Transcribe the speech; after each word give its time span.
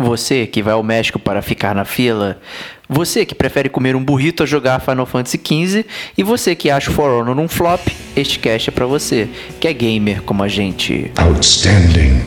Você 0.00 0.46
que 0.46 0.62
vai 0.62 0.74
ao 0.74 0.82
México 0.84 1.18
para 1.18 1.42
ficar 1.42 1.74
na 1.74 1.84
fila, 1.84 2.40
você 2.88 3.26
que 3.26 3.34
prefere 3.34 3.68
comer 3.68 3.96
um 3.96 4.04
burrito 4.04 4.44
a 4.44 4.46
jogar 4.46 4.80
Final 4.80 5.04
Fantasy 5.04 5.40
XV 5.44 5.84
e 6.16 6.22
você 6.22 6.54
que 6.54 6.70
acha 6.70 6.88
o 6.88 6.94
For 6.94 7.10
Honor 7.10 7.36
um 7.36 7.48
flop, 7.48 7.88
este 8.14 8.38
cast 8.38 8.70
é 8.70 8.72
para 8.72 8.86
você, 8.86 9.28
que 9.58 9.66
é 9.66 9.72
gamer 9.72 10.22
como 10.22 10.44
a 10.44 10.48
gente. 10.48 11.10
Outstanding. 11.18 12.22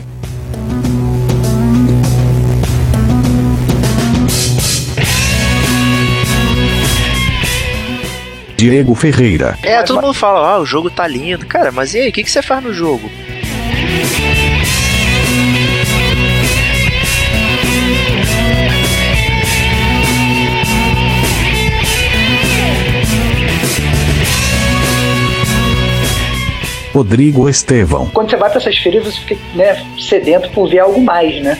Diego 8.54 8.94
Ferreira. 8.94 9.58
É, 9.62 9.82
todo 9.82 10.02
mundo 10.02 10.12
fala, 10.12 10.46
ah, 10.46 10.58
o 10.60 10.66
jogo 10.66 10.90
tá 10.90 11.08
lindo. 11.08 11.46
Cara, 11.46 11.72
mas 11.72 11.94
e 11.94 12.00
aí, 12.00 12.10
o 12.10 12.12
que, 12.12 12.22
que 12.22 12.30
você 12.30 12.42
faz 12.42 12.62
no 12.62 12.74
jogo? 12.74 13.10
Rodrigo 26.92 27.48
Estevão. 27.48 28.10
Quando 28.12 28.30
você 28.30 28.36
vai 28.36 28.50
para 28.50 28.60
essas 28.60 28.76
feiras, 28.76 29.04
você 29.04 29.20
fica 29.20 29.40
né, 29.54 29.82
sedento 29.98 30.50
por 30.50 30.68
ver 30.68 30.80
algo 30.80 31.00
mais, 31.00 31.42
né? 31.42 31.58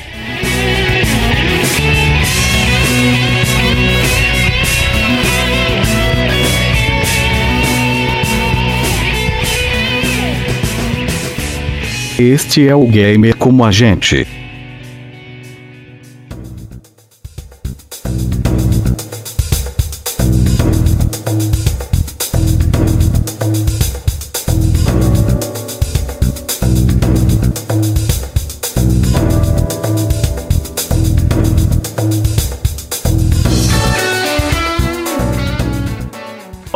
Este 12.19 12.69
é 12.69 12.75
o 12.77 12.87
Gamer 12.87 13.35
como 13.37 13.65
a 13.65 13.71
gente. 13.71 14.42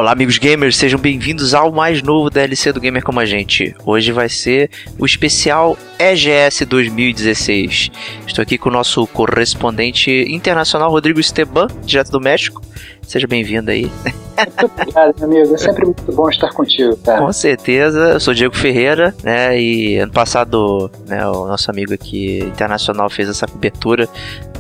Olá, 0.07 0.13
amigos 0.13 0.39
gamers, 0.39 0.77
sejam 0.77 1.01
bem-vindos 1.01 1.53
ao 1.53 1.73
mais 1.73 2.01
novo 2.01 2.31
DLC 2.31 2.73
do 2.73 2.81
Gamer 2.81 3.03
Como 3.03 3.19
a 3.19 3.27
Gente. 3.27 3.75
Hoje 3.85 4.13
vai 4.13 4.29
ser 4.29 4.71
o 5.01 5.05
especial 5.05 5.77
EGS 5.99 6.65
2016. 6.65 7.91
Estou 8.25 8.41
aqui 8.41 8.57
com 8.57 8.69
o 8.69 8.73
nosso 8.73 9.05
correspondente 9.09 10.13
internacional, 10.29 10.93
Rodrigo 10.93 11.19
Esteban, 11.19 11.67
direto 11.85 12.13
do 12.13 12.21
México. 12.21 12.63
Seja 13.03 13.27
bem-vindo 13.27 13.69
aí. 13.69 13.91
Muito 14.37 14.65
obrigado, 14.65 15.15
meu 15.19 15.41
amigo. 15.41 15.55
É 15.55 15.59
sempre 15.59 15.85
muito 15.87 16.13
bom 16.13 16.29
estar 16.29 16.53
contigo, 16.53 16.97
cara. 16.99 17.23
Com 17.23 17.33
certeza. 17.33 17.99
Eu 17.99 18.21
sou 18.21 18.35
Diego 18.35 18.55
Ferreira, 18.55 19.15
né? 19.25 19.59
E 19.59 19.97
ano 19.99 20.13
passado, 20.13 20.91
né, 21.07 21.27
o 21.27 21.47
nosso 21.47 21.71
amigo 21.71 21.95
aqui 21.95 22.41
internacional 22.45 23.09
fez 23.09 23.29
essa 23.29 23.47
cobertura 23.47 24.09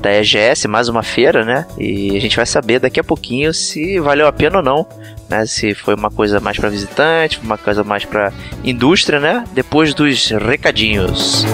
da 0.00 0.12
EGS, 0.12 0.66
mais 0.68 0.88
uma 0.88 1.02
feira, 1.02 1.44
né? 1.44 1.66
E 1.78 2.16
a 2.16 2.20
gente 2.20 2.36
vai 2.36 2.46
saber 2.46 2.78
daqui 2.78 3.00
a 3.00 3.04
pouquinho 3.04 3.52
se 3.52 3.98
valeu 3.98 4.26
a 4.26 4.32
pena 4.32 4.58
ou 4.58 4.62
não 4.62 4.86
né? 5.28 5.44
Se 5.46 5.74
foi 5.74 5.94
uma 5.94 6.10
coisa 6.10 6.40
mais 6.40 6.56
para 6.56 6.68
visitante, 6.68 7.40
uma 7.40 7.58
coisa 7.58 7.82
mais 7.84 8.04
para 8.04 8.32
indústria, 8.64 9.20
né? 9.20 9.44
Depois 9.52 9.94
dos 9.94 10.30
recadinhos. 10.30 11.44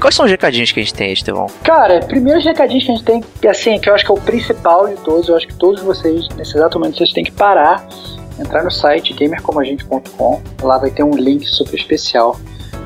Quais 0.00 0.14
são 0.14 0.24
os 0.24 0.30
recadinhos 0.30 0.72
que 0.72 0.80
a 0.80 0.82
gente 0.82 0.94
tem, 0.94 1.12
Estevão? 1.12 1.46
Cara, 1.62 2.00
primeiro 2.00 2.38
os 2.38 2.44
recadinhos 2.44 2.84
que 2.84 2.90
a 2.90 2.94
gente 2.94 3.04
tem, 3.04 3.50
assim, 3.50 3.78
que 3.78 3.90
eu 3.90 3.94
acho 3.94 4.02
que 4.02 4.10
é 4.10 4.14
o 4.14 4.18
principal 4.18 4.88
de 4.88 4.94
todos, 4.96 5.28
eu 5.28 5.36
acho 5.36 5.46
que 5.46 5.54
todos 5.54 5.82
vocês, 5.82 6.26
nesse 6.36 6.56
exato 6.56 6.78
momento, 6.78 6.96
vocês 6.96 7.12
têm 7.12 7.22
que 7.22 7.30
parar, 7.30 7.86
entrar 8.40 8.64
no 8.64 8.70
site 8.70 9.12
gamercomagente.com, 9.14 10.40
lá 10.62 10.78
vai 10.78 10.90
ter 10.90 11.02
um 11.02 11.14
link 11.14 11.46
super 11.46 11.78
especial 11.78 12.38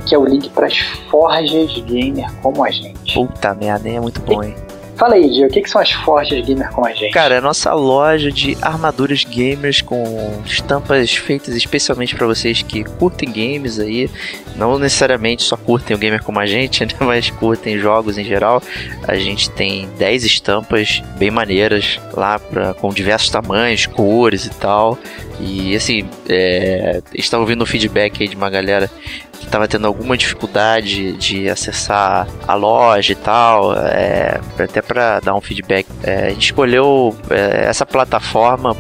que 0.07 0.15
é 0.15 0.19
o 0.19 0.25
link 0.25 0.51
para 0.51 0.67
as 0.67 0.79
forjas 1.11 1.73
gamer 1.87 2.31
como 2.43 2.65
a 2.65 2.71
gente. 2.71 3.15
Puta 3.15 3.55
merda, 3.55 3.89
é 3.89 4.01
muito 4.01 4.21
bom, 4.21 4.43
hein? 4.43 4.55
Fala 4.97 5.17
aí, 5.17 5.33
Gio, 5.33 5.49
o 5.49 5.51
que, 5.51 5.61
que, 5.61 5.69
são 5.69 5.81
as 5.81 5.91
forjas 5.91 6.47
gamer 6.47 6.71
como 6.71 6.87
a 6.87 6.93
gente? 6.93 7.13
Cara, 7.13 7.35
é 7.35 7.39
a 7.39 7.41
nossa 7.41 7.75
loja 7.75 8.31
de 8.31 8.57
armaduras 8.63 9.25
gamers 9.25 9.83
com 9.83 10.41
estampas 10.47 11.13
feitas 11.17 11.57
especialmente 11.57 12.15
para 12.15 12.27
vocês 12.29 12.63
que 12.63 12.85
curtem 12.85 13.33
games 13.33 13.81
aí, 13.81 14.09
não 14.55 14.79
necessariamente 14.79 15.43
só 15.43 15.57
curtem 15.57 15.97
o 15.97 15.99
gamer 15.99 16.23
como 16.23 16.39
a 16.39 16.47
gente, 16.47 16.85
né, 16.87 16.93
mas 17.01 17.29
curtem 17.29 17.77
jogos 17.77 18.19
em 18.19 18.25
geral. 18.25 18.63
A 19.09 19.17
gente 19.17 19.51
tem 19.51 19.89
10 19.99 20.25
estampas 20.25 21.03
bem 21.19 21.31
maneiras 21.31 21.99
lá 22.13 22.39
pra, 22.39 22.73
com 22.75 22.91
diversos 22.91 23.31
tamanhos, 23.31 23.87
cores 23.87 24.47
e 24.47 24.51
tal. 24.51 24.97
E 25.41 25.75
assim, 25.75 26.09
é, 26.29 27.03
estava 27.15 27.43
ouvindo 27.43 27.63
o 27.63 27.67
feedback 27.67 28.23
aí 28.23 28.29
de 28.29 28.37
uma 28.37 28.49
galera 28.49 28.91
que 29.33 29.45
estava 29.45 29.67
tendo 29.67 29.87
alguma 29.87 30.17
dificuldade 30.17 31.13
de 31.15 31.49
acessar 31.49 32.27
a 32.47 32.55
loja 32.55 33.13
e 33.13 33.17
tal, 33.17 33.75
é, 33.77 34.41
até 34.59 34.81
para 34.81 35.21
dar 35.21 35.35
um 35.35 35.41
feedback. 35.41 35.87
É, 36.03 36.27
a 36.27 36.31
gente 36.31 36.47
escolheu 36.47 37.17
é, 37.31 37.67
essa 37.69 37.85
plataforma 37.85 38.77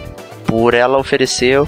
por 0.47 0.75
ela 0.75 0.98
oferecer 0.98 1.60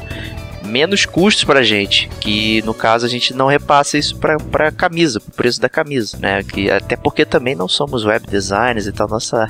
menos 0.67 1.07
custos 1.07 1.45
pra 1.45 1.63
gente, 1.63 2.09
que 2.21 2.63
no 2.63 2.75
caso 2.75 3.07
a 3.07 3.09
gente 3.09 3.33
não 3.33 3.47
repassa 3.47 3.97
isso 3.97 4.17
pra, 4.17 4.37
pra 4.37 4.73
camisa, 4.73 5.21
pro 5.21 5.33
preço 5.33 5.61
da 5.61 5.69
camisa, 5.69 6.19
né? 6.19 6.43
Que, 6.43 6.71
até 6.71 6.97
porque 6.97 7.25
também 7.25 7.55
não 7.55 7.69
somos 7.69 8.05
web 8.05 8.27
designers 8.27 8.87
e 8.87 8.93
tal, 8.93 9.09
nossa, 9.09 9.47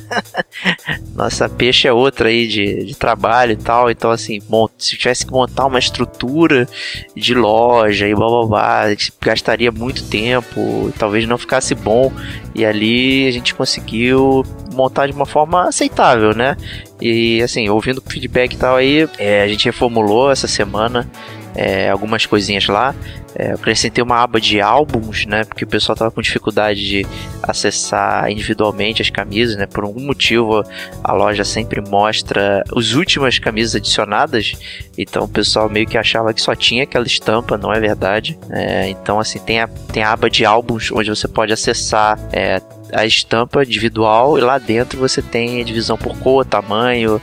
nossa 1.15 1.49
peixe 1.49 1.89
é 1.89 1.93
outra 1.93 2.29
aí 2.29 2.47
de, 2.47 2.85
de 2.85 2.95
trabalho 2.95 3.53
e 3.53 3.57
tal, 3.57 3.91
então 3.91 4.11
assim, 4.11 4.41
bom, 4.49 4.69
se 4.79 4.97
tivesse 4.97 5.27
que 5.27 5.33
montar 5.33 5.67
uma 5.67 5.79
estrutura 5.79 6.69
de 7.17 7.35
loja 7.35 8.07
e 8.07 8.15
blá 8.15 8.29
blá 8.29 8.47
blá, 8.47 8.81
a 8.81 8.91
gente 8.91 9.13
gastaria 9.21 9.73
muito 9.73 10.05
tempo, 10.05 10.93
talvez 10.99 11.27
não 11.27 11.39
ficasse 11.39 11.75
bom, 11.75 12.13
e 12.55 12.65
ali 12.65 13.27
a 13.27 13.31
gente 13.31 13.55
conseguiu 13.55 14.45
montar 14.77 15.07
de 15.07 15.13
uma 15.13 15.27
forma 15.27 15.69
aceitável, 15.69 16.35
né? 16.35 16.57
E 17.01 17.43
assim, 17.43 17.69
ouvindo 17.69 17.99
o 17.99 18.11
feedback 18.11 18.55
e 18.55 18.57
tal 18.57 18.77
aí, 18.77 19.09
é, 19.19 19.43
a 19.43 19.49
gente 19.49 19.65
reformulou 19.65 20.31
essa 20.31 20.47
semana 20.47 21.09
é, 21.57 21.89
algumas 21.89 22.27
coisinhas 22.27 22.67
lá. 22.69 22.95
É, 23.39 23.53
acrescentei 23.53 24.03
uma 24.03 24.23
aba 24.23 24.41
de 24.41 24.63
álbuns, 24.63 25.27
né? 25.27 25.45
Porque 25.45 25.65
o 25.65 25.67
pessoal 25.67 25.97
tava 25.97 26.11
com 26.11 26.23
dificuldade 26.23 26.87
de 26.87 27.07
acessar 27.43 28.31
individualmente 28.31 29.03
as 29.03 29.11
camisas, 29.11 29.57
né? 29.57 29.67
Por 29.67 29.85
algum 29.85 30.01
motivo 30.01 30.65
a 31.05 31.13
loja 31.13 31.45
sempre 31.45 31.83
mostra 31.83 32.63
as 32.75 32.93
últimas 32.93 33.39
camisas 33.39 33.75
adicionadas. 33.75 34.55
Então 34.97 35.25
o 35.25 35.29
pessoal 35.29 35.69
meio 35.69 35.87
que 35.87 35.99
achava 35.99 36.33
que 36.33 36.41
só 36.41 36.55
tinha 36.55 36.85
aquela 36.85 37.07
estampa, 37.07 37.59
não 37.59 37.73
é 37.73 37.79
verdade. 37.79 38.39
É, 38.51 38.89
então 38.89 39.19
assim, 39.19 39.39
tem 39.39 39.61
a, 39.61 39.69
tem 39.93 40.03
a 40.03 40.13
aba 40.13 40.31
de 40.31 40.45
álbuns 40.47 40.91
onde 40.91 41.11
você 41.11 41.29
pode 41.29 41.53
acessar 41.53 42.19
é, 42.33 42.61
a 42.93 43.05
estampa 43.05 43.63
individual 43.63 44.39
e 44.39 44.41
lá 44.41 44.59
dentro 44.59 44.99
você 44.99 45.21
tem 45.21 45.61
a 45.61 45.65
divisão 45.65 45.97
por 45.97 46.17
cor, 46.19 46.45
tamanho 46.45 47.21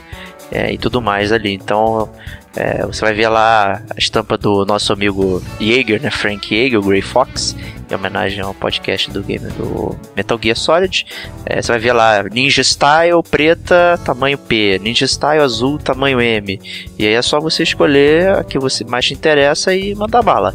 é, 0.50 0.72
e 0.72 0.78
tudo 0.78 1.00
mais 1.00 1.32
ali. 1.32 1.52
Então 1.52 2.10
é, 2.56 2.86
você 2.86 3.00
vai 3.00 3.12
ver 3.12 3.28
lá 3.28 3.82
a 3.90 3.98
estampa 3.98 4.38
do 4.38 4.64
nosso 4.64 4.92
amigo 4.92 5.42
Jaeger, 5.60 6.00
né? 6.00 6.10
Frank 6.10 6.48
Jaeger, 6.48 6.78
o 6.78 6.82
Grey 6.82 7.02
Fox, 7.02 7.56
em 7.90 7.94
homenagem 7.94 8.40
ao 8.40 8.54
podcast 8.54 9.10
do 9.10 9.22
game 9.22 9.46
do 9.52 9.96
Metal 10.14 10.38
Gear 10.40 10.56
Solid. 10.56 11.04
É, 11.46 11.60
você 11.60 11.72
vai 11.72 11.80
ver 11.80 11.92
lá 11.92 12.22
Ninja 12.22 12.62
Style 12.62 13.22
preta, 13.28 13.98
tamanho 14.04 14.38
P, 14.38 14.78
Ninja 14.80 15.06
Style 15.06 15.42
azul, 15.42 15.78
tamanho 15.78 16.20
M. 16.20 16.60
E 16.96 17.06
aí 17.06 17.14
é 17.14 17.22
só 17.22 17.40
você 17.40 17.64
escolher 17.64 18.38
a 18.38 18.44
que 18.44 18.58
você 18.58 18.84
mais 18.84 19.04
te 19.04 19.14
interessa 19.14 19.74
e 19.74 19.94
mandar 19.94 20.22
bala. 20.22 20.54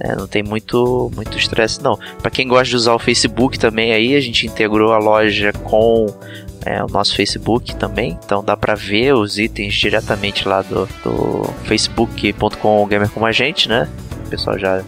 É, 0.00 0.14
não 0.16 0.26
tem 0.26 0.42
muito 0.42 1.10
muito 1.14 1.38
estresse 1.38 1.82
não. 1.82 1.98
Para 2.20 2.30
quem 2.30 2.48
gosta 2.48 2.64
de 2.64 2.76
usar 2.76 2.94
o 2.94 2.98
Facebook 2.98 3.58
também 3.58 3.92
aí, 3.92 4.14
a 4.16 4.20
gente 4.20 4.46
integrou 4.46 4.92
a 4.92 4.98
loja 4.98 5.52
com 5.52 6.06
é, 6.66 6.82
o 6.82 6.86
nosso 6.88 7.14
Facebook 7.14 7.76
também, 7.76 8.18
então 8.24 8.42
dá 8.42 8.56
para 8.56 8.74
ver 8.74 9.14
os 9.14 9.38
itens 9.38 9.74
diretamente 9.74 10.48
lá 10.48 10.62
do, 10.62 10.86
do 11.04 11.44
facebook.com 11.64 12.86
gamer 12.86 13.10
como 13.10 13.26
a 13.26 13.32
gente, 13.32 13.68
né? 13.68 13.88
O 14.26 14.30
pessoal 14.30 14.58
já 14.58 14.82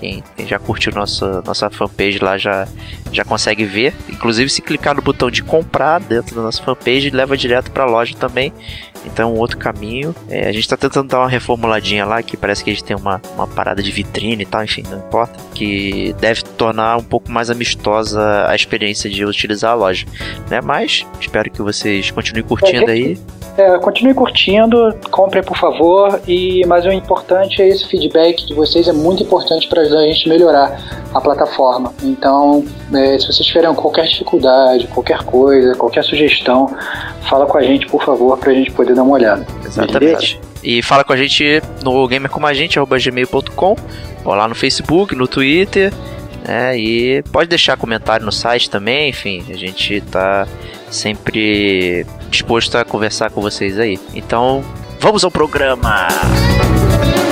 quem, 0.00 0.24
já 0.46 0.58
curtiu 0.58 0.92
nossa, 0.92 1.42
nossa 1.42 1.68
fanpage 1.68 2.18
lá 2.18 2.38
já, 2.38 2.66
já 3.12 3.22
consegue 3.22 3.64
ver. 3.66 3.94
Inclusive, 4.08 4.48
se 4.48 4.62
clicar 4.62 4.96
no 4.96 5.02
botão 5.02 5.30
de 5.30 5.42
comprar 5.42 6.00
dentro 6.00 6.34
da 6.34 6.42
nossa 6.42 6.62
fanpage, 6.62 7.10
leva 7.10 7.36
direto 7.36 7.70
para 7.70 7.84
a 7.84 7.86
loja 7.86 8.16
também. 8.16 8.52
Então, 9.04 9.34
um 9.34 9.38
outro 9.38 9.58
caminho. 9.58 10.14
É, 10.28 10.48
a 10.48 10.52
gente 10.52 10.68
tá 10.68 10.76
tentando 10.76 11.08
dar 11.08 11.20
uma 11.20 11.28
reformuladinha 11.28 12.04
lá, 12.04 12.22
que 12.22 12.36
parece 12.36 12.62
que 12.62 12.70
a 12.70 12.72
gente 12.72 12.84
tem 12.84 12.96
uma, 12.96 13.20
uma 13.34 13.46
parada 13.46 13.82
de 13.82 13.90
vitrine 13.90 14.42
e 14.42 14.46
tal, 14.46 14.62
enfim, 14.64 14.82
não 14.90 14.98
importa. 14.98 15.38
Que 15.54 16.14
deve 16.20 16.42
tornar 16.42 16.96
um 16.98 17.02
pouco 17.02 17.30
mais 17.30 17.50
amistosa 17.50 18.46
a 18.46 18.54
experiência 18.54 19.08
de 19.08 19.24
utilizar 19.24 19.72
a 19.72 19.74
loja. 19.74 20.06
Né? 20.48 20.60
Mas 20.60 21.06
espero 21.20 21.50
que 21.50 21.62
vocês 21.62 22.10
continuem 22.10 22.44
curtindo 22.44 22.90
aí. 22.90 23.18
É, 23.56 23.78
continue 23.78 24.14
curtindo, 24.14 24.94
comprem 25.10 25.42
por 25.42 25.56
favor. 25.56 26.20
E 26.26 26.64
mas 26.66 26.86
o 26.86 26.92
importante 26.92 27.60
é 27.60 27.68
esse 27.68 27.86
feedback 27.86 28.46
de 28.46 28.54
vocês 28.54 28.88
é 28.88 28.92
muito 28.92 29.22
importante 29.22 29.68
para 29.68 29.82
ajudar 29.82 30.00
a 30.00 30.06
gente 30.06 30.26
a 30.26 30.32
melhorar 30.32 31.00
a 31.12 31.20
plataforma. 31.20 31.92
Então, 32.02 32.64
é, 32.94 33.18
se 33.18 33.26
vocês 33.26 33.46
tiverem 33.46 33.74
qualquer 33.74 34.06
dificuldade, 34.06 34.86
qualquer 34.88 35.22
coisa, 35.24 35.74
qualquer 35.74 36.04
sugestão, 36.04 36.74
fala 37.28 37.46
com 37.46 37.58
a 37.58 37.62
gente 37.62 37.86
por 37.86 38.02
favor 38.04 38.38
para 38.38 38.50
a 38.50 38.54
gente 38.54 38.70
poder 38.70 38.89
dar 38.94 39.02
uma 39.02 39.14
olhada. 39.14 39.46
Exatamente. 39.64 40.40
E 40.62 40.82
fala 40.82 41.04
com 41.04 41.12
a 41.12 41.16
gente 41.16 41.62
no 41.82 42.06
gamercomagente@gmail.com, 42.06 43.76
ou 44.24 44.34
lá 44.34 44.46
no 44.46 44.54
Facebook, 44.54 45.14
no 45.14 45.26
Twitter. 45.26 45.92
né? 46.46 46.76
e 46.78 47.22
pode 47.32 47.48
deixar 47.48 47.76
comentário 47.76 48.24
no 48.24 48.32
site 48.32 48.68
também, 48.70 49.10
enfim, 49.10 49.44
a 49.50 49.56
gente 49.56 50.00
tá 50.00 50.46
sempre 50.90 52.06
disposto 52.30 52.76
a 52.76 52.84
conversar 52.84 53.30
com 53.30 53.40
vocês 53.40 53.78
aí. 53.78 53.98
Então, 54.14 54.64
vamos 54.98 55.24
ao 55.24 55.30
programa! 55.30 56.08
Então, 56.08 57.29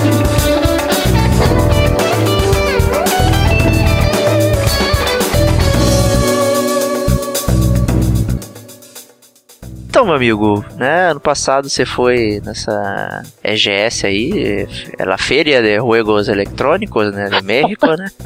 meu 10.08 10.16
amigo, 10.16 10.64
né? 10.76 11.10
Ano 11.10 11.20
passado 11.20 11.68
você 11.68 11.84
foi 11.86 12.40
nessa 12.44 13.22
EGS 13.44 14.04
aí, 14.06 14.66
ela 14.98 15.16
Feria 15.18 15.62
de 15.62 15.76
Juegos 15.76 16.28
Eletrônicos, 16.28 17.12
né? 17.14 17.28
De 17.28 17.42
México, 17.44 17.86
né? 17.86 18.06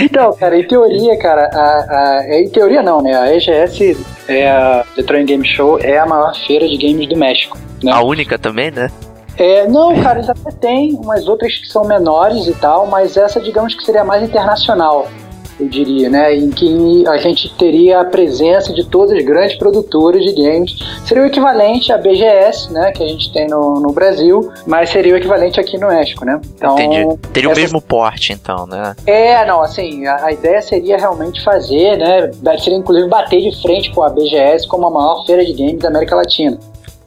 Então, 0.00 0.32
cara, 0.34 0.58
em 0.58 0.66
teoria, 0.66 1.18
cara, 1.18 1.48
a, 1.52 2.18
a- 2.20 2.40
em 2.40 2.48
teoria 2.50 2.82
não, 2.82 3.00
né? 3.02 3.16
A 3.16 3.34
EGS, 3.34 3.96
é 4.28 4.48
a 4.48 4.84
Electronic 4.94 5.26
Game 5.26 5.46
Show, 5.46 5.78
é 5.80 5.98
a 5.98 6.06
maior 6.06 6.34
feira 6.46 6.66
de 6.68 6.76
games 6.76 7.08
do 7.08 7.16
México. 7.16 7.58
Né? 7.82 7.90
A 7.92 8.02
única 8.02 8.38
também, 8.38 8.70
né? 8.70 8.90
É, 9.38 9.66
não, 9.68 9.94
cara, 10.02 10.18
eles 10.18 10.30
até 10.30 10.50
tem 10.50 10.94
umas 10.94 11.26
outras 11.28 11.56
que 11.58 11.66
são 11.66 11.84
menores 11.84 12.46
e 12.46 12.54
tal, 12.54 12.86
mas 12.86 13.16
essa, 13.16 13.40
digamos 13.40 13.74
que 13.74 13.84
seria 13.84 14.04
mais 14.04 14.22
internacional, 14.22 15.08
eu 15.58 15.68
diria, 15.68 16.08
né? 16.10 16.34
Em 16.36 16.50
que 16.50 17.04
a 17.08 17.16
gente 17.16 17.48
teria 17.56 18.00
a 18.00 18.04
presença 18.04 18.72
de 18.74 18.84
todas 18.84 19.16
as 19.16 19.24
grandes 19.24 19.56
produtoras 19.56 20.22
de 20.22 20.32
games. 20.34 20.76
Seria 21.04 21.22
o 21.22 21.26
equivalente 21.26 21.92
à 21.92 21.98
BGS, 21.98 22.72
né? 22.72 22.92
Que 22.92 23.02
a 23.02 23.08
gente 23.08 23.32
tem 23.32 23.46
no, 23.48 23.80
no 23.80 23.92
Brasil, 23.92 24.50
mas 24.66 24.90
seria 24.90 25.14
o 25.14 25.16
equivalente 25.16 25.58
aqui 25.58 25.78
no 25.78 25.88
México, 25.88 26.24
né? 26.24 26.40
Então, 26.54 26.78
Entendi. 26.78 27.18
Teria 27.32 27.48
o 27.48 27.52
essa- 27.52 27.60
mesmo 27.60 27.80
porte, 27.80 28.32
então, 28.32 28.66
né? 28.66 28.94
É, 29.06 29.44
não, 29.46 29.62
assim, 29.62 30.06
a, 30.06 30.26
a 30.26 30.32
ideia 30.32 30.60
seria 30.60 30.98
realmente 30.98 31.42
fazer, 31.42 31.96
né? 31.96 32.30
Seria 32.58 32.78
inclusive 32.78 33.08
bater 33.08 33.40
de 33.40 33.62
frente 33.62 33.90
com 33.92 34.02
a 34.02 34.08
BGS 34.10 34.68
como 34.68 34.86
a 34.86 34.90
maior 34.90 35.24
feira 35.24 35.44
de 35.44 35.52
games 35.54 35.78
da 35.78 35.88
América 35.88 36.16
Latina. 36.16 36.58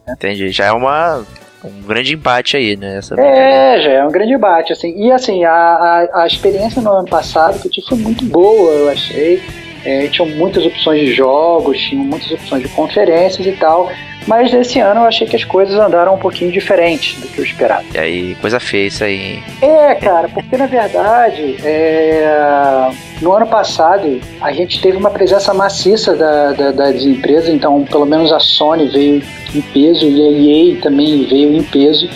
Entendi. 0.08 0.50
Já 0.50 0.66
é 0.66 0.72
uma, 0.72 1.24
um 1.64 1.82
grande 1.82 2.14
embate 2.14 2.56
aí, 2.56 2.78
né? 2.78 2.98
Essa. 2.98 3.20
É, 3.20 3.82
já 3.82 3.90
é 3.92 4.06
um 4.06 4.12
grande 4.12 4.32
debate, 4.32 4.72
assim. 4.72 4.94
E 4.96 5.12
assim, 5.12 5.44
a, 5.44 5.52
a, 5.54 6.24
a 6.24 6.28
experiência 6.28 6.82
no 6.82 6.92
ano 6.92 7.08
passado 7.08 7.60
que 7.60 7.68
eu 7.68 7.72
tive 7.72 7.88
foi 7.88 7.98
muito 7.98 8.26
boa, 8.26 8.72
eu 8.72 8.90
achei. 8.90 9.42
É, 9.86 10.08
tinham 10.08 10.30
muitas 10.36 10.66
opções 10.66 11.00
de 11.02 11.14
jogos, 11.14 11.78
tinham 11.80 12.04
muitas 12.04 12.30
opções 12.32 12.64
de 12.64 12.70
conferências 12.70 13.46
e 13.46 13.52
tal. 13.54 13.90
Mas 14.28 14.54
esse 14.54 14.80
ano 14.80 15.00
eu 15.02 15.06
achei 15.06 15.26
que 15.26 15.36
as 15.36 15.44
coisas 15.46 15.80
andaram 15.80 16.14
um 16.14 16.18
pouquinho 16.18 16.52
diferente 16.52 17.16
do 17.20 17.28
que 17.28 17.40
eu 17.40 17.44
esperava. 17.44 17.84
E 17.96 17.98
aí, 17.98 18.36
coisa 18.36 18.60
feia 18.60 18.88
isso 18.88 19.04
aí. 19.04 19.42
É, 19.62 19.96
cara, 19.96 20.28
porque 20.30 20.56
na 20.58 20.68
verdade, 20.68 21.56
é, 21.64 22.90
no 23.22 23.32
ano 23.34 23.48
passado, 23.48 24.20
a 24.42 24.52
gente 24.52 24.82
teve 24.82 24.98
uma 24.98 25.10
presença 25.10 25.54
maciça 25.54 26.16
da- 26.16 26.52
da- 26.52 26.72
das 26.72 27.04
empresas, 27.04 27.50
então 27.50 27.84
pelo 27.86 28.06
menos 28.06 28.32
a 28.32 28.40
Sony 28.40 28.88
veio 28.90 29.24
em 29.56 29.62
peso 29.62 30.06
e 30.06 30.22
a 30.22 30.32
EA 30.76 30.82
também 30.82 31.24
veio 31.26 31.56
em 31.56 31.64
peso. 31.64 32.08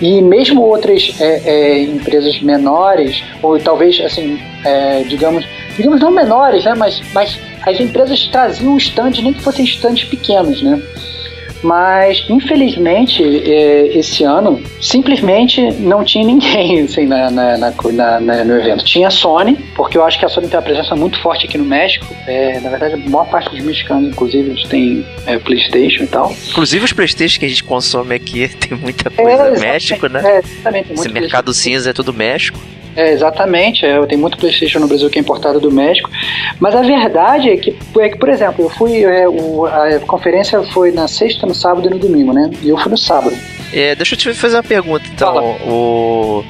E 0.00 0.20
mesmo 0.20 0.60
outras 0.62 1.14
é, 1.20 1.40
é, 1.46 1.82
empresas 1.84 2.38
menores, 2.42 3.24
ou 3.42 3.58
talvez 3.58 3.98
assim, 4.00 4.38
é, 4.62 5.02
digamos, 5.08 5.46
digamos 5.76 6.00
não 6.00 6.10
menores, 6.10 6.64
né? 6.64 6.74
Mas, 6.76 7.00
mas 7.12 7.38
as 7.66 7.78
empresas 7.80 8.26
traziam 8.28 8.76
stands, 8.76 9.22
nem 9.22 9.32
que 9.32 9.42
fossem 9.42 9.64
stands 9.64 10.04
pequenos, 10.04 10.62
né? 10.62 10.80
Mas, 11.62 12.22
infelizmente, 12.28 13.22
é, 13.24 13.98
esse 13.98 14.22
ano, 14.22 14.62
simplesmente 14.80 15.60
não 15.80 16.04
tinha 16.04 16.24
ninguém 16.24 16.82
assim, 16.84 17.06
na, 17.06 17.30
na- 17.30 17.56
na- 17.56 18.20
na- 18.20 18.44
no 18.44 18.56
evento. 18.60 18.84
Tinha 18.84 19.08
a 19.08 19.10
Sony, 19.10 19.56
porque 19.74 19.96
eu 19.96 20.04
acho 20.04 20.18
que 20.18 20.24
a 20.24 20.28
Sony 20.28 20.48
tem 20.48 20.56
uma 20.58 20.62
presença 20.62 20.94
muito 20.94 21.18
forte 21.20 21.46
aqui 21.46 21.56
no 21.58 21.64
México. 21.64 22.06
É, 22.26 22.60
na 22.60 22.68
verdade, 22.68 22.94
a 22.94 22.96
maior 22.98 23.26
parte 23.28 23.50
dos 23.50 23.64
mexicanos, 23.64 24.10
inclusive, 24.10 24.50
eles 24.50 24.64
têm 24.68 25.04
é, 25.26 25.38
PlayStation 25.38 26.04
e 26.04 26.06
tal. 26.06 26.32
Inclusive 26.50 26.84
os 26.84 26.92
Playstation 26.92 27.40
que 27.40 27.46
a 27.46 27.48
gente 27.48 27.64
consome 27.64 28.14
aqui 28.14 28.48
tem 28.60 28.76
muita 28.78 29.10
coisa. 29.10 29.32
exatamente. 29.32 29.60
México, 29.60 30.06
né? 30.08 30.20
É, 30.24 30.38
exatamente. 30.38 30.86
tem 30.88 30.94
Esse 30.94 31.08
mercado 31.08 31.54
cinza 31.54 31.90
é 31.90 31.92
tudo 31.92 32.12
México. 32.12 32.60
É, 32.96 33.12
exatamente, 33.12 33.84
é, 33.84 34.04
tem 34.06 34.16
muito 34.16 34.38
PlayStation 34.38 34.78
no 34.78 34.88
Brasil 34.88 35.10
que 35.10 35.18
é 35.18 35.20
importado 35.20 35.60
do 35.60 35.70
México. 35.70 36.08
Mas 36.58 36.74
a 36.74 36.80
verdade 36.82 37.50
é 37.50 37.56
que, 37.56 37.76
é 38.00 38.08
que 38.08 38.16
por 38.18 38.28
exemplo, 38.30 38.64
eu 38.64 38.70
fui. 38.70 39.04
é, 39.04 39.28
o- 39.28 39.66
a 39.66 40.00
conferência 40.06 40.62
foi 40.62 40.90
na 40.92 41.06
sexta, 41.06 41.46
no 41.46 41.54
sábado 41.54 41.86
e 41.86 41.90
no 41.90 41.98
domingo, 41.98 42.32
né? 42.32 42.50
E 42.62 42.70
eu 42.70 42.78
fui 42.78 42.90
no 42.90 42.96
sábado. 42.98 43.36
É, 43.72 43.94
deixa 43.94 44.14
eu 44.14 44.18
te 44.18 44.32
fazer 44.34 44.56
uma 44.56 44.62
pergunta, 44.62 45.04
então. 45.14 45.34
Fala. 45.34 45.42
O, 45.70 46.42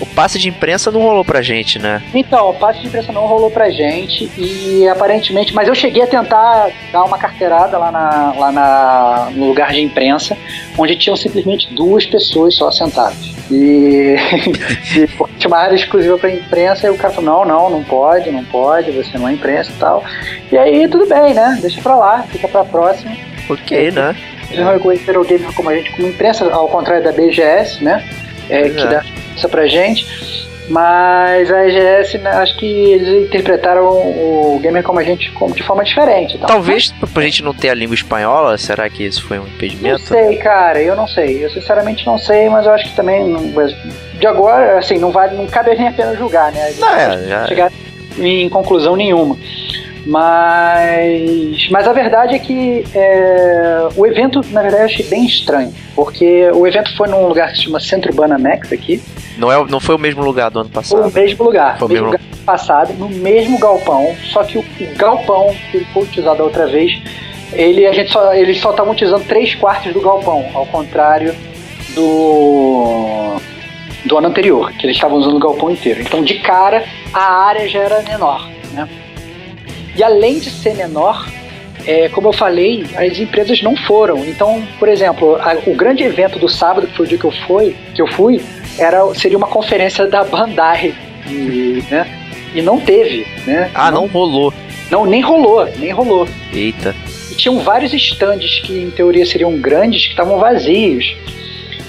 o 0.00 0.06
passe 0.06 0.38
de 0.38 0.48
imprensa 0.48 0.90
não 0.90 1.02
rolou 1.02 1.24
pra 1.24 1.42
gente, 1.42 1.78
né? 1.78 2.02
Então, 2.14 2.50
o 2.50 2.54
passe 2.54 2.80
de 2.80 2.86
imprensa 2.86 3.12
não 3.12 3.26
rolou 3.26 3.50
pra 3.50 3.70
gente 3.70 4.30
e 4.36 4.88
aparentemente, 4.88 5.54
mas 5.54 5.68
eu 5.68 5.74
cheguei 5.74 6.02
a 6.02 6.06
tentar 6.06 6.70
dar 6.90 7.04
uma 7.04 7.18
carteirada 7.18 7.76
lá, 7.76 7.92
na, 7.92 8.32
lá 8.36 8.52
na, 8.52 9.28
no 9.32 9.48
lugar 9.48 9.72
de 9.72 9.82
imprensa, 9.82 10.36
onde 10.78 10.96
tinham 10.96 11.16
simplesmente 11.16 11.72
duas 11.74 12.06
pessoas 12.06 12.54
só 12.54 12.70
sentadas. 12.70 13.18
E, 13.50 14.16
e 14.96 15.06
tinha 15.38 15.48
uma 15.48 15.58
área 15.58 15.74
exclusiva 15.74 16.16
pra 16.16 16.30
imprensa, 16.30 16.86
e 16.86 16.90
o 16.90 16.96
cara 16.96 17.12
falou: 17.12 17.44
não, 17.44 17.44
não, 17.44 17.70
não 17.70 17.84
pode, 17.84 18.30
não 18.30 18.44
pode, 18.44 18.90
você 18.92 19.18
não 19.18 19.28
é 19.28 19.34
imprensa 19.34 19.70
e 19.70 19.74
tal. 19.74 20.02
E 20.50 20.56
aí, 20.56 20.88
tudo 20.88 21.06
bem, 21.06 21.34
né? 21.34 21.58
Deixa 21.60 21.80
pra 21.82 21.96
lá, 21.96 22.22
fica 22.22 22.48
pra 22.48 22.64
próxima. 22.64 23.14
Ok, 23.48 23.90
né? 23.90 24.16
Eles 24.50 24.64
não 24.64 24.72
reconheceram 24.72 25.20
o 25.20 25.24
game 25.24 25.44
como 25.52 25.68
a 25.68 25.76
gente 25.76 25.90
como 25.92 26.08
imprensa, 26.08 26.48
ao 26.52 26.68
contrário 26.68 27.04
da 27.04 27.12
BGS, 27.12 27.84
né? 27.84 28.04
É, 28.48 28.68
que 28.68 28.80
é. 28.80 28.86
dá 28.86 29.04
isso 29.40 29.48
pra 29.48 29.66
gente. 29.66 30.06
Mas 30.68 31.50
a 31.50 31.66
EGS, 31.66 32.18
né, 32.18 32.30
acho 32.30 32.56
que 32.56 32.64
eles 32.64 33.26
interpretaram 33.26 33.88
o 33.88 34.60
gamer 34.62 34.84
como 34.84 35.00
a 35.00 35.02
gente 35.02 35.28
como 35.32 35.52
de 35.52 35.64
forma 35.64 35.82
diferente. 35.82 36.36
Então. 36.36 36.46
Talvez 36.46 36.92
pra 37.12 37.24
gente 37.24 37.42
não 37.42 37.52
ter 37.52 37.70
a 37.70 37.74
língua 37.74 37.94
espanhola, 37.96 38.56
será 38.56 38.88
que 38.88 39.04
isso 39.04 39.24
foi 39.26 39.40
um 39.40 39.42
Não 39.42 39.48
impedimento? 39.48 39.98
sei, 40.02 40.36
cara, 40.36 40.80
eu 40.80 40.94
não 40.94 41.08
sei. 41.08 41.44
Eu 41.44 41.50
sinceramente 41.50 42.06
não 42.06 42.16
sei, 42.18 42.48
mas 42.48 42.66
eu 42.66 42.72
acho 42.72 42.84
que 42.88 42.94
também. 42.94 43.26
não- 43.26 43.50
De 44.20 44.26
agora, 44.28 44.78
assim, 44.78 44.96
não, 44.98 45.10
vale, 45.10 45.34
não 45.36 45.46
cabe 45.48 45.74
nem 45.74 45.88
a 45.88 45.92
pena 45.92 46.14
julgar, 46.14 46.52
né? 46.52 46.72
Não, 46.78 46.94
é, 46.94 47.16
não 47.16 47.26
já- 47.28 47.46
chegar 47.48 47.72
em 48.18 48.48
conclusão 48.48 48.94
nenhuma. 48.94 49.36
Mas, 50.06 51.68
mas 51.70 51.86
a 51.88 51.92
verdade 51.92 52.34
é 52.34 52.38
que 52.38 52.84
é, 52.94 53.88
o 53.96 54.06
evento, 54.06 54.40
na 54.50 54.62
verdade, 54.62 54.82
eu 54.82 54.86
achei 54.86 55.06
bem 55.06 55.24
estranho. 55.26 55.72
Porque 55.96 56.48
o 56.54 56.66
evento 56.66 56.94
foi 56.96 57.08
num 57.08 57.26
lugar 57.26 57.50
que 57.50 57.56
se 57.58 57.64
chama 57.64 57.80
Centro 57.80 58.12
Banamex 58.14 58.72
aqui. 58.72 59.02
Não, 59.40 59.50
é, 59.50 59.64
não 59.68 59.80
foi 59.80 59.94
o 59.94 59.98
mesmo 59.98 60.22
lugar 60.22 60.50
do 60.50 60.60
ano 60.60 60.68
Foi 60.68 60.82
passado. 60.82 61.02
no 61.02 61.10
mesmo 61.10 61.44
lugar. 61.44 61.78
Foi 61.78 61.88
o 61.88 61.90
mesmo 61.90 62.06
lugar 62.06 62.20
passado, 62.44 62.92
no 62.94 63.08
mesmo 63.08 63.58
galpão. 63.58 64.14
Só 64.24 64.44
que 64.44 64.58
o, 64.58 64.60
o 64.60 64.94
galpão 64.96 65.54
que 65.70 65.84
foi 65.92 66.02
utilizado 66.02 66.38
da 66.38 66.44
outra 66.44 66.66
vez, 66.66 66.92
ele, 67.52 67.86
a 67.86 67.92
gente 67.92 68.10
só, 68.12 68.34
eles 68.34 68.60
só 68.60 68.70
estavam 68.70 68.92
utilizando 68.92 69.24
três 69.26 69.54
quartos 69.54 69.92
do 69.92 70.00
galpão, 70.00 70.44
ao 70.54 70.66
contrário 70.66 71.34
do 71.94 73.36
do 74.04 74.16
ano 74.16 74.28
anterior, 74.28 74.72
que 74.72 74.86
eles 74.86 74.96
estavam 74.96 75.18
usando 75.18 75.36
o 75.36 75.38
galpão 75.38 75.70
inteiro. 75.70 76.00
Então, 76.00 76.22
de 76.22 76.34
cara, 76.40 76.84
a 77.12 77.44
área 77.44 77.68
já 77.68 77.80
era 77.80 78.02
menor, 78.02 78.48
né? 78.72 78.88
E 79.94 80.02
além 80.02 80.38
de 80.38 80.48
ser 80.50 80.74
menor, 80.74 81.28
é, 81.86 82.08
como 82.08 82.28
eu 82.28 82.32
falei, 82.32 82.86
as 82.96 83.18
empresas 83.18 83.62
não 83.62 83.76
foram. 83.76 84.24
Então, 84.24 84.62
por 84.78 84.88
exemplo, 84.88 85.36
a- 85.36 85.58
o 85.66 85.74
grande 85.74 86.02
evento 86.02 86.38
do 86.38 86.48
sábado, 86.48 86.86
que 86.86 86.96
foi 86.96 87.04
o 87.04 87.08
dia 87.10 87.18
que 87.18 87.24
eu 87.26 87.30
fui, 87.46 87.76
que 87.94 88.00
eu 88.00 88.06
fui, 88.06 88.40
era, 88.78 89.02
seria 89.14 89.38
uma 89.38 89.46
conferência 89.46 90.06
da 90.06 90.24
Bandai, 90.24 90.94
e, 91.26 91.82
né? 91.90 92.06
E 92.54 92.62
não 92.62 92.80
teve, 92.80 93.26
né? 93.46 93.70
Ah, 93.74 93.90
não 93.90 94.06
rolou. 94.06 94.52
Não, 94.90 95.06
nem 95.06 95.20
rolou, 95.20 95.68
nem 95.78 95.90
rolou. 95.92 96.28
Eita. 96.52 96.94
E 97.30 97.34
tinham 97.34 97.60
vários 97.60 97.92
estandes 97.92 98.58
que, 98.60 98.72
em 98.72 98.90
teoria, 98.90 99.24
seriam 99.24 99.56
grandes, 99.58 100.04
que 100.04 100.10
estavam 100.10 100.38
vazios. 100.38 101.16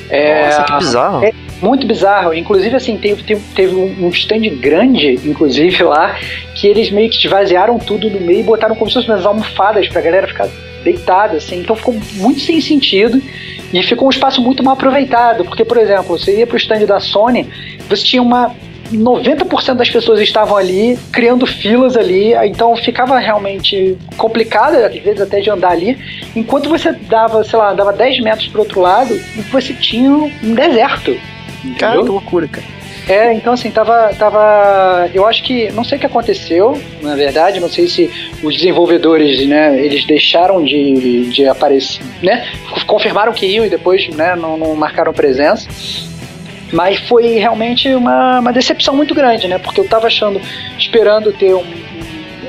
É, 0.10 0.46
Nossa, 0.46 0.64
que 0.64 0.78
bizarro. 0.78 1.26
é 1.26 1.34
muito 1.62 1.88
bizarro. 1.88 2.34
Inclusive, 2.34 2.76
assim, 2.76 2.98
teve, 2.98 3.24
teve, 3.24 3.42
teve 3.56 3.76
um 3.76 4.06
um 4.06 4.10
stand 4.10 4.48
grande, 4.60 5.20
inclusive, 5.26 5.84
lá, 5.84 6.16
que 6.56 6.68
eles 6.68 6.92
meio 6.92 7.10
que 7.10 7.26
esvaziaram 7.26 7.80
tudo 7.80 8.10
no 8.10 8.20
meio 8.20 8.42
e 8.42 8.44
botaram 8.44 8.76
como 8.76 8.90
se 8.90 8.96
fossem 8.96 9.10
umas 9.10 9.26
almofadas 9.26 9.88
pra 9.88 10.02
galera 10.02 10.28
ficar 10.28 10.48
deitado, 10.84 11.38
assim, 11.38 11.60
então 11.60 11.76
ficou 11.76 11.96
muito 12.14 12.40
sem 12.40 12.60
sentido 12.60 13.22
e 13.74 13.84
ficou 13.84 14.08
um 14.08 14.12
espaço 14.12 14.42
muito 14.42 14.64
mal 14.64 14.74
aproveitado, 14.74 15.46
porque, 15.46 15.64
por 15.64 15.78
exemplo, 15.78 16.18
você 16.18 16.40
ia 16.40 16.48
pro 16.48 16.58
stand 16.58 16.86
da 16.86 17.00
Sony, 17.00 17.48
você 17.88 18.04
tinha 18.04 18.22
uma 18.22 18.54
90% 18.98 19.76
das 19.76 19.90
pessoas 19.90 20.20
estavam 20.20 20.58
ali, 20.58 20.98
criando 21.12 21.46
filas 21.46 21.96
ali, 21.96 22.34
então 22.46 22.76
ficava 22.76 23.18
realmente 23.20 23.98
complicado, 24.18 24.76
às 24.76 24.94
vezes 24.94 25.22
até 25.22 25.40
de 25.40 25.50
andar 25.50 25.72
ali, 25.72 25.98
enquanto 26.36 26.70
você 26.70 26.92
dava, 26.92 27.44
sei 27.44 27.58
lá, 27.58 27.74
dava 27.74 27.94
10 27.94 28.22
metros 28.22 28.48
pro 28.50 28.62
outro 28.62 28.82
lado 28.82 29.20
você 29.52 29.74
tinha 29.74 30.12
um 30.12 30.54
deserto. 30.54 31.16
Cara, 31.78 31.96
Entendeu? 31.96 32.04
que 32.04 32.10
loucura, 32.10 32.48
cara. 32.48 32.81
É, 33.12 33.34
então 33.34 33.52
assim, 33.52 33.70
tava, 33.70 34.14
tava. 34.18 35.10
Eu 35.14 35.28
acho 35.28 35.44
que. 35.44 35.70
Não 35.74 35.84
sei 35.84 35.98
o 35.98 36.00
que 36.00 36.06
aconteceu, 36.06 36.82
na 37.02 37.14
verdade, 37.14 37.60
não 37.60 37.68
sei 37.68 37.86
se 37.86 38.10
os 38.42 38.56
desenvolvedores, 38.56 39.46
né, 39.46 39.78
eles 39.84 40.06
deixaram 40.06 40.64
de, 40.64 41.30
de 41.30 41.46
aparecer, 41.46 42.02
né? 42.24 42.48
Confirmaram 42.88 43.34
que 43.34 43.46
iam 43.46 43.66
e 43.66 43.70
depois, 43.70 44.08
né, 44.16 44.34
não, 44.38 44.56
não 44.56 44.74
marcaram 44.76 45.12
presença. 45.12 45.68
Mas 46.72 47.00
foi 47.00 47.38
realmente 47.38 47.94
uma, 47.94 48.40
uma 48.40 48.54
decepção 48.54 48.96
muito 48.96 49.14
grande, 49.14 49.46
né? 49.46 49.58
Porque 49.58 49.82
eu 49.82 49.88
tava 49.90 50.08
achando, 50.08 50.40
esperando 50.80 51.34
ter 51.34 51.54
um, 51.54 51.66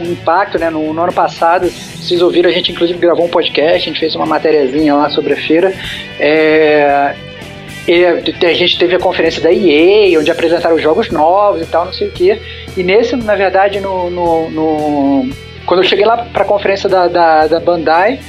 um 0.00 0.12
impacto, 0.12 0.60
né? 0.60 0.70
No, 0.70 0.94
no 0.94 1.02
ano 1.02 1.12
passado, 1.12 1.68
vocês 1.68 2.22
ouviram, 2.22 2.48
a 2.48 2.52
gente 2.52 2.70
inclusive 2.70 3.00
gravou 3.00 3.26
um 3.26 3.30
podcast, 3.30 3.74
a 3.74 3.92
gente 3.92 3.98
fez 3.98 4.14
uma 4.14 4.26
matériazinha 4.26 4.94
lá 4.94 5.10
sobre 5.10 5.32
a 5.32 5.36
feira. 5.36 5.74
É, 6.20 7.16
a 7.86 8.52
gente 8.52 8.78
teve 8.78 8.94
a 8.94 8.98
conferência 8.98 9.42
da 9.42 9.52
EA, 9.52 10.18
onde 10.18 10.30
apresentaram 10.30 10.76
os 10.76 10.82
jogos 10.82 11.10
novos 11.10 11.62
e 11.62 11.66
tal, 11.66 11.86
não 11.86 11.92
sei 11.92 12.08
o 12.08 12.12
que. 12.12 12.40
E 12.76 12.82
nesse, 12.82 13.16
na 13.16 13.34
verdade, 13.34 13.80
no, 13.80 14.08
no, 14.08 14.50
no 14.50 15.30
quando 15.66 15.82
eu 15.82 15.88
cheguei 15.88 16.04
lá 16.04 16.18
para 16.18 16.42
a 16.42 16.46
conferência 16.46 16.88
da, 16.88 17.08
da, 17.08 17.46
da, 17.46 17.60
Bandai, 17.60 18.20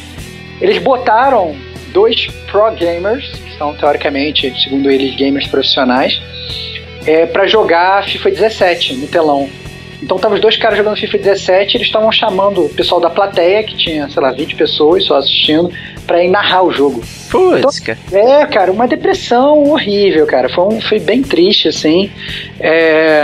eles 0.60 0.78
botaram 0.80 1.56
dois 1.90 2.28
pro 2.52 2.72
gamers, 2.72 3.28
que 3.28 3.58
são 3.58 3.76
teoricamente, 3.76 4.54
segundo 4.62 4.90
eles, 4.90 5.16
gamers 5.16 5.48
profissionais, 5.48 6.20
é, 7.06 7.26
para 7.26 7.46
jogar 7.48 8.04
FIFA 8.06 8.32
17 8.32 8.96
no 8.96 9.08
telão. 9.08 9.50
Então 10.04 10.18
estavam 10.18 10.36
os 10.36 10.42
dois 10.42 10.58
caras 10.58 10.78
jogando 10.78 10.98
FIFA 10.98 11.18
17, 11.18 11.78
eles 11.78 11.88
estavam 11.88 12.12
chamando 12.12 12.66
o 12.66 12.70
pessoal 12.70 13.00
da 13.00 13.10
plateia, 13.10 13.64
que 13.64 13.76
tinha, 13.76 14.10
sei 14.10 14.22
lá, 14.22 14.32
20 14.32 14.56
pessoas 14.56 15.06
só 15.06 15.16
assistindo, 15.18 15.72
para 16.06 16.22
ir 16.24 16.28
narrar 16.30 16.64
o 16.64 16.72
jogo. 16.74 17.02
Putz, 17.32 17.80
cara. 17.80 17.98
É, 18.12 18.46
cara, 18.46 18.72
uma 18.72 18.88
depressão 18.88 19.64
horrível, 19.72 20.26
cara. 20.28 20.50
Foi, 20.50 20.66
um, 20.66 20.82
foi 20.82 21.00
bem 21.00 21.22
triste, 21.24 21.70
assim. 21.70 22.12
É... 22.60 23.24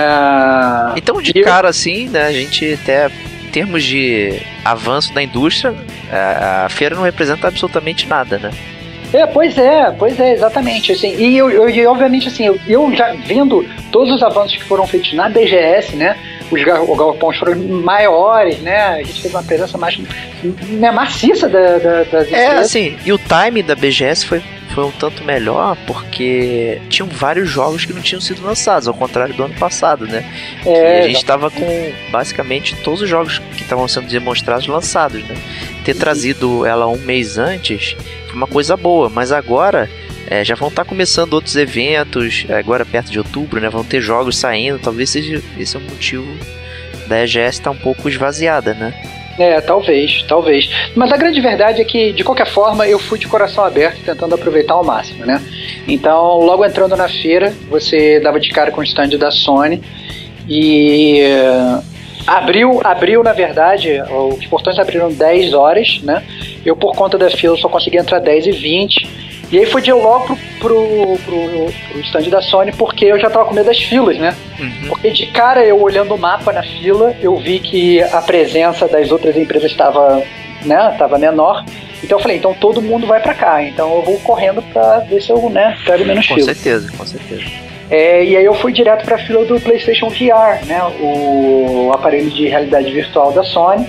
Então, 0.95 1.21
de 1.21 1.33
cara, 1.41 1.69
assim, 1.69 2.07
né, 2.09 2.23
a 2.27 2.31
gente 2.31 2.77
até, 2.81 3.07
em 3.07 3.49
termos 3.51 3.83
de 3.83 4.39
avanço 4.63 5.13
da 5.13 5.21
indústria, 5.21 5.73
a 6.11 6.65
a 6.65 6.69
feira 6.69 6.95
não 6.95 7.03
representa 7.03 7.47
absolutamente 7.47 8.07
nada, 8.07 8.37
né? 8.37 8.51
É, 9.11 9.25
pois 9.25 9.57
é, 9.57 9.91
pois 9.97 10.19
é, 10.19 10.33
exatamente. 10.33 10.91
Assim, 10.91 11.15
e, 11.17 11.35
eu, 11.37 11.49
eu- 11.49 11.69
e, 11.69 11.85
obviamente, 11.87 12.27
assim, 12.27 12.45
eu, 12.45 12.59
eu 12.67 12.93
já 12.95 13.13
vendo 13.25 13.65
todos 13.91 14.13
os 14.13 14.21
avanços 14.21 14.55
que 14.57 14.63
foram 14.63 14.85
feitos 14.85 15.13
na 15.13 15.27
BGS, 15.29 15.95
né? 15.95 16.15
Os 16.51 16.63
galpões 16.63 17.37
foram 17.37 17.55
maiores, 17.55 18.59
né? 18.59 18.95
A 18.95 19.03
gente 19.03 19.21
teve 19.21 19.35
uma 19.35 19.43
presença 19.43 19.77
mais 19.77 19.99
né, 20.43 20.91
maciça 20.91 21.47
da, 21.47 21.77
da, 21.77 22.03
das 22.03 22.31
É, 22.31 22.57
assim, 22.57 22.97
e 23.05 23.11
o 23.11 23.19
time 23.19 23.61
da 23.61 23.75
BGS 23.75 24.25
foi, 24.25 24.41
foi 24.73 24.83
um 24.85 24.91
tanto 24.91 25.23
melhor 25.23 25.77
porque 25.85 26.81
tinham 26.89 27.07
vários 27.07 27.49
jogos 27.49 27.85
que 27.85 27.93
não 27.93 28.01
tinham 28.01 28.21
sido 28.21 28.43
lançados, 28.43 28.87
ao 28.87 28.93
contrário 28.93 29.33
do 29.33 29.43
ano 29.43 29.53
passado, 29.55 30.07
né? 30.07 30.25
É, 30.65 31.01
e 31.01 31.03
a 31.03 31.07
gente 31.07 31.25
tava 31.25 31.51
com 31.51 31.93
basicamente 32.11 32.75
todos 32.77 33.01
os 33.01 33.09
jogos 33.09 33.39
que 33.55 33.61
estavam 33.61 33.87
sendo 33.87 34.07
demonstrados 34.07 34.67
lançados, 34.67 35.23
né? 35.27 35.35
Ter 35.83 35.95
trazido 35.95 36.65
ela 36.65 36.87
um 36.87 36.97
mês 36.97 37.37
antes 37.37 37.95
foi 38.27 38.35
uma 38.35 38.47
coisa 38.47 38.75
boa, 38.75 39.09
mas 39.09 39.31
agora 39.31 39.89
é, 40.29 40.45
já 40.45 40.53
vão 40.55 40.67
estar 40.67 40.85
começando 40.85 41.33
outros 41.33 41.55
eventos, 41.55 42.45
agora 42.49 42.85
perto 42.85 43.09
de 43.09 43.17
outubro, 43.17 43.59
né? 43.59 43.67
Vão 43.69 43.83
ter 43.83 43.99
jogos 43.99 44.37
saindo, 44.37 44.77
talvez 44.77 45.09
seja 45.09 45.41
esse 45.57 45.75
é 45.75 45.79
o 45.79 45.81
motivo 45.81 46.27
da 47.07 47.23
EGS 47.23 47.55
estar 47.55 47.71
um 47.71 47.77
pouco 47.77 48.07
esvaziada, 48.07 48.75
né? 48.75 48.93
É, 49.39 49.59
talvez, 49.61 50.23
talvez. 50.27 50.69
Mas 50.95 51.11
a 51.11 51.17
grande 51.17 51.39
verdade 51.41 51.81
é 51.81 51.85
que, 51.85 52.11
de 52.11 52.23
qualquer 52.23 52.45
forma, 52.45 52.85
eu 52.87 52.99
fui 52.99 53.17
de 53.17 53.25
coração 53.25 53.63
aberto, 53.63 54.03
tentando 54.03 54.35
aproveitar 54.35 54.73
ao 54.73 54.83
máximo, 54.83 55.25
né? 55.25 55.41
Então, 55.87 56.39
logo 56.39 56.63
entrando 56.63 56.95
na 56.95 57.07
feira, 57.07 57.53
você 57.69 58.19
dava 58.19 58.39
de 58.39 58.49
cara 58.49 58.69
com 58.69 58.81
o 58.81 58.83
stand 58.83 59.17
da 59.17 59.31
Sony 59.31 59.81
e 60.47 61.21
eh, 61.21 61.79
abriu, 62.27 62.81
abriu 62.83 63.23
na 63.23 63.31
verdade, 63.31 64.01
os 64.37 64.45
portões 64.47 64.77
abriram 64.77 65.11
10 65.11 65.53
horas, 65.53 66.01
né? 66.03 66.21
Eu, 66.65 66.75
por 66.75 66.93
conta 66.93 67.17
da 67.17 67.29
fila, 67.29 67.55
só 67.55 67.69
consegui 67.69 67.97
entrar 67.97 68.19
10 68.19 68.47
e 68.47 68.51
20. 68.51 69.09
E 69.51 69.57
aí 69.57 69.67
eu 69.87 69.99
logo 69.99 70.25
pro, 70.27 70.37
pro, 70.59 71.17
pro, 71.25 71.73
pro 71.91 71.99
stand 72.01 72.29
da 72.29 72.41
Sony, 72.41 72.71
porque 72.71 73.05
eu 73.05 73.19
já 73.19 73.29
tava 73.29 73.45
com 73.45 73.53
medo 73.53 73.65
das 73.65 73.79
filas, 73.79 74.17
né? 74.17 74.35
Uhum. 74.59 74.89
Porque 74.89 75.09
de 75.09 75.25
cara 75.27 75.65
eu 75.65 75.81
olhando 75.81 76.13
o 76.13 76.17
mapa 76.19 76.53
na 76.53 76.61
fila, 76.61 77.15
eu 77.19 77.35
vi 77.37 77.59
que 77.59 78.01
a 78.01 78.21
presença 78.21 78.87
das 78.87 79.11
outras 79.11 79.35
empresas 79.35 79.71
estava, 79.71 80.21
né, 80.63 80.89
estava 80.91 81.17
menor. 81.17 81.65
Então 82.03 82.17
eu 82.17 82.21
falei, 82.21 82.37
então 82.37 82.53
todo 82.53 82.81
mundo 82.81 83.07
vai 83.07 83.19
pra 83.19 83.33
cá. 83.33 83.63
Então 83.63 83.95
eu 83.95 84.01
vou 84.03 84.19
correndo 84.19 84.61
pra 84.71 84.99
ver 84.99 85.21
se 85.21 85.31
eu, 85.31 85.49
né, 85.49 85.75
pego 85.83 86.05
menos 86.05 86.27
Com 86.27 86.35
fila. 86.35 86.53
certeza, 86.53 86.91
com 86.95 87.05
certeza. 87.05 87.43
É, 87.89 88.23
e 88.23 88.37
aí 88.37 88.45
eu 88.45 88.53
fui 88.53 88.71
direto 88.71 89.03
pra 89.03 89.17
fila 89.17 89.43
do 89.45 89.59
PlayStation 89.59 90.09
VR, 90.09 90.63
né, 90.67 90.79
o 91.01 91.89
aparelho 91.91 92.29
de 92.29 92.47
realidade 92.47 92.91
virtual 92.91 93.31
da 93.31 93.43
Sony, 93.43 93.87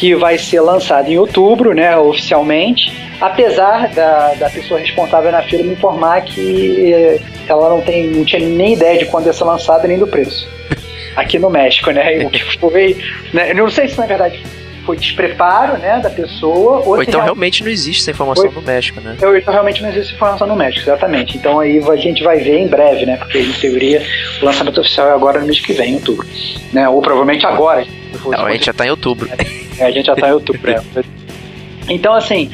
que 0.00 0.14
vai 0.14 0.38
ser 0.38 0.62
lançado 0.62 1.10
em 1.10 1.18
outubro, 1.18 1.74
né, 1.74 1.94
oficialmente. 1.94 2.90
Apesar 3.20 3.86
da, 3.88 4.32
da 4.32 4.48
pessoa 4.48 4.80
responsável 4.80 5.30
na 5.30 5.42
fila 5.42 5.62
me 5.62 5.74
informar 5.74 6.22
que 6.22 6.90
eh, 6.90 7.20
ela 7.46 7.68
não, 7.68 7.82
tem, 7.82 8.06
não 8.06 8.24
tinha 8.24 8.40
nem 8.48 8.72
ideia 8.72 8.98
de 8.98 9.04
quando 9.04 9.26
ia 9.26 9.32
ser 9.34 9.44
lançado 9.44 9.86
nem 9.86 9.98
do 9.98 10.06
preço. 10.06 10.48
Aqui 11.14 11.38
no 11.38 11.50
México, 11.50 11.90
né? 11.90 12.24
O 12.24 12.30
que 12.30 12.42
foi. 12.58 12.96
Né, 13.34 13.50
eu 13.50 13.56
não 13.56 13.68
sei 13.68 13.88
se 13.88 13.98
na 13.98 14.06
verdade 14.06 14.42
foi 14.86 14.96
despreparo 14.96 15.76
né, 15.76 16.00
da 16.00 16.08
pessoa 16.08 16.78
ou, 16.78 16.94
Ou 16.94 17.02
então 17.02 17.16
real- 17.16 17.24
realmente 17.24 17.62
não 17.62 17.70
existe 17.70 18.00
essa 18.00 18.10
informação 18.12 18.50
no 18.50 18.62
México, 18.62 19.00
né? 19.02 19.18
eu, 19.20 19.36
então 19.36 19.52
realmente 19.52 19.82
não 19.82 19.90
existe 19.90 20.14
informação 20.14 20.46
no 20.46 20.56
México, 20.56 20.80
exatamente. 20.88 21.36
Então 21.36 21.60
aí 21.60 21.78
a 21.78 21.96
gente 21.96 22.24
vai 22.24 22.38
ver 22.38 22.58
em 22.58 22.66
breve, 22.66 23.04
né? 23.04 23.18
Porque 23.18 23.38
em 23.38 23.52
teoria 23.52 24.02
o 24.40 24.46
lançamento 24.46 24.80
oficial 24.80 25.08
é 25.08 25.12
agora 25.12 25.40
no 25.40 25.46
mês 25.46 25.60
que 25.60 25.74
vem, 25.74 25.92
em 25.92 25.94
outubro. 25.96 26.26
Né? 26.72 26.88
Ou 26.88 27.02
provavelmente 27.02 27.44
agora. 27.44 27.84
Se 28.20 28.24
for- 28.24 28.36
Não, 28.36 28.46
a 28.46 28.52
gente 28.52 28.66
já 28.66 28.72
tá 28.72 28.86
em 28.86 28.90
outubro. 28.90 29.28
é, 29.78 29.84
a 29.84 29.90
gente 29.90 30.06
já 30.06 30.14
tá 30.14 30.28
em 30.28 30.32
outubro. 30.32 30.70
é. 30.70 30.80
Então, 31.88 32.12
assim. 32.14 32.48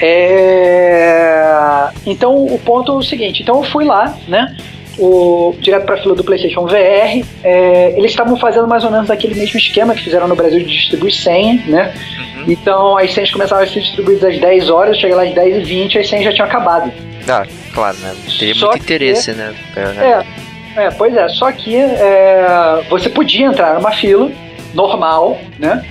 é, 0.00 1.88
Então, 2.06 2.34
o 2.46 2.58
ponto 2.58 2.92
é 2.92 2.94
o 2.96 3.02
seguinte: 3.02 3.42
então 3.42 3.56
eu 3.56 3.64
fui 3.64 3.84
lá, 3.84 4.16
né? 4.26 4.56
O... 4.98 5.54
Direto 5.60 5.84
pra 5.86 5.96
fila 5.98 6.14
do 6.14 6.24
PlayStation 6.24 6.66
VR. 6.66 7.24
é, 7.44 7.94
Eles 7.96 8.10
estavam 8.10 8.36
fazendo 8.36 8.66
mais 8.66 8.82
ou 8.84 8.90
menos 8.90 9.10
aquele 9.10 9.34
mesmo 9.34 9.58
esquema 9.58 9.94
que 9.94 10.02
fizeram 10.02 10.26
no 10.26 10.34
Brasil 10.34 10.58
de 10.58 10.66
distribuir 10.66 11.12
senha, 11.12 11.62
né? 11.66 11.94
Uhum. 12.36 12.44
Então, 12.48 12.96
as 12.98 13.12
senhas 13.12 13.30
começavam 13.30 13.62
a 13.62 13.66
ser 13.66 13.80
distribuídas 13.80 14.24
às 14.34 14.40
10 14.40 14.70
horas, 14.70 14.94
eu 14.96 15.00
cheguei 15.02 15.14
lá 15.16 15.22
às 15.24 15.34
10 15.34 15.56
e 15.56 15.60
20 15.60 15.98
as 15.98 16.08
senhas 16.08 16.24
já 16.24 16.32
tinham 16.32 16.46
acabado. 16.48 16.90
Ah, 17.28 17.46
claro, 17.74 17.96
né? 17.98 18.14
Teria 18.38 18.54
Só 18.54 18.66
muito 18.70 18.78
que- 18.78 18.84
interesse, 18.94 19.32
né? 19.32 19.54
É, 19.76 20.80
é, 20.86 20.90
pois 20.90 21.14
é, 21.14 21.28
só 21.28 21.52
que 21.52 21.76
é, 21.76 22.80
você 22.88 23.08
podia 23.08 23.46
entrar 23.46 23.74
numa 23.74 23.92
fila 23.92 24.30
normal, 24.74 25.38
né? 25.58 25.84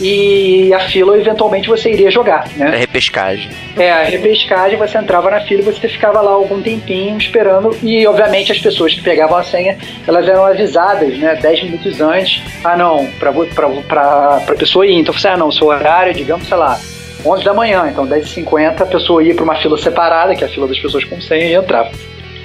E 0.00 0.74
a 0.74 0.80
fila 0.80 1.16
eventualmente 1.16 1.68
você 1.68 1.92
iria 1.92 2.10
jogar, 2.10 2.48
É 2.58 2.64
né? 2.64 2.76
repescagem. 2.78 3.48
É, 3.76 3.92
a 3.92 4.02
repescagem, 4.02 4.76
você 4.76 4.98
entrava 4.98 5.30
na 5.30 5.40
fila 5.42 5.60
e 5.60 5.64
você 5.64 5.88
ficava 5.88 6.20
lá 6.20 6.32
algum 6.32 6.60
tempinho 6.60 7.16
esperando. 7.16 7.76
E 7.80 8.04
obviamente 8.06 8.50
as 8.50 8.58
pessoas 8.58 8.92
que 8.92 9.02
pegavam 9.02 9.36
a 9.38 9.44
senha, 9.44 9.78
elas 10.06 10.28
eram 10.28 10.44
avisadas, 10.46 11.16
né? 11.16 11.36
10 11.40 11.64
minutos 11.64 12.00
antes. 12.00 12.42
Ah 12.64 12.76
não, 12.76 13.06
pra, 13.20 13.32
pra, 13.32 13.68
pra, 13.86 14.40
pra 14.44 14.54
pessoa 14.56 14.84
ir. 14.84 14.94
Então 14.94 15.14
você, 15.14 15.28
ah 15.28 15.36
não, 15.36 15.52
seu 15.52 15.68
horário, 15.68 16.10
é, 16.10 16.14
digamos, 16.14 16.48
sei 16.48 16.56
lá, 16.56 16.76
11 17.24 17.44
da 17.44 17.54
manhã. 17.54 17.86
Então 17.88 18.04
10h50 18.04 18.80
a 18.80 18.86
pessoa 18.86 19.22
ia 19.22 19.34
pra 19.34 19.44
uma 19.44 19.54
fila 19.56 19.78
separada, 19.78 20.34
que 20.34 20.42
é 20.42 20.46
a 20.48 20.50
fila 20.50 20.66
das 20.66 20.78
pessoas 20.78 21.04
com 21.04 21.20
senha, 21.20 21.44
e 21.46 21.54
entrava. 21.54 21.90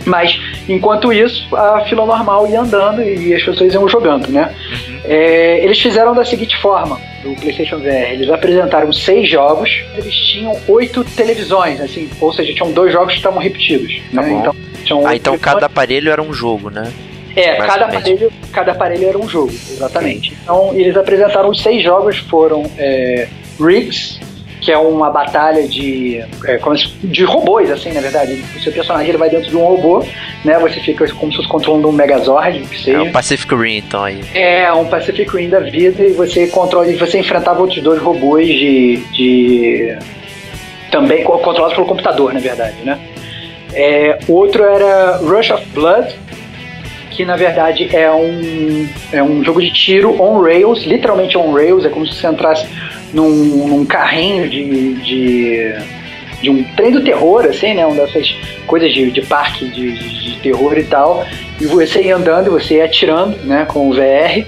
Mas, 0.06 0.40
enquanto 0.68 1.12
isso, 1.12 1.56
a 1.56 1.82
fila 1.86 2.06
normal 2.06 2.48
ia 2.48 2.62
andando 2.62 3.02
e 3.04 3.34
as 3.34 3.44
pessoas 3.44 3.74
iam 3.74 3.88
jogando, 3.88 4.28
né? 4.30 4.54
É, 5.04 5.64
eles 5.64 5.80
fizeram 5.80 6.14
da 6.14 6.24
seguinte 6.26 6.56
forma, 6.58 7.00
do 7.24 7.34
PlayStation 7.36 7.78
VR. 7.80 8.12
Eles 8.14 8.30
apresentaram 8.30 8.92
seis 8.94 9.30
jogos, 9.30 9.70
eles 9.96 10.14
tinham 10.16 10.58
oito 10.68 11.04
televisões, 11.04 11.80
assim, 11.82 12.10
ou 12.20 12.34
seja, 12.34 12.54
tinham 12.54 12.72
dois 12.72 12.92
jogos 12.92 13.12
que 13.14 13.18
estavam 13.18 13.40
repetidos. 13.40 14.02
Tá 14.14 14.22
né? 14.22 14.32
Então, 14.40 14.56
tinham 14.84 15.00
Ah, 15.08 15.16
então 15.16 15.34
televisões. 15.34 15.42
cada 15.42 15.66
aparelho 15.66 16.12
era 16.12 16.22
um 16.22 16.34
jogo, 16.34 16.70
né? 16.70 16.92
É, 17.36 17.56
cada 17.58 17.86
aparelho, 17.86 18.34
cada 18.52 18.72
aparelho 18.72 19.08
era 19.08 19.18
um 19.18 19.30
jogo, 19.30 19.52
exatamente. 19.52 20.34
Então, 20.44 20.72
eles 20.74 20.98
apresentaram 20.98 21.50
os 21.50 21.62
seis 21.62 21.84
jogos, 21.84 22.18
foram 22.18 22.64
é, 22.78 23.28
Rigs, 23.60 24.20
que 24.62 24.72
é 24.72 24.78
uma 24.78 25.10
batalha 25.10 25.66
de, 25.68 26.18
é, 26.46 26.60
de 27.04 27.24
robôs, 27.24 27.72
assim, 27.72 27.92
na 27.94 28.02
verdade. 28.02 28.44
O 28.56 28.60
seu 28.60 28.72
personagem 28.74 29.10
ele 29.10 29.18
vai 29.18 29.30
dentro 29.30 29.50
de 29.50 29.56
um 29.56 29.64
robô, 29.64 30.04
né? 30.44 30.60
Você 30.60 30.80
fica 30.82 31.08
como 31.14 31.32
se 31.32 31.38
fosse 31.38 31.48
controlando 31.50 31.88
um 31.88 31.92
Megazord, 31.94 32.60
que 32.62 32.76
É 32.76 32.80
seja. 32.80 33.02
o 33.04 33.12
Pacific 33.12 33.56
Rim, 33.56 33.78
então 33.78 34.04
aí. 34.04 34.22
É, 34.36 34.72
um 34.74 34.86
Pacific 34.86 35.30
Rim 35.36 35.50
da 35.50 35.60
vida 35.62 36.04
e 36.04 36.12
você 36.12 36.48
controla 36.48 36.88
e 36.88 36.96
você 36.96 37.20
enfrentava 37.20 37.62
outros 37.62 37.82
dois 37.82 38.02
robôs 38.02 38.46
de. 38.48 38.98
de 39.14 39.98
também 40.92 41.24
co- 41.24 41.38
controlados 41.40 41.76
pelo 41.76 41.88
computador, 41.88 42.34
na 42.34 42.40
verdade, 42.40 42.76
né? 42.84 43.00
É, 43.74 44.18
o 44.28 44.34
outro 44.34 44.64
era 44.64 45.18
Rush 45.18 45.52
of 45.52 45.64
Blood, 45.68 46.16
que 47.12 47.24
na 47.24 47.36
verdade 47.36 47.96
é 47.96 48.12
um, 48.12 48.88
é 49.14 49.22
um 49.22 49.44
jogo 49.44 49.62
de 49.62 49.72
tiro 49.72 50.20
on 50.22 50.42
rails, 50.42 50.84
literalmente 50.86 51.38
on 51.38 51.54
rails, 51.54 51.86
é 51.86 51.90
como 51.90 52.08
se 52.08 52.16
você 52.16 52.28
entrasse 52.28 52.66
num, 53.14 53.30
num 53.68 53.86
carrinho 53.86 54.50
de, 54.50 54.94
de, 54.96 55.76
de 56.42 56.50
um 56.50 56.64
trem 56.76 56.92
do 56.92 57.04
terror, 57.04 57.46
assim, 57.46 57.74
né? 57.74 57.86
Uma 57.86 57.96
dessas 57.96 58.34
coisas 58.68 58.94
de, 58.94 59.12
de 59.12 59.22
parque 59.24 59.68
de, 59.68 59.94
de- 59.94 60.30
terror 60.40 60.78
e 60.78 60.84
tal. 60.84 61.26
E 61.60 61.66
você 61.66 62.02
ia 62.04 62.16
andando 62.16 62.48
e 62.48 62.50
você 62.50 62.76
ia 62.76 62.86
atirando, 62.86 63.36
né, 63.44 63.66
com 63.68 63.90
o 63.90 63.94
VR. 63.94 64.46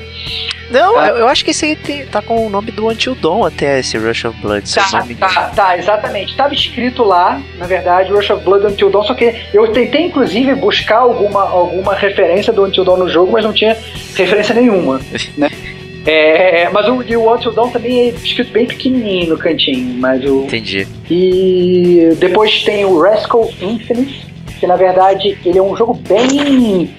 Não, 0.69 0.93
Tá. 0.93 1.07
eu, 1.09 1.17
eu 1.17 1.27
acho 1.27 1.43
que 1.43 1.51
esse 1.51 1.65
aí 1.65 1.75
tem- 1.75 2.05
tá 2.05 2.21
com 2.21 2.47
o 2.47 2.49
nome 2.49 2.71
do 2.71 2.87
Until 2.87 3.13
Dawn 3.13 3.43
até, 3.43 3.79
esse 3.81 3.97
Rush 3.97 4.23
of 4.23 4.39
Blood, 4.39 4.73
Tá, 4.73 4.87
tá, 5.19 5.41
tá, 5.53 5.77
exatamente. 5.77 6.33
Tava 6.37 6.53
escrito 6.53 7.03
lá, 7.03 7.41
na 7.57 7.65
verdade, 7.65 8.09
Rush 8.13 8.29
of 8.29 8.45
Blood 8.45 8.67
Until 8.67 8.89
Dawn, 8.89 9.03
só 9.03 9.13
que 9.13 9.35
eu 9.53 9.67
tentei, 9.73 10.03
inclusive, 10.05 10.55
buscar 10.55 10.99
alguma, 10.99 11.41
alguma 11.41 11.93
referência 11.93 12.53
do 12.53 12.63
Until 12.63 12.85
Dawn 12.85 12.95
no 12.99 13.09
jogo, 13.09 13.33
mas 13.33 13.43
não 13.43 13.51
tinha 13.51 13.75
referência 14.15 14.55
nenhuma, 14.55 15.01
né? 15.37 15.49
É, 16.05 16.67
mas 16.69 16.87
o, 16.87 17.03
e 17.03 17.15
o 17.15 17.31
Until 17.33 17.51
Dawn 17.51 17.69
também 17.69 17.99
é 17.99 18.07
escrito 18.09 18.51
bem 18.51 18.65
pequenininho 18.65 19.29
no 19.29 19.37
cantinho, 19.37 19.93
mas 19.99 20.23
o... 20.25 20.43
Entendi. 20.45 20.87
E 21.09 22.09
depois 22.17 22.63
tem 22.63 22.85
o 22.85 22.99
Rascal 22.99 23.47
Infinite, 23.61 24.25
que 24.59 24.65
na 24.65 24.75
verdade 24.75 25.37
ele 25.45 25.59
é 25.59 25.61
um 25.61 25.75
jogo 25.75 25.93
bem. 25.93 26.89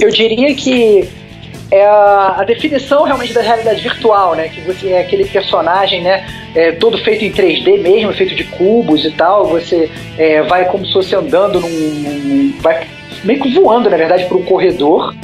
Eu 0.00 0.10
diria 0.10 0.52
que 0.54 1.08
é 1.70 1.84
a, 1.84 2.36
a 2.38 2.44
definição 2.44 3.04
realmente 3.04 3.32
da 3.32 3.40
realidade 3.40 3.80
virtual, 3.80 4.34
né? 4.34 4.48
Que 4.48 4.60
você 4.62 4.88
é 4.88 5.00
aquele 5.00 5.24
personagem, 5.26 6.02
né? 6.02 6.26
É, 6.54 6.72
todo 6.72 6.98
feito 6.98 7.24
em 7.24 7.32
3D 7.32 7.80
mesmo, 7.80 8.12
feito 8.12 8.34
de 8.34 8.44
cubos 8.44 9.04
e 9.04 9.10
tal. 9.12 9.46
Você 9.48 9.88
é, 10.18 10.42
vai 10.42 10.64
como 10.66 10.84
se 10.86 10.92
fosse 10.92 11.14
andando 11.14 11.60
num. 11.60 11.68
num- 11.68 12.54
vai 12.60 12.86
meio 13.24 13.40
que 13.40 13.52
voando, 13.54 13.88
na 13.88 13.96
verdade, 13.96 14.26
por 14.26 14.36
um 14.38 14.42
corredor 14.44 15.14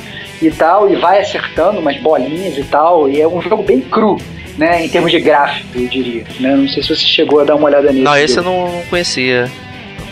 e 0.41 0.51
tal, 0.51 0.91
e 0.91 0.97
vai 0.97 1.21
acertando 1.21 1.81
umas 1.81 1.97
bolinhas 1.99 2.57
e 2.57 2.65
tal. 2.65 3.09
E 3.09 3.21
é 3.21 3.29
um 3.29 3.41
jogo 3.41 3.63
bem 3.63 3.81
cru. 3.81 4.17
Né, 4.59 4.85
em 4.85 4.89
termos 4.91 5.11
de 5.11 5.21
gráfico, 5.21 5.69
eu 5.75 5.89
diria. 5.89 6.25
Né? 6.39 6.55
Não 6.55 6.69
sei 6.69 6.83
se 6.83 6.89
você 6.91 7.07
chegou 7.07 7.41
a 7.41 7.45
dar 7.45 7.55
uma 7.55 7.67
olhada 7.67 7.91
nisso. 7.93 8.05
Não, 8.05 8.17
esse 8.17 8.37
eu 8.37 8.43
não, 8.43 8.71
não 8.71 8.83
conhecia. 8.91 9.51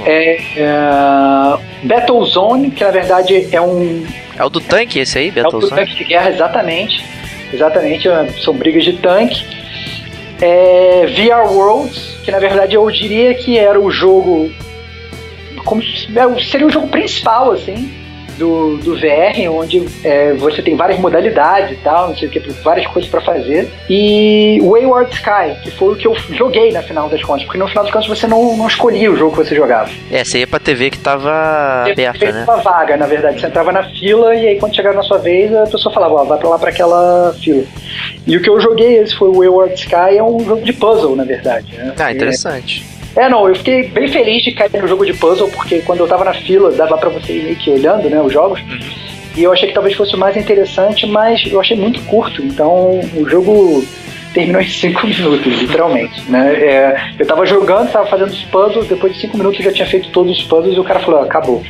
É, 0.06 0.36
é, 0.56 1.58
Battlezone, 1.82 2.70
que 2.70 2.82
na 2.82 2.90
verdade 2.90 3.48
é 3.52 3.60
um. 3.60 4.06
É 4.38 4.44
o 4.44 4.48
do 4.48 4.60
tanque 4.60 5.00
esse 5.00 5.18
aí, 5.18 5.28
É 5.28 5.40
um 5.40 5.42
Battlezone? 5.42 5.80
tanque 5.80 5.94
de 5.96 6.04
guerra, 6.04 6.30
exatamente. 6.30 7.04
Exatamente, 7.52 8.08
é, 8.08 8.28
são 8.42 8.54
brigas 8.54 8.84
de 8.84 8.94
tanque. 8.94 9.44
É, 10.40 11.06
VR 11.06 11.50
Worlds, 11.52 12.18
que 12.24 12.30
na 12.30 12.38
verdade 12.38 12.74
eu 12.74 12.90
diria 12.90 13.34
que 13.34 13.58
era 13.58 13.78
o 13.78 13.90
jogo. 13.90 14.50
Como 15.64 15.82
é, 15.82 16.42
seria 16.44 16.66
o 16.66 16.70
jogo 16.70 16.88
principal, 16.88 17.52
assim, 17.52 17.92
do, 18.38 18.76
do 18.78 18.94
VR, 18.96 19.50
onde 19.50 19.84
é, 20.04 20.32
você 20.34 20.62
tem 20.62 20.76
várias 20.76 20.98
modalidades 20.98 21.72
e 21.72 21.82
tal, 21.82 22.08
não 22.08 22.16
sei 22.16 22.28
o 22.28 22.30
que, 22.30 22.38
várias 22.62 22.86
coisas 22.86 23.10
pra 23.10 23.20
fazer. 23.20 23.68
E 23.90 24.60
Wayward 24.62 25.12
Sky, 25.12 25.60
que 25.62 25.70
foi 25.72 25.92
o 25.92 25.96
que 25.96 26.06
eu 26.06 26.14
joguei 26.30 26.72
na 26.72 26.82
final 26.82 27.08
das 27.08 27.22
contas, 27.22 27.44
porque 27.44 27.58
no 27.58 27.68
final 27.68 27.84
das 27.84 27.92
contas 27.92 28.08
você 28.08 28.26
não, 28.26 28.56
não 28.56 28.66
escolhia 28.66 29.10
o 29.10 29.16
jogo 29.16 29.36
que 29.36 29.44
você 29.48 29.54
jogava. 29.54 29.90
É, 30.10 30.22
aí 30.22 30.42
é 30.42 30.46
pra 30.46 30.58
TV 30.60 30.90
que 30.90 30.98
tava 30.98 31.30
aberta, 31.90 32.18
Fez 32.18 32.34
né? 32.34 32.44
uma 32.44 32.56
vaga, 32.56 32.96
na 32.96 33.06
verdade. 33.06 33.40
Você 33.40 33.46
entrava 33.46 33.72
na 33.72 33.82
fila 33.82 34.34
e 34.34 34.46
aí 34.48 34.58
quando 34.58 34.74
chegava 34.74 34.96
na 34.96 35.02
sua 35.02 35.18
vez, 35.18 35.54
a 35.54 35.64
pessoa 35.66 35.92
falava, 35.92 36.14
ó, 36.14 36.24
vai 36.24 36.38
pra 36.38 36.48
lá 36.48 36.58
pra 36.58 36.70
aquela 36.70 37.34
fila. 37.42 37.64
E 38.26 38.36
o 38.36 38.42
que 38.42 38.48
eu 38.48 38.60
joguei, 38.60 38.98
esse 38.98 39.16
foi 39.16 39.28
o 39.28 39.38
Wayward 39.38 39.74
Sky, 39.74 40.16
é 40.16 40.22
um 40.22 40.38
jogo 40.40 40.62
de 40.62 40.72
puzzle, 40.72 41.16
na 41.16 41.24
verdade. 41.24 41.74
né? 41.76 41.94
Ah, 41.98 42.12
interessante. 42.12 42.84
É, 42.94 42.97
não, 43.26 43.48
eu 43.48 43.54
fiquei 43.54 43.88
bem 43.88 44.06
feliz 44.08 44.42
de 44.42 44.52
cair 44.52 44.70
no 44.82 44.86
jogo 44.86 45.06
de 45.06 45.14
puzzle, 45.14 45.48
porque 45.48 45.80
quando 45.80 46.00
eu 46.00 46.06
tava 46.06 46.24
na 46.24 46.34
fila, 46.34 46.70
dava 46.70 46.98
pra 46.98 47.08
você 47.08 47.32
ir 47.32 47.42
meio 47.44 47.56
que 47.56 47.70
olhando, 47.70 48.10
né, 48.10 48.20
os 48.20 48.30
jogos. 48.30 48.60
E 49.34 49.42
eu 49.42 49.52
achei 49.52 49.68
que 49.68 49.74
talvez 49.74 49.96
fosse 49.96 50.14
o 50.14 50.18
mais 50.18 50.36
interessante, 50.36 51.06
mas 51.06 51.42
eu 51.50 51.60
achei 51.60 51.76
muito 51.76 52.00
curto. 52.02 52.42
Então 52.42 53.00
o 53.16 53.28
jogo 53.28 53.84
terminou 54.34 54.60
em 54.62 54.68
5 54.68 55.06
minutos, 55.06 55.60
literalmente. 55.60 56.30
Né? 56.30 56.54
É, 56.54 56.96
eu 57.18 57.26
tava 57.26 57.46
jogando, 57.46 57.90
tava 57.90 58.06
fazendo 58.06 58.30
os 58.30 58.42
puzzles, 58.44 58.88
depois 58.88 59.14
de 59.14 59.20
5 59.20 59.38
minutos 59.38 59.58
eu 59.60 59.66
já 59.66 59.72
tinha 59.72 59.86
feito 59.86 60.10
todos 60.10 60.38
os 60.38 60.44
puzzles 60.44 60.76
e 60.76 60.80
o 60.80 60.84
cara 60.84 61.00
falou, 61.00 61.20
"Ah, 61.20 61.24
acabou. 61.24 61.62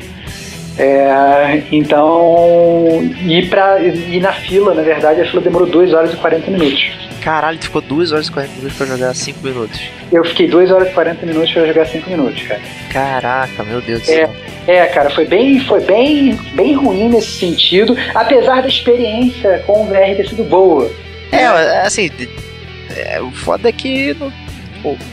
É, 0.78 1.62
então, 1.72 3.02
ir, 3.26 3.48
pra, 3.48 3.80
ir 3.80 4.20
na 4.20 4.32
fila, 4.32 4.74
na 4.74 4.82
verdade, 4.82 5.20
a 5.20 5.26
fila 5.26 5.42
demorou 5.42 5.68
2 5.68 5.92
horas 5.92 6.12
e 6.12 6.16
40 6.16 6.50
minutos. 6.50 7.07
Caralho, 7.28 7.58
tu 7.58 7.64
ficou 7.66 7.82
2 7.82 8.10
horas 8.10 8.28
e 8.28 8.32
40 8.32 8.54
minutos 8.56 8.78
pra 8.78 8.86
jogar 8.86 9.14
5 9.14 9.46
minutos. 9.46 9.78
Eu 10.10 10.24
fiquei 10.24 10.48
2 10.48 10.70
horas 10.70 10.88
e 10.88 10.92
40 10.92 11.26
minutos 11.26 11.52
pra 11.52 11.66
jogar 11.66 11.84
5 11.86 12.08
minutos, 12.08 12.42
cara. 12.44 12.60
Caraca, 12.90 13.64
meu 13.64 13.82
Deus 13.82 14.00
do 14.00 14.10
É. 14.10 14.14
céu. 14.14 14.36
É, 14.66 14.86
cara, 14.86 15.10
foi 15.10 15.26
bem, 15.26 15.60
foi 15.60 15.80
bem, 15.84 16.32
bem 16.54 16.72
ruim 16.72 17.10
nesse 17.10 17.32
sentido, 17.32 17.94
apesar 18.14 18.62
da 18.62 18.68
experiência 18.68 19.62
com 19.66 19.82
o 19.82 19.84
VR 19.84 20.16
ter 20.16 20.26
sido 20.26 20.42
boa. 20.44 20.90
É, 21.30 21.44
assim, 21.82 22.10
é, 22.96 23.20
o 23.20 23.30
foda 23.30 23.68
é 23.68 23.72
que 23.72 24.14
no- 24.14 24.32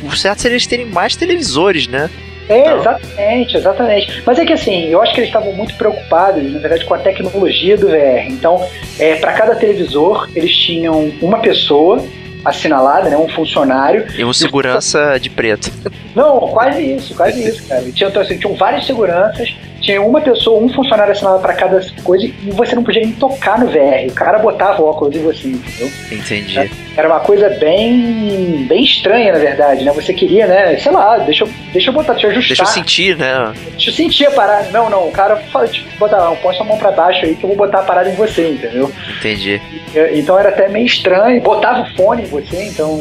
o 0.09 0.15
certo 0.15 0.39
seria 0.39 0.55
eles 0.55 0.65
terem 0.67 0.85
mais 0.85 1.17
televisores, 1.17 1.85
né? 1.85 2.09
É, 2.47 2.69
Não. 2.69 2.79
exatamente, 2.79 3.57
exatamente. 3.57 4.23
Mas 4.25 4.39
é 4.39 4.45
que 4.45 4.53
assim, 4.53 4.85
eu 4.89 5.01
acho 5.01 5.13
que 5.13 5.19
eles 5.19 5.29
estavam 5.29 5.51
muito 5.53 5.75
preocupados, 5.75 6.43
na 6.51 6.59
verdade, 6.59 6.85
com 6.85 6.93
a 6.93 6.99
tecnologia 6.99 7.77
do 7.77 7.87
VR. 7.87 8.27
Então, 8.27 8.65
é, 8.99 9.15
para 9.15 9.33
cada 9.33 9.55
televisor, 9.55 10.29
eles 10.35 10.55
tinham 10.55 11.11
uma 11.21 11.39
pessoa 11.39 12.03
assinalada, 12.43 13.09
né, 13.09 13.17
um 13.17 13.27
funcionário. 13.27 14.05
E 14.15 14.23
um 14.23 14.31
segurança 14.31 15.17
de 15.19 15.29
preto. 15.31 15.71
Não, 16.15 16.39
quase 16.49 16.93
isso, 16.93 17.15
quase 17.15 17.43
isso, 17.43 17.67
cara. 17.67 17.81
Tinha, 17.91 18.09
então, 18.09 18.21
assim, 18.21 18.37
tinham 18.37 18.55
várias 18.55 18.85
seguranças, 18.85 19.55
tinha 19.85 20.01
uma 20.01 20.19
pessoa, 20.19 20.59
um 20.61 20.67
funcionário 20.67 21.11
assinalado 21.11 21.41
para 21.41 21.53
cada 21.53 21.79
coisa, 22.03 22.25
e 22.25 22.51
você 22.51 22.75
não 22.75 22.83
podia 22.83 23.03
nem 23.03 23.13
tocar 23.13 23.59
no 23.59 23.67
VR. 23.67 24.07
O 24.09 24.13
cara 24.13 24.39
botava 24.39 24.81
o 24.81 24.85
óculos 24.85 25.15
em 25.15 25.21
você, 25.21 25.47
entendeu? 25.47 25.91
Entendi. 26.11 26.71
Era 26.97 27.07
uma 27.07 27.19
coisa 27.19 27.49
bem 27.49 28.65
bem 28.67 28.83
estranha, 28.83 29.33
na 29.33 29.39
verdade, 29.39 29.83
né? 29.83 29.91
Você 29.93 30.13
queria, 30.13 30.47
né? 30.47 30.77
Sei 30.77 30.91
lá, 30.91 31.17
deixa 31.19 31.43
eu, 31.43 31.49
deixa 31.71 31.89
eu 31.89 31.93
botar, 31.93 32.13
deixa 32.13 32.27
eu 32.27 32.31
ajustar. 32.31 32.57
Deixa 32.57 32.63
eu 32.63 32.67
sentir, 32.67 33.17
né? 33.17 33.53
Deixa 33.71 33.89
eu 33.89 33.93
sentir 33.93 34.25
a 34.25 34.31
parada. 34.31 34.69
Não, 34.71 34.89
não, 34.89 35.07
o 35.07 35.11
cara 35.11 35.35
fala, 35.51 35.67
tipo, 35.67 35.87
botar, 35.97 36.17
não, 36.17 36.35
põe 36.37 36.55
sua 36.55 36.65
mão 36.65 36.77
pra 36.77 36.91
baixo 36.91 37.25
aí 37.25 37.35
que 37.35 37.43
eu 37.43 37.49
vou 37.49 37.57
botar 37.57 37.79
a 37.79 37.83
parada 37.83 38.09
em 38.09 38.15
você, 38.15 38.49
entendeu? 38.49 38.91
Entendi. 39.19 39.61
E, 39.93 40.19
Então 40.19 40.39
era 40.39 40.49
até 40.49 40.67
meio 40.67 40.85
estranho. 40.85 41.41
Botava 41.41 41.81
o 41.81 41.95
fone 41.95 42.23
em 42.23 42.27
você, 42.27 42.63
então, 42.63 42.97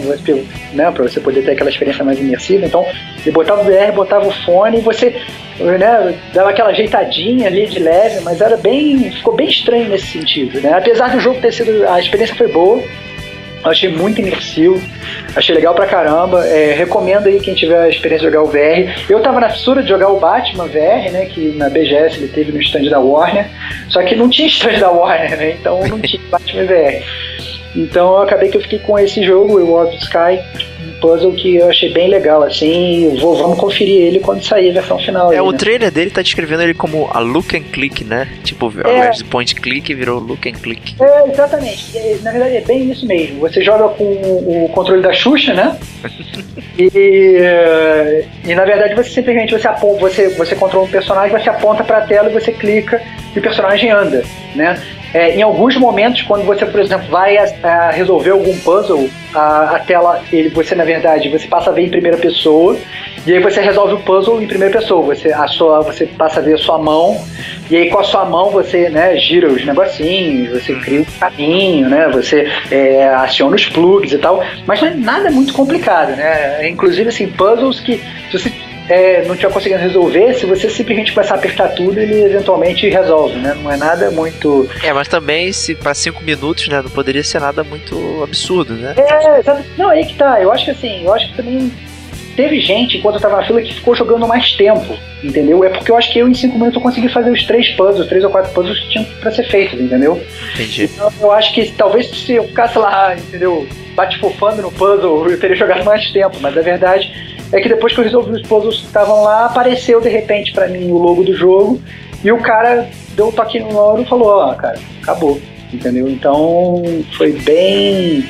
né, 0.72 0.90
pra 0.90 1.02
você 1.04 1.20
poder 1.20 1.42
ter 1.42 1.52
aquela 1.52 1.70
experiência 1.70 2.04
mais 2.04 2.18
imersiva. 2.18 2.66
Então, 2.66 2.84
ele 3.22 3.30
botava 3.30 3.62
o 3.62 3.64
VR, 3.64 3.92
botava 3.94 4.26
o 4.26 4.32
fone 4.44 4.78
e 4.78 4.80
você, 4.80 5.22
né, 5.58 6.14
dava 6.34 6.50
aquela 6.50 6.72
ajeitadinha 6.74 7.46
ali 7.46 7.66
de 7.66 7.78
leve, 7.78 8.20
mas 8.20 8.40
era 8.40 8.56
bem. 8.56 9.10
ficou 9.10 9.34
bem 9.34 9.48
estranho 9.48 9.88
nesse 9.88 10.06
sentido, 10.06 10.60
né? 10.60 10.72
Apesar 10.72 11.10
do 11.10 11.20
jogo 11.20 11.40
ter 11.40 11.52
sido. 11.52 11.88
a 11.88 11.98
experiência 11.98 12.34
foi 12.36 12.48
boa. 12.48 12.82
Eu 13.64 13.70
achei 13.70 13.88
muito 13.88 14.20
imersivo, 14.20 14.78
achei 15.34 15.54
legal 15.54 15.74
pra 15.74 15.86
caramba. 15.86 16.46
É, 16.46 16.74
recomendo 16.74 17.28
aí 17.28 17.40
quem 17.40 17.54
tiver 17.54 17.80
a 17.80 17.88
experiência 17.88 18.28
de 18.28 18.34
jogar 18.34 18.46
o 18.46 18.52
VR. 18.52 18.94
Eu 19.08 19.20
tava 19.20 19.40
na 19.40 19.48
fissura 19.48 19.82
de 19.82 19.88
jogar 19.88 20.10
o 20.10 20.20
Batman 20.20 20.66
VR, 20.66 21.10
né? 21.10 21.26
Que 21.26 21.52
na 21.56 21.70
BGS 21.70 22.18
ele 22.18 22.28
teve 22.28 22.52
no 22.52 22.60
stand 22.60 22.90
da 22.90 23.00
Warner. 23.00 23.48
Só 23.88 24.02
que 24.02 24.14
não 24.14 24.28
tinha 24.28 24.48
stand 24.48 24.78
da 24.80 24.90
Warner, 24.90 25.38
né? 25.38 25.56
Então 25.58 25.80
não 25.86 25.98
tinha 25.98 26.20
Batman 26.30 26.64
VR. 26.66 27.02
Então 27.74 28.16
eu 28.16 28.22
acabei 28.22 28.50
que 28.50 28.56
eu 28.58 28.60
fiquei 28.60 28.78
com 28.80 28.98
esse 28.98 29.24
jogo, 29.24 29.58
o 29.58 29.66
World 29.66 29.96
of 29.96 30.04
Sky, 30.04 30.38
puzzle 31.00 31.32
que 31.32 31.56
eu 31.56 31.68
achei 31.68 31.92
bem 31.92 32.08
legal, 32.08 32.42
assim. 32.42 33.16
Vou, 33.20 33.36
vamos 33.36 33.58
conferir 33.58 34.00
ele 34.02 34.20
quando 34.20 34.42
sair 34.42 34.70
a 34.70 34.74
versão 34.74 34.98
final. 34.98 35.32
É, 35.32 35.36
aí, 35.36 35.40
o 35.40 35.52
né? 35.52 35.58
trailer 35.58 35.90
dele 35.90 36.10
tá 36.10 36.22
descrevendo 36.22 36.62
ele 36.62 36.74
como 36.74 37.08
a 37.12 37.18
look 37.20 37.56
and 37.56 37.62
click, 37.72 38.04
né? 38.04 38.28
Tipo, 38.42 38.66
ao 38.84 38.90
É. 38.90 38.96
invés 38.98 39.18
de 39.18 39.24
point 39.24 39.54
click, 39.54 39.92
virou 39.94 40.18
look 40.20 40.48
and 40.48 40.52
click. 40.54 40.94
É, 41.00 41.30
exatamente. 41.30 41.96
É, 41.96 42.16
Na 42.22 42.30
verdade 42.32 42.56
é 42.56 42.60
bem 42.60 42.90
isso 42.90 43.06
mesmo. 43.06 43.40
Você 43.40 43.62
joga 43.62 43.88
com 43.88 44.04
o 44.04 44.70
controle 44.74 45.02
da 45.02 45.12
Xuxa, 45.12 45.52
né? 45.54 45.76
E, 46.78 47.36
eh, 47.38 48.24
e 48.44 48.54
na 48.54 48.64
verdade 48.64 48.94
você 48.94 49.10
simplesmente 49.10 49.52
você 49.52 49.68
aponta, 49.68 50.00
você, 50.00 50.28
você 50.30 50.54
controla 50.56 50.86
um 50.86 50.90
personagem, 50.90 51.30
você 51.30 51.48
aponta 51.48 51.84
para 51.84 51.98
a 51.98 52.00
tela 52.02 52.30
e 52.30 52.32
você 52.32 52.52
clica 52.52 53.00
e 53.34 53.38
o 53.38 53.42
personagem 53.42 53.90
anda, 53.90 54.22
né? 54.54 54.80
É, 55.14 55.36
em 55.36 55.42
alguns 55.42 55.76
momentos, 55.76 56.22
quando 56.22 56.44
você, 56.44 56.66
por 56.66 56.80
exemplo, 56.80 57.06
vai 57.08 57.38
a, 57.38 57.46
a 57.62 57.90
resolver 57.92 58.30
algum 58.30 58.58
puzzle, 58.58 59.08
a, 59.32 59.76
a 59.76 59.78
tela, 59.78 60.20
ele, 60.32 60.48
você 60.48 60.74
na 60.74 60.84
verdade, 60.84 61.28
você 61.28 61.46
passa 61.46 61.70
a 61.70 61.72
ver 61.72 61.82
em 61.82 61.88
primeira 61.88 62.16
pessoa 62.16 62.76
e 63.24 63.32
aí 63.32 63.40
você 63.40 63.60
resolve 63.60 63.94
o 63.94 64.00
puzzle 64.00 64.42
em 64.42 64.46
primeira 64.48 64.76
pessoa. 64.76 65.02
Você, 65.14 65.32
a 65.32 65.46
sua, 65.46 65.82
você 65.82 66.04
passa 66.04 66.40
a 66.40 66.42
ver 66.42 66.54
a 66.54 66.58
sua 66.58 66.78
mão 66.78 67.16
e 67.70 67.76
aí 67.76 67.90
com 67.90 68.00
a 68.00 68.02
sua 68.02 68.24
mão 68.24 68.50
você 68.50 68.90
né, 68.90 69.16
gira 69.16 69.48
os 69.48 69.64
negocinhos, 69.64 70.50
você 70.50 70.74
cria 70.74 71.00
um 71.02 71.06
caminho, 71.20 71.88
né? 71.88 72.08
Você 72.12 72.50
é, 72.70 73.08
aciona 73.08 73.54
os 73.54 73.66
plugs 73.66 74.12
e 74.12 74.18
tal. 74.18 74.44
Mas 74.66 74.82
é 74.82 74.90
nada 74.90 75.30
muito 75.30 75.54
complicado, 75.54 75.93
né? 76.02 76.68
Inclusive 76.68 77.08
assim, 77.08 77.28
puzzles 77.28 77.80
que 77.80 78.02
se 78.30 78.38
você 78.38 78.52
é, 78.88 79.24
não 79.24 79.34
estiver 79.34 79.52
conseguindo 79.52 79.80
resolver, 79.80 80.34
se 80.34 80.46
você 80.46 80.68
simplesmente 80.68 81.12
começar 81.12 81.34
a 81.34 81.38
apertar 81.38 81.68
tudo, 81.68 81.98
ele 81.98 82.22
eventualmente 82.24 82.88
resolve, 82.88 83.36
né? 83.38 83.56
Não 83.62 83.70
é 83.70 83.76
nada 83.76 84.10
muito. 84.10 84.68
É, 84.82 84.92
mas 84.92 85.08
também, 85.08 85.52
se 85.52 85.74
pra 85.74 85.94
5 85.94 86.22
minutos, 86.22 86.68
né? 86.68 86.82
Não 86.82 86.90
poderia 86.90 87.24
ser 87.24 87.40
nada 87.40 87.64
muito 87.64 88.22
absurdo, 88.22 88.74
né? 88.74 88.94
É, 88.96 89.38
exato. 89.38 89.64
Não, 89.78 89.88
aí 89.88 90.04
que 90.04 90.14
tá. 90.14 90.40
Eu 90.40 90.52
acho 90.52 90.66
que 90.66 90.70
assim, 90.70 91.04
eu 91.04 91.14
acho 91.14 91.28
que 91.30 91.36
também 91.36 91.72
teve 92.34 92.60
gente, 92.60 92.98
enquanto 92.98 93.16
eu 93.16 93.20
tava 93.20 93.36
na 93.36 93.44
fila, 93.44 93.62
que 93.62 93.74
ficou 93.74 93.94
jogando 93.94 94.26
mais 94.26 94.52
tempo, 94.52 94.96
entendeu? 95.22 95.64
É 95.64 95.68
porque 95.68 95.90
eu 95.90 95.96
acho 95.96 96.12
que 96.12 96.18
eu 96.18 96.28
em 96.28 96.34
5 96.34 96.54
minutos 96.54 96.76
eu 96.76 96.80
consegui 96.80 97.08
fazer 97.08 97.30
os 97.30 97.44
três 97.44 97.68
puzzles, 97.70 98.06
três 98.08 98.24
ou 98.24 98.30
quatro 98.30 98.52
puzzles 98.52 98.78
que 98.80 98.88
tinham 98.90 99.04
pra 99.20 99.30
ser 99.30 99.44
feitos, 99.44 99.80
entendeu? 99.80 100.20
Entendi. 100.54 100.84
Então 100.84 101.12
eu 101.20 101.32
acho 101.32 101.52
que 101.54 101.72
talvez 101.72 102.08
se 102.08 102.32
eu 102.32 102.44
ficasse 102.44 102.78
lá, 102.78 103.14
entendeu? 103.16 103.66
Bate-fofando 103.94 104.62
no 104.62 104.72
puzzle, 104.72 105.28
eu 105.30 105.38
teria 105.38 105.56
jogado 105.56 105.84
mais 105.84 106.10
tempo, 106.10 106.36
mas 106.40 106.56
a 106.56 106.62
verdade 106.62 107.10
é 107.52 107.60
que 107.60 107.68
depois 107.68 107.92
que 107.92 108.00
eu 108.00 108.04
resolvi 108.04 108.32
os 108.32 108.42
puzzles 108.42 108.80
que 108.80 108.86
estavam 108.86 109.22
lá, 109.22 109.46
apareceu 109.46 110.00
de 110.00 110.08
repente 110.08 110.52
pra 110.52 110.66
mim 110.66 110.90
o 110.90 110.98
logo 110.98 111.22
do 111.22 111.34
jogo 111.34 111.80
e 112.24 112.32
o 112.32 112.38
cara 112.38 112.88
deu 113.14 113.28
um 113.28 113.32
toquinho 113.32 113.68
no 113.68 113.78
ouro 113.78 114.02
e 114.02 114.06
falou: 114.06 114.28
Ó, 114.28 114.54
cara, 114.54 114.78
acabou, 115.02 115.40
entendeu? 115.72 116.08
Então 116.08 116.82
foi 117.12 117.32
bem. 117.32 118.22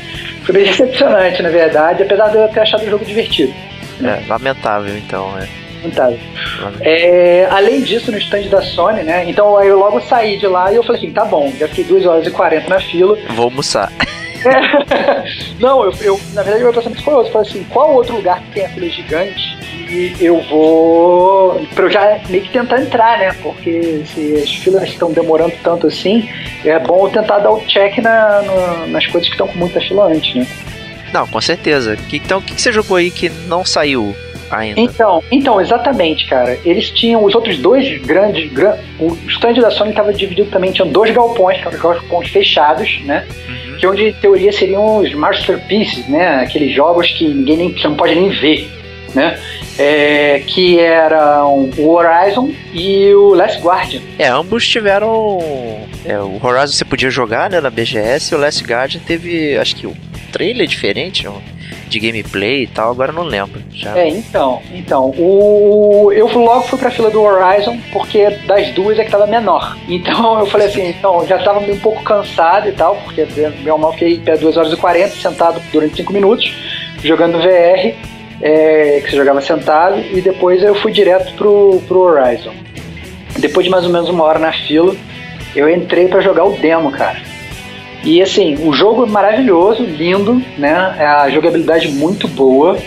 Foi 0.45 0.55
bem 0.55 0.65
decepcionante, 0.67 1.43
na 1.43 1.49
verdade, 1.49 2.03
apesar 2.03 2.29
de 2.29 2.37
eu 2.37 2.49
ter 2.49 2.61
achado 2.61 2.85
o 2.85 2.91
jogo 2.91 3.05
divertido. 3.05 3.55
É, 4.03 4.23
lamentável 4.29 4.97
então, 4.97 5.33
é. 5.39 5.47
Fantástico. 5.83 6.25
É, 6.81 7.47
além 7.51 7.83
disso, 7.83 8.11
no 8.11 8.17
stand 8.17 8.45
da 8.49 8.63
Sony, 8.63 9.03
né? 9.03 9.25
Então 9.29 9.63
eu 9.63 9.79
logo 9.79 10.01
saí 10.01 10.39
de 10.39 10.47
lá 10.47 10.73
e 10.73 10.77
eu 10.77 10.83
falei 10.83 11.03
assim: 11.03 11.13
tá 11.13 11.25
bom, 11.27 11.53
já 11.59 11.69
fiquei 11.69 11.85
2 11.85 12.07
horas 12.07 12.27
e 12.27 12.31
40 12.31 12.69
na 12.71 12.81
fila. 12.81 13.19
Vou 13.35 13.45
almoçar. 13.45 13.93
É. 14.47 15.25
Não, 15.61 15.85
eu, 15.85 15.93
eu, 16.01 16.21
na 16.33 16.43
verdade, 16.43 16.65
meu 16.65 16.73
pensamento 16.73 17.03
foi 17.03 17.13
outro. 17.15 17.29
Eu 17.29 17.33
falei 17.35 17.49
assim: 17.51 17.65
qual 17.65 17.93
outro 17.95 18.17
lugar 18.17 18.41
que 18.41 18.51
tem 18.53 18.65
a 18.65 18.69
fila 18.71 18.89
gigante? 18.89 19.55
E 19.91 20.17
eu 20.21 20.41
vou. 20.43 21.61
pra 21.75 21.85
eu 21.85 21.91
já 21.91 22.19
meio 22.31 22.43
que 22.43 22.51
tentar 22.51 22.81
entrar, 22.81 23.19
né? 23.19 23.35
Porque 23.43 24.03
se 24.07 24.35
as 24.43 24.51
filas 24.57 24.83
estão 24.85 25.13
demorando 25.13 25.53
tanto 25.63 25.87
assim, 25.87 26.29
é 26.65 26.79
bom 26.79 27.09
tentar 27.11 27.39
dar 27.41 27.51
o 27.51 27.61
check 27.67 27.99
na, 27.99 28.41
no- 28.43 28.87
nas 28.89 29.07
coisas 29.07 29.29
que 29.29 29.35
estão 29.35 29.47
com 29.47 29.59
muita 29.59 29.81
fila 29.81 30.07
antes, 30.07 30.35
né? 30.35 30.47
Não, 31.15 31.29
com 31.29 31.41
certeza. 31.41 31.97
Então, 32.13 32.41
o 32.41 32.43
que, 32.43 32.57
que 32.57 32.61
você 32.61 32.73
jogou 32.73 32.97
aí 32.97 33.09
que 33.09 33.29
não 33.47 33.65
saiu 33.65 34.17
ainda? 34.51 34.81
Então, 34.81 35.23
então, 35.31 35.61
exatamente, 35.61 36.27
cara. 36.27 36.59
Eles 36.65 36.91
tinham 36.91 37.25
os 37.25 37.37
outros 37.37 37.57
dois 37.59 38.03
grandes. 38.03 38.53
Gran... 38.53 38.75
O 38.99 39.17
stand 39.29 39.55
da 39.55 39.71
Sony 39.71 39.91
estava 39.91 40.13
dividido 40.13 40.51
também, 40.51 40.73
tinham 40.73 40.89
dois 40.89 41.13
galpões, 41.13 41.61
que 41.61 41.69
eram 41.69 41.79
galpões 41.79 42.29
fechados, 42.31 43.01
né? 43.05 43.25
Uhum. 43.49 43.77
Que 43.77 43.87
onde, 43.87 44.09
em 44.09 44.13
teoria, 44.15 44.53
seriam 44.53 44.97
os 44.99 45.15
masterpieces, 45.15 46.09
né? 46.09 46.41
Aqueles 46.43 46.75
jogos 46.75 47.09
que 47.13 47.29
ninguém 47.29 47.59
nem, 47.59 47.73
você 47.73 47.87
não 47.87 47.95
pode 47.95 48.17
nem 48.17 48.31
ver, 48.31 48.69
né? 49.15 49.39
É, 49.79 50.43
que 50.49 50.81
eram 50.81 51.71
o 51.79 51.91
Horizon 51.91 52.51
e 52.73 53.15
o 53.15 53.35
Last 53.35 53.63
Guardian. 53.63 54.01
É, 54.19 54.27
ambos 54.27 54.67
tiveram. 54.67 55.39
é, 56.05 56.19
o 56.19 56.41
Horizon 56.45 56.73
você 56.73 56.85
podia 56.85 57.09
jogar 57.09 57.49
né, 57.51 57.61
na 57.61 57.71
BGS 57.71 58.35
e 58.35 58.37
o 58.37 58.41
Last 58.41 58.65
Guardian 58.65 59.01
teve, 59.07 59.57
acho 59.57 59.77
que 59.77 59.87
trailer 60.35 60.67
diferente 60.67 61.29
um, 61.29 61.41
de 61.89 62.01
gameplay 62.01 62.65
e 62.65 62.67
tal, 62.67 62.91
agora 62.91 63.13
não 63.13 63.23
lembro. 63.23 63.63
Já. 63.73 63.97
É, 63.97 64.09
então, 64.09 64.61
então, 64.75 65.15
o 65.17 66.13
eu 66.13 66.27
logo 66.27 66.63
fui 66.63 66.77
pra 66.77 66.91
fila 66.91 67.09
do 67.09 67.23
Horizon 67.23 67.79
porque 67.93 68.29
das 68.45 68.71
duas 68.71 68.99
é 68.99 69.05
que 69.05 69.11
tava 69.13 69.29
menor. 69.29 69.79
Então 69.95 70.41
eu 70.41 70.47
falei 70.47 70.67
assim, 70.67 70.89
então 70.89 71.25
já 71.27 71.39
tava 71.39 71.61
um 71.61 71.79
pouco 71.79 72.03
cansado 72.03 72.69
e 72.69 72.73
tal, 72.73 72.97
porque 72.97 73.25
meu 73.63 73.79
mal 73.79 73.93
fiquei 73.93 74.17
até 74.17 74.37
2 74.37 74.57
horas 74.57 74.73
e 74.73 74.77
40 74.77 75.15
sentado 75.15 75.63
durante 75.73 75.97
5 75.97 76.13
minutos 76.13 76.53
jogando 77.03 77.39
VR, 77.39 77.95
é, 78.41 79.01
que 79.05 79.11
você 79.11 79.17
jogava 79.17 79.41
sentado, 79.41 80.01
e 80.01 80.21
depois 80.21 80.63
eu 80.63 80.75
fui 80.75 80.91
direto 80.91 81.33
pro, 81.35 81.81
pro 81.87 82.01
Horizon. 82.01 82.53
Depois 83.39 83.65
de 83.65 83.71
mais 83.71 83.85
ou 83.85 83.91
menos 83.91 84.09
uma 84.09 84.25
hora 84.25 84.39
na 84.39 84.53
fila, 84.53 84.97
eu 85.55 85.69
entrei 85.69 86.09
pra 86.09 86.21
jogar 86.21 86.45
o 86.45 86.57
demo, 86.57 86.91
cara. 86.91 87.34
E 88.05 88.21
assim, 88.21 88.57
o 88.67 88.73
jogo 88.73 89.07
é 89.07 89.09
maravilhoso, 89.09 89.83
lindo, 89.83 90.43
né? 90.59 90.75
A 90.75 91.29
jogabilidade 91.31 91.89
muito 91.89 92.29
boa. 92.29 92.79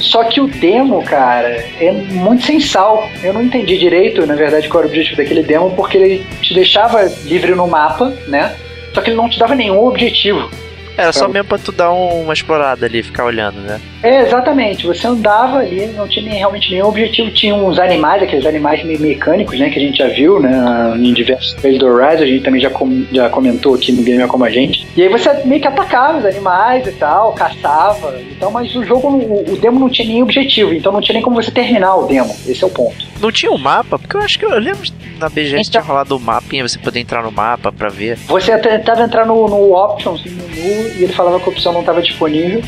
Só 0.00 0.24
que 0.24 0.40
o 0.40 0.48
demo, 0.48 1.02
cara, 1.04 1.64
é 1.80 1.92
muito 1.92 2.44
sem 2.44 2.58
sal. 2.58 3.08
Eu 3.22 3.32
não 3.32 3.42
entendi 3.42 3.78
direito, 3.78 4.26
na 4.26 4.34
verdade, 4.34 4.68
qual 4.68 4.82
era 4.82 4.88
o 4.88 4.90
objetivo 4.90 5.16
daquele 5.16 5.42
demo, 5.42 5.70
porque 5.76 5.96
ele 5.96 6.26
te 6.42 6.52
deixava 6.52 7.02
livre 7.24 7.54
no 7.54 7.68
mapa, 7.68 8.12
né? 8.26 8.56
Só 8.92 9.00
que 9.00 9.10
ele 9.10 9.16
não 9.16 9.28
te 9.28 9.38
dava 9.38 9.54
nenhum 9.54 9.84
objetivo. 9.86 10.50
Era 10.96 11.12
só 11.12 11.20
Então- 11.24 11.32
mesmo 11.32 11.48
pra 11.48 11.58
tu 11.58 11.72
dar 11.72 11.92
um- 11.92 12.22
uma 12.22 12.32
explorada 12.32 12.86
ali, 12.86 13.02
ficar 13.02 13.24
olhando, 13.24 13.56
né? 13.60 13.80
É, 14.02 14.22
exatamente. 14.22 14.86
Você 14.86 15.06
andava 15.06 15.58
ali, 15.58 15.86
não 15.88 16.06
tinha 16.06 16.24
nem- 16.24 16.38
realmente 16.38 16.70
nenhum 16.70 16.86
objetivo. 16.88 17.30
Tinha 17.30 17.54
uns 17.54 17.78
animais, 17.78 18.22
aqueles 18.22 18.46
animais 18.46 18.84
meio 18.84 19.00
mecânicos, 19.00 19.58
né? 19.58 19.70
Que 19.70 19.78
a 19.78 19.82
gente 19.82 19.98
já 19.98 20.08
viu, 20.08 20.38
né? 20.40 20.52
Em 20.96 21.12
diversos 21.12 21.54
trailers 21.54 21.80
do 21.80 21.86
Horizon, 21.86 22.22
a 22.22 22.26
gente 22.26 22.44
também 22.44 22.60
já, 22.60 22.70
com- 22.70 23.04
já 23.12 23.28
comentou 23.28 23.74
aqui 23.74 23.90
no 23.92 24.02
Gamer 24.02 24.26
Como 24.28 24.44
a 24.44 24.50
Gente. 24.50 24.86
E 24.96 25.02
aí 25.02 25.08
você 25.08 25.32
meio 25.44 25.60
que 25.60 25.66
atacava 25.68 26.18
os 26.18 26.24
animais 26.24 26.86
e 26.86 26.92
tal, 26.92 27.32
caçava. 27.32 28.14
Então, 28.36 28.50
mas 28.50 28.74
o 28.76 28.84
jogo, 28.84 29.08
o, 29.08 29.52
o 29.52 29.56
demo 29.56 29.80
não 29.80 29.88
tinha 29.90 30.06
nem 30.06 30.22
objetivo, 30.22 30.72
então 30.74 30.92
não 30.92 31.00
tinha 31.00 31.14
nem 31.14 31.22
como 31.22 31.36
você 31.42 31.50
terminar 31.50 31.96
o 31.96 32.06
demo. 32.06 32.34
Esse 32.46 32.62
é 32.62 32.66
o 32.66 32.70
ponto. 32.70 32.94
Não 33.20 33.32
tinha 33.32 33.50
um 33.50 33.58
mapa? 33.58 33.98
Porque 33.98 34.16
eu 34.16 34.20
acho 34.20 34.38
que 34.38 34.44
eu 34.44 34.50
lembro 34.58 34.82
na 35.18 35.28
BGS 35.28 35.68
Então- 35.68 35.70
tinha 35.70 35.82
rolado 35.82 36.16
o 36.16 36.20
mapinha, 36.20 36.66
você 36.66 36.78
poder 36.78 37.00
entrar 37.00 37.22
no 37.22 37.30
mapa 37.30 37.72
pra 37.72 37.88
ver. 37.88 38.16
Você 38.26 38.56
tentava 38.58 39.02
entrar 39.02 39.26
no, 39.26 39.48
no 39.48 39.72
Options, 39.74 40.24
no 40.24 40.32
menu, 40.32 40.90
e 40.96 41.04
ele 41.04 41.12
falava 41.12 41.38
que 41.40 41.48
a 41.48 41.52
opção 41.52 41.72
não 41.72 41.80
estava 41.80 42.02
disponível. 42.02 42.62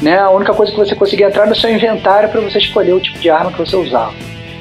Né? 0.00 0.18
A 0.18 0.30
única 0.30 0.54
coisa 0.54 0.70
que 0.70 0.78
você 0.78 0.94
conseguia 0.94 1.26
entrar 1.26 1.46
no 1.46 1.56
seu 1.56 1.72
inventário 1.74 2.28
para 2.28 2.40
você 2.40 2.58
escolher 2.58 2.92
o 2.92 3.00
tipo 3.00 3.18
de 3.18 3.28
arma 3.28 3.50
que 3.50 3.58
você 3.58 3.74
usava. 3.74 4.14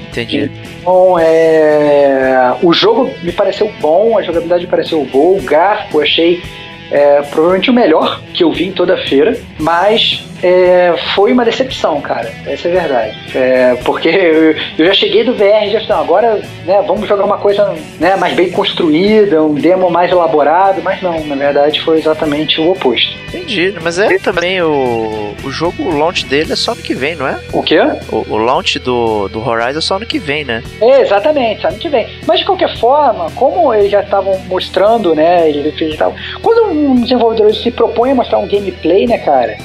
Entendi. 0.10 0.50
Então, 0.82 1.20
é... 1.20 2.56
o 2.64 2.74
jogo 2.74 3.12
me 3.22 3.32
pareceu 3.32 3.72
bom, 3.80 4.18
a 4.18 4.24
jogabilidade 4.24 4.64
me 4.64 4.70
pareceu 4.70 5.06
boa, 5.06 5.38
o 5.38 5.42
gráfico 5.42 5.98
eu 5.98 6.02
achei 6.02 6.42
é, 6.90 7.22
provavelmente 7.24 7.70
o 7.70 7.74
melhor 7.74 8.22
que 8.34 8.44
eu 8.44 8.52
vi 8.52 8.68
em 8.68 8.72
toda 8.72 8.96
a 8.96 8.98
feira, 9.06 9.38
mas 9.60 10.24
é, 10.44 10.96
foi 11.16 11.34
uma 11.34 11.46
decepção, 11.46 12.00
cara. 12.02 12.32
Essa 12.46 12.68
é 12.68 12.72
a 12.72 12.80
verdade. 12.80 13.18
É, 13.36 13.76
porque 13.84 14.10
eu, 14.10 14.56
eu 14.78 14.86
já 14.86 14.94
cheguei 14.94 15.24
do 15.24 15.34
VR 15.34 15.66
e 15.66 15.72
já 15.72 15.80
falei, 15.82 15.88
"Não, 15.90 16.00
agora 16.00 16.42
né, 16.66 16.84
vamos 16.86 17.08
jogar 17.08 17.26
uma 17.26 17.38
coisa 17.38 17.76
né, 18.00 18.16
mais 18.16 18.34
bem 18.34 18.52
construída, 18.52 19.44
um 19.44 19.56
demo 19.56 19.90
mais 19.90 20.12
elaborado, 20.12 20.82
mas 20.82 21.02
não, 21.02 21.20
na 21.26 21.36
verdade 21.36 21.82
foi 21.82 21.98
exatamente 21.98 22.60
o 22.62 22.72
oposto. 22.72 23.18
Entendi. 23.28 23.76
Mas 23.82 24.00
é 24.00 24.18
também 24.20 24.62
o, 24.62 25.34
o 25.44 25.52
jogo, 25.52 25.84
o 25.84 25.98
launch 25.98 26.26
dele 26.26 26.54
é 26.54 26.56
só 26.56 26.72
ano 26.72 26.82
que 26.82 26.94
vem, 26.94 27.16
não 27.16 27.28
é? 27.28 27.40
O 27.52 27.62
quê? 27.62 27.80
O, 28.10 28.26
o 28.30 28.38
launch 28.38 28.80
do, 28.80 29.28
do 29.28 29.46
Horizon 29.46 29.80
é 29.80 29.82
só 29.82 29.96
ano 29.96 30.06
que 30.06 30.20
vem, 30.20 30.46
né? 30.46 30.64
É, 30.82 31.02
exatamente, 31.02 31.66
ano 31.66 31.78
que 31.78 31.90
vem. 31.90 32.08
Mas 32.26 32.40
de 32.40 32.46
qualquer 32.46 32.78
forma, 32.78 33.30
como 33.32 33.74
eles 33.74 33.92
já 33.92 34.02
estavam 34.02 34.40
mostrando, 34.48 35.14
né? 35.14 35.50
Eles 35.50 35.78
já 35.78 35.86
estavam. 35.86 36.16
Quando 36.42 36.72
um 36.72 37.02
desenvolvedor 37.02 37.54
se 37.54 37.72
propõe 37.72 38.12
a 38.12 38.16
mostrar 38.16 38.40
um 38.40 38.48
gameplay, 38.48 39.06
né, 39.08 39.18
cara? 39.18 39.58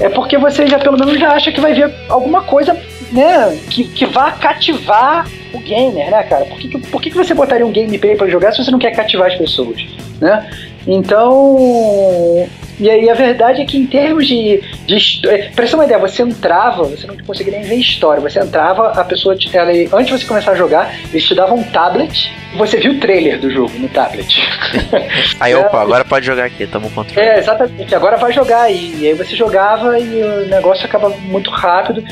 É 0.00 0.08
porque 0.08 0.36
você 0.36 0.66
já 0.66 0.78
pelo 0.78 0.98
menos 0.98 1.18
já 1.18 1.32
acha 1.32 1.52
que 1.52 1.60
vai 1.60 1.72
ver 1.72 1.94
alguma 2.08 2.42
coisa, 2.42 2.76
né? 3.12 3.56
Que, 3.70 3.84
que 3.84 4.06
vá 4.06 4.32
cativar 4.32 5.28
o 5.52 5.58
gamer, 5.60 6.10
né, 6.10 6.22
cara? 6.24 6.44
Por 6.46 6.58
que, 6.58 6.68
por 6.68 7.00
que, 7.00 7.10
você 7.10 7.32
botaria 7.32 7.64
um 7.64 7.72
gameplay 7.72 8.16
pra 8.16 8.28
jogar 8.28 8.52
se 8.52 8.64
você 8.64 8.70
não 8.70 8.78
quer 8.78 8.90
cativar 8.90 9.28
as 9.28 9.36
pessoas, 9.36 9.76
né? 10.20 10.50
Então. 10.86 12.48
E 12.80 12.90
aí 12.90 13.08
a 13.08 13.14
verdade 13.14 13.62
é 13.62 13.64
que 13.64 13.78
em 13.78 13.86
termos 13.86 14.26
de. 14.26 14.60
de 14.86 14.96
histó- 14.96 15.30
é, 15.30 15.48
pra 15.54 15.66
ter 15.66 15.74
uma 15.74 15.84
ideia, 15.84 15.98
você 16.00 16.22
entrava, 16.22 16.84
você 16.84 17.06
não 17.06 17.16
conseguia 17.18 17.52
nem 17.52 17.62
ver 17.62 17.76
história. 17.76 18.20
Você 18.20 18.40
entrava, 18.40 18.88
a 18.90 19.04
pessoa. 19.04 19.36
Ela, 19.52 19.70
antes 19.70 20.06
de 20.06 20.12
você 20.18 20.26
começar 20.26 20.52
a 20.52 20.54
jogar, 20.56 20.92
eles 21.12 21.24
te 21.24 21.34
davam 21.34 21.58
um 21.58 21.62
tablet 21.64 22.32
e 22.52 22.56
você 22.56 22.78
viu 22.78 22.92
o 22.92 23.00
trailer 23.00 23.38
do 23.38 23.50
jogo 23.50 23.72
no 23.78 23.88
tablet. 23.88 24.48
Aí, 25.40 25.52
É. 25.52 25.56
opa, 25.58 25.80
agora 25.80 26.04
pode 26.04 26.26
jogar 26.26 26.44
aqui, 26.46 26.66
tamo 26.66 26.90
controle. 26.90 27.20
É, 27.28 27.38
exatamente. 27.38 27.94
Agora 27.94 28.16
vai 28.16 28.32
jogar 28.32 28.62
aí. 28.62 28.96
E 29.00 29.06
aí 29.08 29.14
você 29.14 29.36
jogava 29.36 29.98
e 29.98 30.22
o 30.22 30.46
negócio 30.48 30.84
acaba 30.84 31.08
muito 31.10 31.50
rápido. 31.50 32.02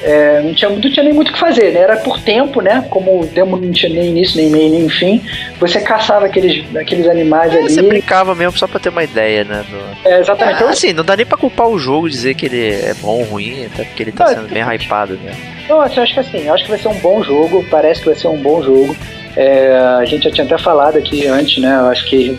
É, 0.00 0.40
não, 0.42 0.54
tinha, 0.54 0.70
não 0.70 0.80
tinha 0.80 1.02
nem 1.02 1.12
muito 1.12 1.30
o 1.30 1.32
que 1.32 1.38
fazer, 1.40 1.72
né? 1.72 1.80
Era 1.80 1.96
por 1.96 2.20
tempo, 2.20 2.60
né? 2.60 2.84
Como 2.88 3.20
o 3.20 3.26
demo 3.26 3.56
não 3.56 3.72
tinha 3.72 3.92
nem 3.92 4.10
início, 4.10 4.36
nem 4.40 4.48
meio, 4.48 4.70
nem 4.70 4.88
fim. 4.88 5.20
Você 5.58 5.80
caçava 5.80 6.26
aqueles, 6.26 6.64
aqueles 6.76 7.08
animais 7.08 7.52
É, 7.52 7.58
ali. 7.58 7.68
você 7.70 7.82
brincava 7.82 8.34
mesmo 8.34 8.56
só 8.56 8.68
pra 8.68 8.78
ter 8.78 8.90
uma 8.90 9.02
ideia, 9.02 9.42
né? 9.44 9.64
do- 9.68 10.08
É, 10.08 10.20
exatamente. 10.20 10.62
Ah, 10.62 10.70
assim, 10.70 10.92
não 10.92 11.04
dá 11.04 11.16
nem 11.16 11.26
pra 11.26 11.36
culpar 11.36 11.66
o 11.68 11.78
jogo, 11.78 12.08
dizer 12.08 12.34
que 12.34 12.46
ele 12.46 12.64
é 12.74 12.94
bom 13.00 13.18
ou 13.18 13.24
ruim, 13.24 13.66
até 13.66 13.82
porque 13.84 14.02
ele 14.04 14.12
tá 14.12 14.26
Não, 14.26 14.34
sendo 14.34 14.48
bem 14.54 14.62
hypado, 14.62 15.14
né? 15.14 15.32
Não, 15.68 15.80
assim, 15.80 15.96
eu 15.96 16.02
acho 16.04 16.14
que 16.14 16.20
assim, 16.20 16.48
acho 16.48 16.64
que 16.64 16.70
vai 16.70 16.78
ser 16.78 16.88
um 16.88 16.98
bom 17.00 17.22
jogo, 17.24 17.64
parece 17.68 18.00
que 18.00 18.06
vai 18.06 18.14
ser 18.16 18.28
um 18.28 18.36
bom 18.38 18.62
jogo. 18.62 18.96
É, 19.36 19.76
a 20.00 20.04
gente 20.04 20.24
já 20.24 20.30
tinha 20.30 20.44
até 20.46 20.56
falado 20.58 20.96
aqui 20.96 21.26
antes, 21.26 21.60
né? 21.60 21.74
Eu 21.76 21.86
acho 21.88 22.04
que 22.08 22.38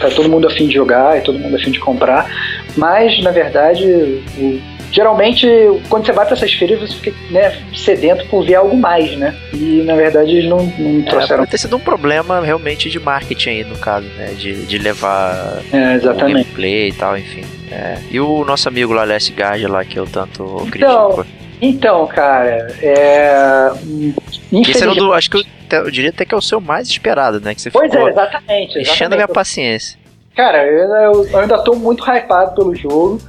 tá 0.00 0.08
todo 0.10 0.28
mundo 0.28 0.48
afim 0.48 0.66
de 0.66 0.74
jogar 0.74 1.16
e 1.18 1.20
todo 1.20 1.38
mundo 1.38 1.54
afim 1.56 1.70
de 1.70 1.78
comprar. 1.78 2.28
Mas, 2.76 3.22
na 3.22 3.30
verdade, 3.30 3.84
o- 4.38 4.60
geralmente, 4.92 5.46
quando 5.88 6.06
você 6.06 6.12
vai 6.12 6.24
pra 6.26 6.36
essas 6.36 6.52
feiras, 6.52 6.78
você 6.80 6.94
fica 6.96 7.16
né, 7.32 7.58
sedento 7.74 8.26
por 8.26 8.44
ver 8.44 8.56
algo 8.56 8.76
mais, 8.76 9.16
né? 9.16 9.34
E, 9.52 9.82
na 9.84 9.94
verdade, 9.96 10.30
eles 10.30 10.48
não, 10.48 10.58
não 10.78 11.00
É, 11.00 11.02
trouxeram. 11.10 11.38
pode 11.40 11.50
ter 11.50 11.58
sido 11.58 11.76
um 11.76 11.80
problema 11.80 12.40
realmente 12.40 12.88
de 12.90 13.00
marketing 13.00 13.48
aí, 13.50 13.64
no 13.64 13.76
caso, 13.78 14.06
né? 14.18 14.34
De, 14.36 14.66
de 14.66 14.78
levar 14.78 15.60
É, 15.72 15.76
o 15.76 15.92
exatamente. 15.94 16.44
gameplay 16.44 16.88
e 16.88 16.92
tal, 16.92 17.16
enfim. 17.18 17.42
É. 17.70 17.96
E 18.10 18.20
o 18.20 18.44
nosso 18.44 18.68
amigo 18.68 18.92
lá, 18.92 19.02
Les 19.04 19.30
Guard, 19.30 19.62
lá, 19.64 19.84
que 19.84 19.98
eu 19.98 20.06
tanto 20.06 20.62
Então, 20.66 21.10
critico. 21.10 21.26
Então, 21.60 22.06
cara, 22.08 22.68
é. 22.82 23.70
Esse 24.52 24.82
era 24.82 24.94
do, 24.94 25.12
acho 25.12 25.30
que 25.30 25.36
eu, 25.38 25.44
eu 25.84 25.90
diria 25.90 26.10
até 26.10 26.24
que 26.24 26.34
é 26.34 26.36
o 26.36 26.42
seu 26.42 26.60
mais 26.60 26.88
esperado, 26.88 27.40
né? 27.40 27.54
Que 27.54 27.62
você 27.62 27.70
Pois 27.70 27.90
ficou 27.90 28.08
é, 28.08 28.10
exatamente. 28.10 28.78
enchendo 28.78 29.14
a 29.14 29.16
minha 29.16 29.24
exatamente. 29.24 29.32
paciência. 29.34 29.98
Cara, 30.36 30.66
eu, 30.66 30.88
eu- 30.88 31.26
eu 31.28 31.38
ainda 31.38 31.58
tô 31.62 31.74
muito 31.74 32.02
hypado 32.04 32.54
pelo 32.54 32.74
jogo. 32.74 33.20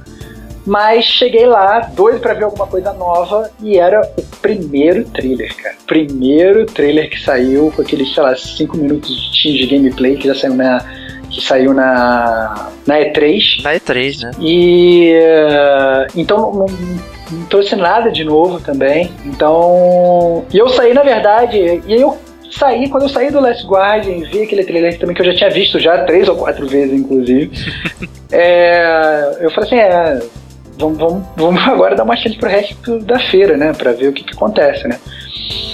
Mas 0.66 1.04
cheguei 1.04 1.46
lá, 1.46 1.80
doido 1.80 2.20
pra 2.20 2.32
ver 2.32 2.44
alguma 2.44 2.66
coisa 2.66 2.92
nova, 2.92 3.50
e 3.60 3.76
era 3.76 4.00
o 4.00 4.22
primeiro 4.38 5.04
trailer, 5.04 5.54
cara. 5.56 5.76
Primeiro 5.86 6.64
trailer 6.66 7.10
que 7.10 7.20
saiu 7.20 7.72
com 7.74 7.82
aqueles, 7.82 8.12
sei 8.14 8.22
lá, 8.22 8.34
5 8.34 8.76
minutos 8.76 9.30
de 9.32 9.66
gameplay 9.66 10.16
que 10.16 10.28
já 10.28 10.34
saiu 10.34 10.54
na. 10.54 10.84
Que 11.30 11.40
saiu 11.40 11.74
na, 11.74 12.70
na 12.86 12.98
E3. 12.98 13.62
Na 13.62 13.74
E3, 13.74 14.22
né? 14.22 14.30
E. 14.40 15.12
Uh, 15.18 16.12
então 16.20 16.52
não, 16.52 16.66
não 16.66 17.46
trouxe 17.50 17.76
nada 17.76 18.10
de 18.10 18.24
novo 18.24 18.60
também. 18.60 19.12
Então. 19.26 20.44
E 20.52 20.58
eu 20.58 20.68
saí, 20.68 20.94
na 20.94 21.02
verdade, 21.02 21.82
e 21.86 21.92
eu 21.92 22.16
saí, 22.50 22.88
quando 22.88 23.04
eu 23.04 23.08
saí 23.08 23.30
do 23.30 23.40
Last 23.40 23.66
Guardian 23.66 24.12
e 24.12 24.24
vi 24.24 24.42
aquele 24.42 24.64
trailer 24.64 24.98
também 24.98 25.14
que 25.14 25.22
eu 25.22 25.26
já 25.26 25.34
tinha 25.34 25.50
visto 25.50 25.78
já 25.80 26.04
três 26.04 26.28
ou 26.28 26.36
quatro 26.36 26.66
vezes, 26.66 26.98
inclusive. 26.98 27.50
é, 28.32 29.38
eu 29.40 29.50
falei 29.50 29.68
assim, 29.68 29.76
é. 29.76 30.43
Vamos, 30.78 30.98
vamos, 30.98 31.26
vamos 31.36 31.62
agora 31.66 31.94
dar 31.94 32.04
uma 32.04 32.16
chance 32.16 32.36
pro 32.36 32.48
resto 32.48 32.98
da 33.00 33.18
feira, 33.18 33.56
né? 33.56 33.72
Pra 33.72 33.92
ver 33.92 34.08
o 34.08 34.12
que, 34.12 34.24
que 34.24 34.34
acontece, 34.34 34.86
né? 34.86 34.98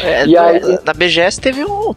É, 0.03 0.27
e 0.27 0.37
aí, 0.37 0.61
na 0.85 0.93
BGS 0.93 1.41
teve 1.41 1.65
um. 1.65 1.93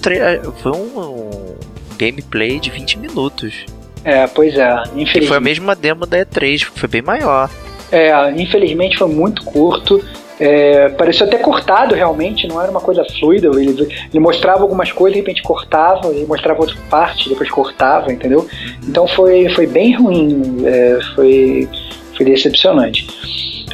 Foi 0.62 0.72
um, 0.72 1.00
um 1.00 1.56
gameplay 1.98 2.60
de 2.60 2.70
20 2.70 3.00
minutos. 3.00 3.66
É, 4.04 4.28
pois 4.28 4.58
é. 4.58 4.74
Infelizmente. 4.96 5.24
E 5.24 5.28
foi 5.28 5.38
a 5.38 5.42
mesma 5.42 5.76
demo 5.76 6.06
da 6.06 6.18
E3, 6.18 6.63
foi 6.63 6.89
bem 6.89 7.02
maior. 7.02 7.50
É, 7.92 8.32
infelizmente 8.32 8.98
foi 8.98 9.08
muito 9.08 9.44
curto. 9.46 10.04
É, 10.39 10.89
pareceu 10.89 11.28
até 11.28 11.38
cortado 11.38 11.94
realmente, 11.94 12.48
não 12.48 12.60
era 12.60 12.70
uma 12.70 12.82
coisa 12.82 13.06
fluida. 13.20 13.48
Ele, 13.48 13.88
ele 14.12 14.20
mostrava 14.20 14.62
algumas 14.62 14.92
coisas, 14.92 15.13
de 15.13 15.20
repente 15.20 15.44
cortava, 15.44 16.08
ele 16.08 16.26
mostrava 16.26 16.60
outra 16.60 16.76
parte, 16.89 17.30
depois 17.30 17.50
cortava, 17.50 18.12
entendeu? 18.12 18.48
Então 18.86 19.08
foi, 19.08 19.48
foi 19.50 19.68
bem 19.68 19.96
ruim, 19.96 20.63
é, 20.66 21.00
foi, 21.16 21.70
foi 22.15 22.26
decepcionante. 22.26 23.08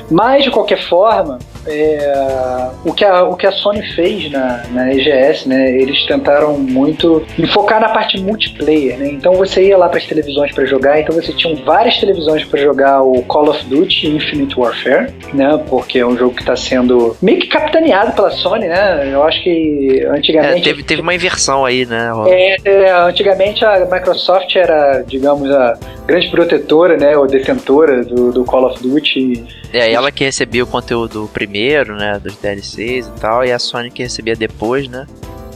Mas 0.09 0.43
de 0.43 0.51
qualquer 0.51 0.81
forma, 0.87 1.39
é, 1.67 2.69
o, 2.85 2.93
que 2.93 3.03
a, 3.03 3.23
o 3.23 3.35
que 3.35 3.45
a 3.45 3.51
Sony 3.51 3.81
fez 3.93 4.31
na, 4.31 4.63
na 4.71 4.93
EGS, 4.93 5.47
né? 5.47 5.71
Eles 5.75 6.05
tentaram 6.05 6.57
muito 6.57 7.23
enfocar 7.37 7.81
na 7.81 7.89
parte 7.89 8.19
multiplayer, 8.19 8.97
né? 8.97 9.09
Então 9.11 9.33
você 9.33 9.67
ia 9.67 9.77
lá 9.77 9.89
para 9.89 9.99
as 9.99 10.05
televisões 10.05 10.53
para 10.53 10.65
jogar, 10.65 10.99
então 10.99 11.15
você 11.15 11.33
tinha 11.33 11.55
várias 11.63 11.97
televisões 11.97 12.45
para 12.45 12.59
jogar 12.59 13.01
o 13.01 13.21
Call 13.23 13.49
of 13.49 13.63
Duty 13.65 14.07
Infinite 14.07 14.57
Warfare, 14.57 15.13
né? 15.33 15.63
Porque 15.69 15.99
é 15.99 16.05
um 16.05 16.17
jogo 16.17 16.33
que 16.33 16.41
está 16.41 16.55
sendo 16.55 17.15
meio 17.21 17.39
que 17.39 17.47
capitaneado 17.47 18.13
pela 18.13 18.31
Sony, 18.31 18.67
né? 18.67 19.09
Eu 19.11 19.23
acho 19.23 19.43
que 19.43 20.05
antigamente. 20.09 20.61
É, 20.61 20.63
teve, 20.63 20.83
teve 20.83 21.01
uma 21.01 21.13
inversão 21.13 21.65
aí, 21.65 21.85
né? 21.85 22.11
É, 22.27 22.57
é, 22.63 22.91
antigamente 22.91 23.65
a 23.65 23.85
Microsoft 23.85 24.55
era, 24.55 25.03
digamos, 25.05 25.51
a 25.51 25.77
grande 26.05 26.29
protetora, 26.29 26.97
né? 26.97 27.17
Ou 27.17 27.27
detentora 27.27 28.03
do, 28.03 28.31
do 28.31 28.45
Call 28.45 28.65
of 28.65 28.81
Duty. 28.81 29.43
É, 29.71 29.91
ela 29.91 30.11
que 30.11 30.23
recebia 30.23 30.63
o 30.63 30.67
conteúdo 30.67 31.29
primeiro 31.31 31.48
primeiro, 31.49 31.95
né, 31.95 32.19
dos 32.21 32.37
DLCs 32.37 33.07
e 33.07 33.19
tal, 33.19 33.43
e 33.43 33.51
a 33.51 33.57
Sony 33.57 33.89
que 33.89 34.03
recebia 34.03 34.35
depois, 34.35 34.87
né? 34.87 35.07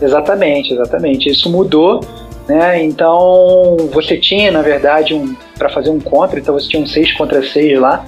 Exatamente, 0.02 0.74
exatamente. 0.74 1.30
Isso 1.30 1.50
mudou, 1.50 2.04
né? 2.48 2.84
Então 2.84 3.78
você 3.94 4.18
tinha, 4.18 4.52
na 4.52 4.64
verdade, 4.64 5.14
um 5.14 5.36
para 5.58 5.70
fazer 5.70 5.92
um 5.92 6.00
contra, 6.00 6.40
então 6.40 6.56
você 6.56 6.68
tinha 6.68 6.82
um 6.82 6.88
6 6.88 7.14
contra 7.14 7.44
6 7.44 7.80
lá 7.80 8.04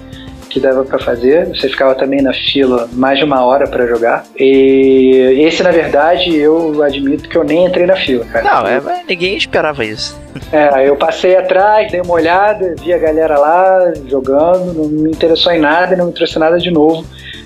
que 0.50 0.60
dava 0.60 0.84
para 0.84 0.98
fazer. 0.98 1.48
Você 1.50 1.70
ficava 1.70 1.94
também 1.94 2.22
na 2.22 2.34
fila 2.34 2.90
mais 2.94 3.20
de 3.20 3.24
uma 3.24 3.46
hora 3.46 3.68
para 3.68 3.86
jogar. 3.86 4.26
E 4.36 5.38
esse, 5.46 5.62
na 5.62 5.72
verdade, 5.72 6.36
eu 6.36 6.82
admito 6.82 7.30
que 7.30 7.38
eu 7.38 7.44
nem 7.44 7.66
entrei 7.66 7.86
na 7.86 7.96
fila, 7.96 8.26
cara. 8.26 8.44
Não, 8.44 8.68
é, 8.68 9.04
ninguém 9.08 9.38
esperava 9.38 9.86
isso. 9.86 10.20
É, 10.52 10.88
eu 10.88 10.96
passei 10.96 11.36
atrás, 11.36 11.92
dei 11.92 12.02
uma 12.02 12.14
olhada, 12.14 12.74
vi 12.82 12.94
a 12.94 12.98
galera 12.98 13.38
lá 13.38 13.94
jogando, 14.08 14.74
não 14.74 14.88
me 14.88 15.12
interessou 15.12 15.52
em 15.52 15.60
nada, 15.60 15.96
não 15.96 16.08
me 16.08 16.14
trouxe 16.14 16.40
nada 16.40 16.58
de 16.58 16.72
novo. 16.72 17.06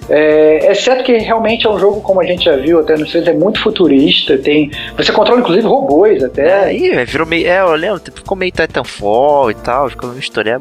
É, 0.10 0.72
exceto 0.72 1.04
que 1.04 1.18
realmente 1.18 1.68
é 1.68 1.70
um 1.70 1.78
jogo, 1.80 2.02
como 2.02 2.20
a 2.20 2.26
gente 2.26 2.46
já 2.46 2.56
viu 2.56 2.80
até 2.80 2.98
nos 2.98 3.12
filmes, 3.12 3.30
é 3.30 3.34
muito 3.34 3.62
futurista. 3.62 4.38
Tem, 4.38 4.72
você 4.98 5.12
controla 5.12 5.40
inclusive 5.40 5.68
robôs 5.68 6.24
até. 6.24 6.70
É, 6.70 6.76
e 6.76 7.06
virou 7.06 7.28
meio. 7.28 7.48
É, 7.48 7.62
eu 7.62 7.76
lembro, 7.76 8.02
ficou 8.14 8.38
meio 8.38 8.52
Titanfall 8.52 9.52
e 9.52 9.56
tal, 9.56 9.90
ficou 9.90 10.10
uma 10.10 10.20
história 10.20 10.58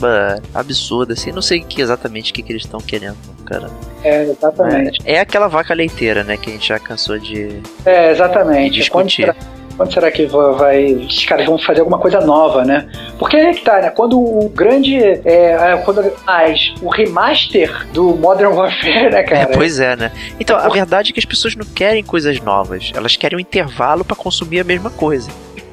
absurda, 0.55 1.15
assim. 1.15 1.33
Não 1.33 1.43
sei 1.43 1.61
que, 1.61 1.81
exatamente 1.81 2.31
o 2.31 2.35
que, 2.35 2.43
que 2.43 2.53
eles 2.53 2.65
estão 2.65 2.81
querendo, 2.81 3.17
cara. 3.45 3.69
É, 4.05 4.23
exatamente. 4.25 5.01
É, 5.05 5.15
é, 5.15 5.21
aquela 5.21 5.49
vaca 5.49 5.75
leiteira, 5.75 6.23
né, 6.23 6.37
que 6.37 6.51
a 6.51 6.53
gente 6.53 6.69
já 6.69 6.79
cansou 6.79 7.19
de. 7.19 7.61
É, 7.85 8.11
exatamente. 8.11 8.75
Discutir. 8.75 9.27
Quando 9.27 9.58
quando 9.79 9.95
será 9.95 10.11
que 10.11 10.27
vai. 10.27 11.07
Esses 11.09 11.25
caras 11.25 11.47
vão 11.47 11.57
fazer 11.57 11.81
alguma 11.81 11.99
coisa 11.99 12.21
nova, 12.21 12.65
né? 12.65 12.91
Porque 13.17 13.37
é 13.37 13.55
que 13.55 13.63
tá, 13.63 13.81
né? 13.81 13.91
Quando 13.91 14.19
o 14.19 14.49
grande. 14.49 14.99
É, 14.99 15.53
é 15.53 15.83
quando 15.85 16.13
mais 16.27 16.75
o 16.83 16.89
remaster 16.89 17.87
do 17.93 18.17
Modern 18.17 18.53
Warfare, 18.53 19.09
né, 19.09 19.23
cara? 19.23 19.53
É, 19.53 19.57
pois 19.57 19.79
é, 19.79 19.95
né? 19.95 20.11
Então, 20.41 20.57
a 20.57 20.69
verdade 20.69 21.11
é 21.11 21.13
que 21.15 21.21
as 21.21 21.25
pessoas 21.25 21.55
não 21.55 21.65
querem 21.65 22.03
coisas 22.03 22.41
novas. 22.41 22.91
Elas 22.95 23.17
querem 23.17 23.39
um 23.39 23.41
intervalo 23.41 24.05
para 24.05 24.17
consumir 24.17 24.59
a 24.61 24.65
mesma 24.65 24.91
coisa. 24.91 25.31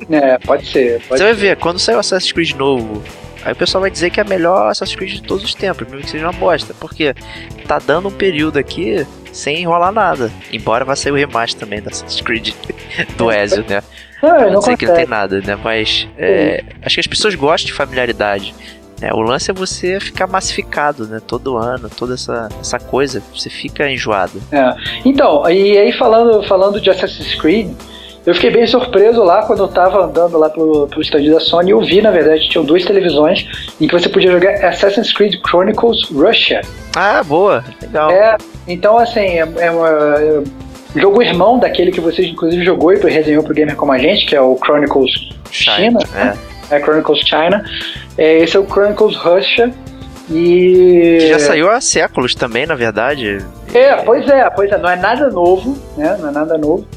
É, 0.10 0.38
pode 0.38 0.68
ser. 0.68 1.02
Pode 1.08 1.08
Você 1.08 1.18
ser. 1.18 1.24
vai 1.24 1.34
ver, 1.34 1.58
quando 1.58 1.80
sair 1.80 1.96
o 1.96 2.00
Assassin's 2.00 2.32
Creed 2.32 2.54
novo, 2.54 3.02
Aí 3.46 3.54
o 3.54 3.56
pessoal 3.56 3.82
vai 3.82 3.92
dizer 3.92 4.10
que 4.10 4.20
é 4.20 4.24
a 4.24 4.28
melhor 4.28 4.72
Assassin's 4.72 4.96
Creed 4.96 5.14
de 5.14 5.22
todos 5.22 5.44
os 5.44 5.54
tempos, 5.54 5.88
mesmo 5.88 6.02
que 6.02 6.10
seja 6.10 6.26
uma 6.26 6.34
bosta. 6.34 6.74
Porque 6.80 7.14
tá 7.68 7.78
dando 7.78 8.08
um 8.08 8.12
período 8.12 8.58
aqui 8.58 9.06
sem 9.32 9.62
enrolar 9.62 9.92
nada. 9.92 10.32
Embora 10.52 10.84
vá 10.84 10.96
sair 10.96 11.12
o 11.12 11.16
remaster 11.16 11.60
também 11.60 11.80
da 11.80 11.92
Assassin's 11.92 12.22
Creed 12.22 12.54
do 13.16 13.32
Ezio, 13.32 13.64
né? 13.70 13.84
Não, 14.24 14.40
não, 14.40 14.52
não 14.54 14.60
dizer 14.60 14.78
que 14.78 14.88
não 14.88 14.96
tem 14.96 15.06
nada, 15.06 15.40
né? 15.42 15.56
Mas 15.62 16.08
é, 16.18 16.64
acho 16.82 16.96
que 16.96 17.00
as 17.02 17.06
pessoas 17.06 17.36
gostam 17.36 17.68
de 17.68 17.74
familiaridade. 17.74 18.56
Né? 19.00 19.12
O 19.14 19.20
lance 19.20 19.52
é 19.52 19.54
você 19.54 20.00
ficar 20.00 20.26
massificado, 20.26 21.06
né? 21.06 21.20
Todo 21.20 21.58
ano, 21.58 21.90
toda 21.90 22.16
essa, 22.16 22.50
essa 22.60 22.80
coisa, 22.80 23.22
você 23.36 23.50
fica 23.50 23.88
enjoado. 23.88 24.42
É. 24.52 24.74
Então, 25.04 25.48
e 25.48 25.78
aí 25.78 25.92
falando, 25.94 26.42
falando 26.48 26.82
de 26.82 26.90
Assassin's 26.90 27.36
Creed, 27.36 27.76
eu 28.26 28.34
fiquei 28.34 28.50
bem 28.50 28.66
surpreso 28.66 29.24
lá 29.24 29.44
quando 29.44 29.60
eu 29.60 29.68
tava 29.68 30.04
andando 30.04 30.38
lá 30.38 30.50
pelo, 30.50 30.88
pelo 30.88 31.02
stand 31.02 31.30
da 31.30 31.40
Sony. 31.40 31.72
Eu 31.72 31.82
vi, 31.82 32.02
na 32.02 32.10
verdade, 32.10 32.50
tinham 32.50 32.66
duas 32.66 32.84
televisões 32.84 33.48
em 33.80 33.88
que 33.88 33.94
você 33.94 34.10
podia 34.10 34.32
jogar 34.32 34.66
Assassin's 34.66 35.14
Creed 35.14 35.36
Chronicles 35.48 36.10
Russia. 36.10 36.62
Ah, 36.96 37.24
boa, 37.24 37.64
legal. 37.80 38.10
É, 38.10 38.38
então 38.68 38.98
assim, 38.98 39.20
é, 39.20 39.48
é 39.58 39.72
uma. 39.72 39.90
É, 40.20 40.44
jogo 40.96 41.22
irmão 41.22 41.60
daquele 41.60 41.92
que 41.92 42.02
você 42.02 42.26
inclusive 42.26 42.66
jogou 42.66 42.94
e 42.94 42.98
resenhou 42.98 43.44
pro 43.44 43.54
gamer 43.54 43.76
como 43.76 43.92
a 43.92 44.00
gente, 44.00 44.26
que 44.26 44.36
é 44.36 44.42
o 44.42 44.58
Chronicles 44.58 45.12
China. 45.52 46.00
China 46.00 46.00
né? 46.14 46.38
é. 46.72 46.76
é. 46.78 46.80
Chronicles 46.80 47.20
China. 47.20 47.64
É, 48.18 48.40
esse 48.40 48.58
é 48.58 48.60
o 48.60 48.66
Chronicles 48.66 49.16
Russia. 49.18 49.72
E. 50.32 51.18
Que 51.20 51.30
já 51.30 51.38
saiu 51.38 51.70
há 51.70 51.80
séculos 51.80 52.34
também, 52.34 52.66
na 52.66 52.74
verdade. 52.74 53.46
É, 53.72 53.98
pois 53.98 54.28
é, 54.28 54.50
pois 54.50 54.72
é, 54.72 54.78
não 54.80 54.90
é 54.90 54.96
nada 54.96 55.30
novo, 55.30 55.78
né? 55.96 56.18
Não 56.20 56.30
é 56.30 56.32
nada 56.32 56.58
novo 56.58 56.88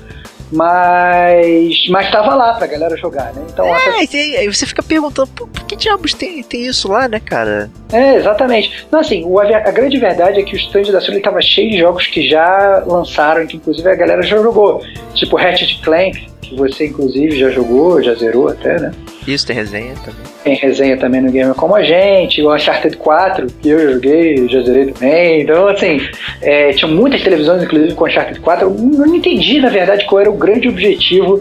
mas 0.51 1.87
mas 1.89 2.11
tava 2.11 2.35
lá 2.35 2.55
pra 2.55 2.67
galera 2.67 2.97
jogar, 2.97 3.33
né? 3.35 3.43
Então, 3.53 3.67
é, 3.67 3.99
aí 4.39 4.47
você 4.47 4.67
fica 4.67 4.83
perguntando, 4.83 5.29
por, 5.29 5.49
por 5.49 5.65
que 5.65 5.77
diabos 5.77 6.15
tem, 6.15 6.43
tem 6.43 6.67
isso 6.67 6.89
lá, 6.89 7.09
né, 7.09 7.21
cara? 7.21 7.71
É, 7.93 8.17
exatamente. 8.17 8.87
Não, 8.91 9.01
assim, 9.01 9.25
o, 9.25 9.39
a 9.39 9.71
grande 9.71 9.99
verdade 9.99 10.41
é 10.41 10.43
que 10.43 10.55
o 10.55 10.57
stand 10.57 10.93
da 10.93 11.01
Sony 11.01 11.21
tava 11.21 11.41
cheio 11.41 11.71
de 11.71 11.79
jogos 11.79 12.07
que 12.07 12.29
já 12.29 12.83
lançaram, 12.87 13.47
que 13.47 13.57
inclusive 13.57 13.89
a 13.89 13.95
galera 13.95 14.23
já 14.23 14.37
jogou. 14.37 14.83
Tipo 15.15 15.37
Ratchet 15.37 15.81
Clank, 15.83 16.27
que 16.41 16.57
você 16.57 16.87
inclusive 16.87 17.39
já 17.39 17.51
jogou, 17.51 18.03
já 18.03 18.15
zerou 18.15 18.49
até, 18.49 18.79
né? 18.79 18.93
Isso, 19.29 19.47
tem 19.47 19.55
resenha 19.55 19.95
também. 19.97 20.23
Tem 20.43 20.55
resenha 20.55 20.97
também 20.97 21.21
no 21.21 21.31
Gamer 21.31 21.55
Como 21.55 21.75
a 21.75 21.83
Gente, 21.83 22.41
o 22.41 22.55
Uncharted 22.55 22.97
4, 22.97 23.47
que 23.61 23.69
eu 23.69 23.93
joguei, 23.93 24.49
já 24.49 24.63
zerei 24.63 24.91
também. 24.91 25.43
Então, 25.43 25.69
assim, 25.69 26.01
é, 26.41 26.73
tinha 26.73 26.91
muitas 26.91 27.23
televisões, 27.23 27.63
inclusive, 27.63 27.95
com 27.95 28.07
Uncharted 28.07 28.41
4. 28.41 28.67
Eu 28.67 28.71
não 28.71 29.15
entendi, 29.15 29.61
na 29.61 29.69
verdade, 29.69 30.07
qual 30.07 30.23
era 30.23 30.31
o 30.31 30.38
grande 30.39 30.69
objetivo 30.69 31.41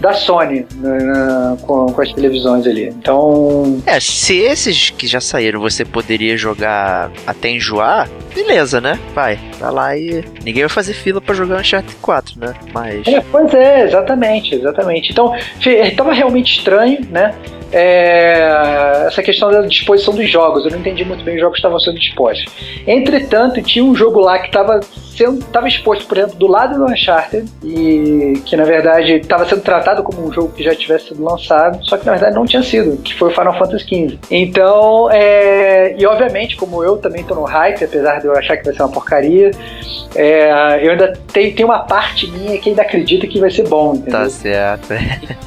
da 0.00 0.12
Sony 0.12 0.64
né, 0.76 0.98
na, 0.98 1.56
com, 1.62 1.86
com, 1.86 2.00
as 2.00 2.12
televisões 2.12 2.66
ali. 2.66 2.88
Então. 2.88 3.80
É, 3.84 3.98
se 3.98 4.36
esses 4.36 4.90
que 4.90 5.06
já 5.06 5.20
saíram 5.20 5.60
você 5.60 5.84
poderia 5.84 6.36
jogar 6.36 7.10
até 7.26 7.50
enjoar, 7.50 8.08
beleza, 8.34 8.80
né? 8.80 8.98
Vai, 9.14 9.38
vai 9.58 9.72
lá 9.72 9.96
e. 9.96 10.24
Ninguém 10.44 10.62
vai 10.62 10.68
fazer 10.68 10.92
fila 10.92 11.20
para 11.20 11.34
jogar 11.34 11.60
Uncharted 11.60 11.96
4, 12.00 12.34
né? 12.38 12.54
Mas. 12.72 13.06
É, 13.06 13.20
pois 13.20 13.52
é, 13.52 13.84
exatamente, 13.84 14.54
exatamente. 14.54 15.10
Então, 15.10 15.34
estava 15.60 16.12
realmente 16.12 16.58
estranho, 16.58 17.00
né? 17.10 17.34
É, 17.70 19.04
essa 19.06 19.22
questão 19.22 19.50
da 19.50 19.62
disposição 19.62 20.14
dos 20.14 20.30
jogos. 20.30 20.64
Eu 20.64 20.70
não 20.70 20.78
entendi 20.78 21.04
muito 21.04 21.22
bem 21.24 21.34
os 21.34 21.40
jogos 21.40 21.56
que 21.56 21.58
estavam 21.58 21.78
sendo 21.80 21.98
dispostos. 21.98 22.46
Entretanto, 22.86 23.60
tinha 23.62 23.84
um 23.84 23.94
jogo 23.94 24.20
lá 24.20 24.38
que 24.38 24.46
estava 24.46 24.80
sendo 25.18 25.44
tava 25.46 25.66
exposto, 25.66 26.06
por 26.06 26.16
exemplo, 26.16 26.36
do 26.36 26.46
lado 26.46 26.78
do 26.78 26.84
Uncharted 26.84 27.50
e 27.64 28.40
que 28.46 28.56
na 28.56 28.64
verdade 28.64 29.14
estava 29.14 29.44
sendo 29.44 29.62
tratado 29.62 30.02
como 30.02 30.26
um 30.26 30.32
jogo 30.32 30.52
que 30.52 30.62
já 30.62 30.74
tivesse 30.74 31.08
sido 31.08 31.22
lançado, 31.22 31.84
só 31.84 31.96
que 31.96 32.06
na 32.06 32.12
verdade 32.12 32.36
não 32.36 32.46
tinha 32.46 32.62
sido, 32.62 32.96
que 32.98 33.14
foi 33.14 33.30
o 33.30 33.34
Final 33.34 33.58
Fantasy 33.58 33.84
XV. 33.84 34.18
Então, 34.30 35.10
é, 35.10 35.96
e 35.98 36.06
obviamente, 36.06 36.56
como 36.56 36.84
eu 36.84 36.96
também 36.96 37.22
estou 37.22 37.36
no 37.36 37.44
hype, 37.44 37.84
apesar 37.84 38.20
de 38.20 38.26
eu 38.26 38.36
achar 38.36 38.56
que 38.56 38.64
vai 38.64 38.74
ser 38.74 38.82
uma 38.82 38.92
porcaria, 38.92 39.50
é, 40.14 40.78
eu 40.82 40.92
ainda 40.92 41.12
tenho, 41.32 41.54
tenho 41.54 41.68
uma 41.68 41.80
parte 41.80 42.30
minha 42.30 42.58
que 42.58 42.70
ainda 42.70 42.82
acredita 42.82 43.26
que 43.26 43.40
vai 43.40 43.50
ser 43.50 43.68
bom, 43.68 43.94
entendeu? 43.94 44.20
Tá 44.20 44.30
certo. 44.30 44.88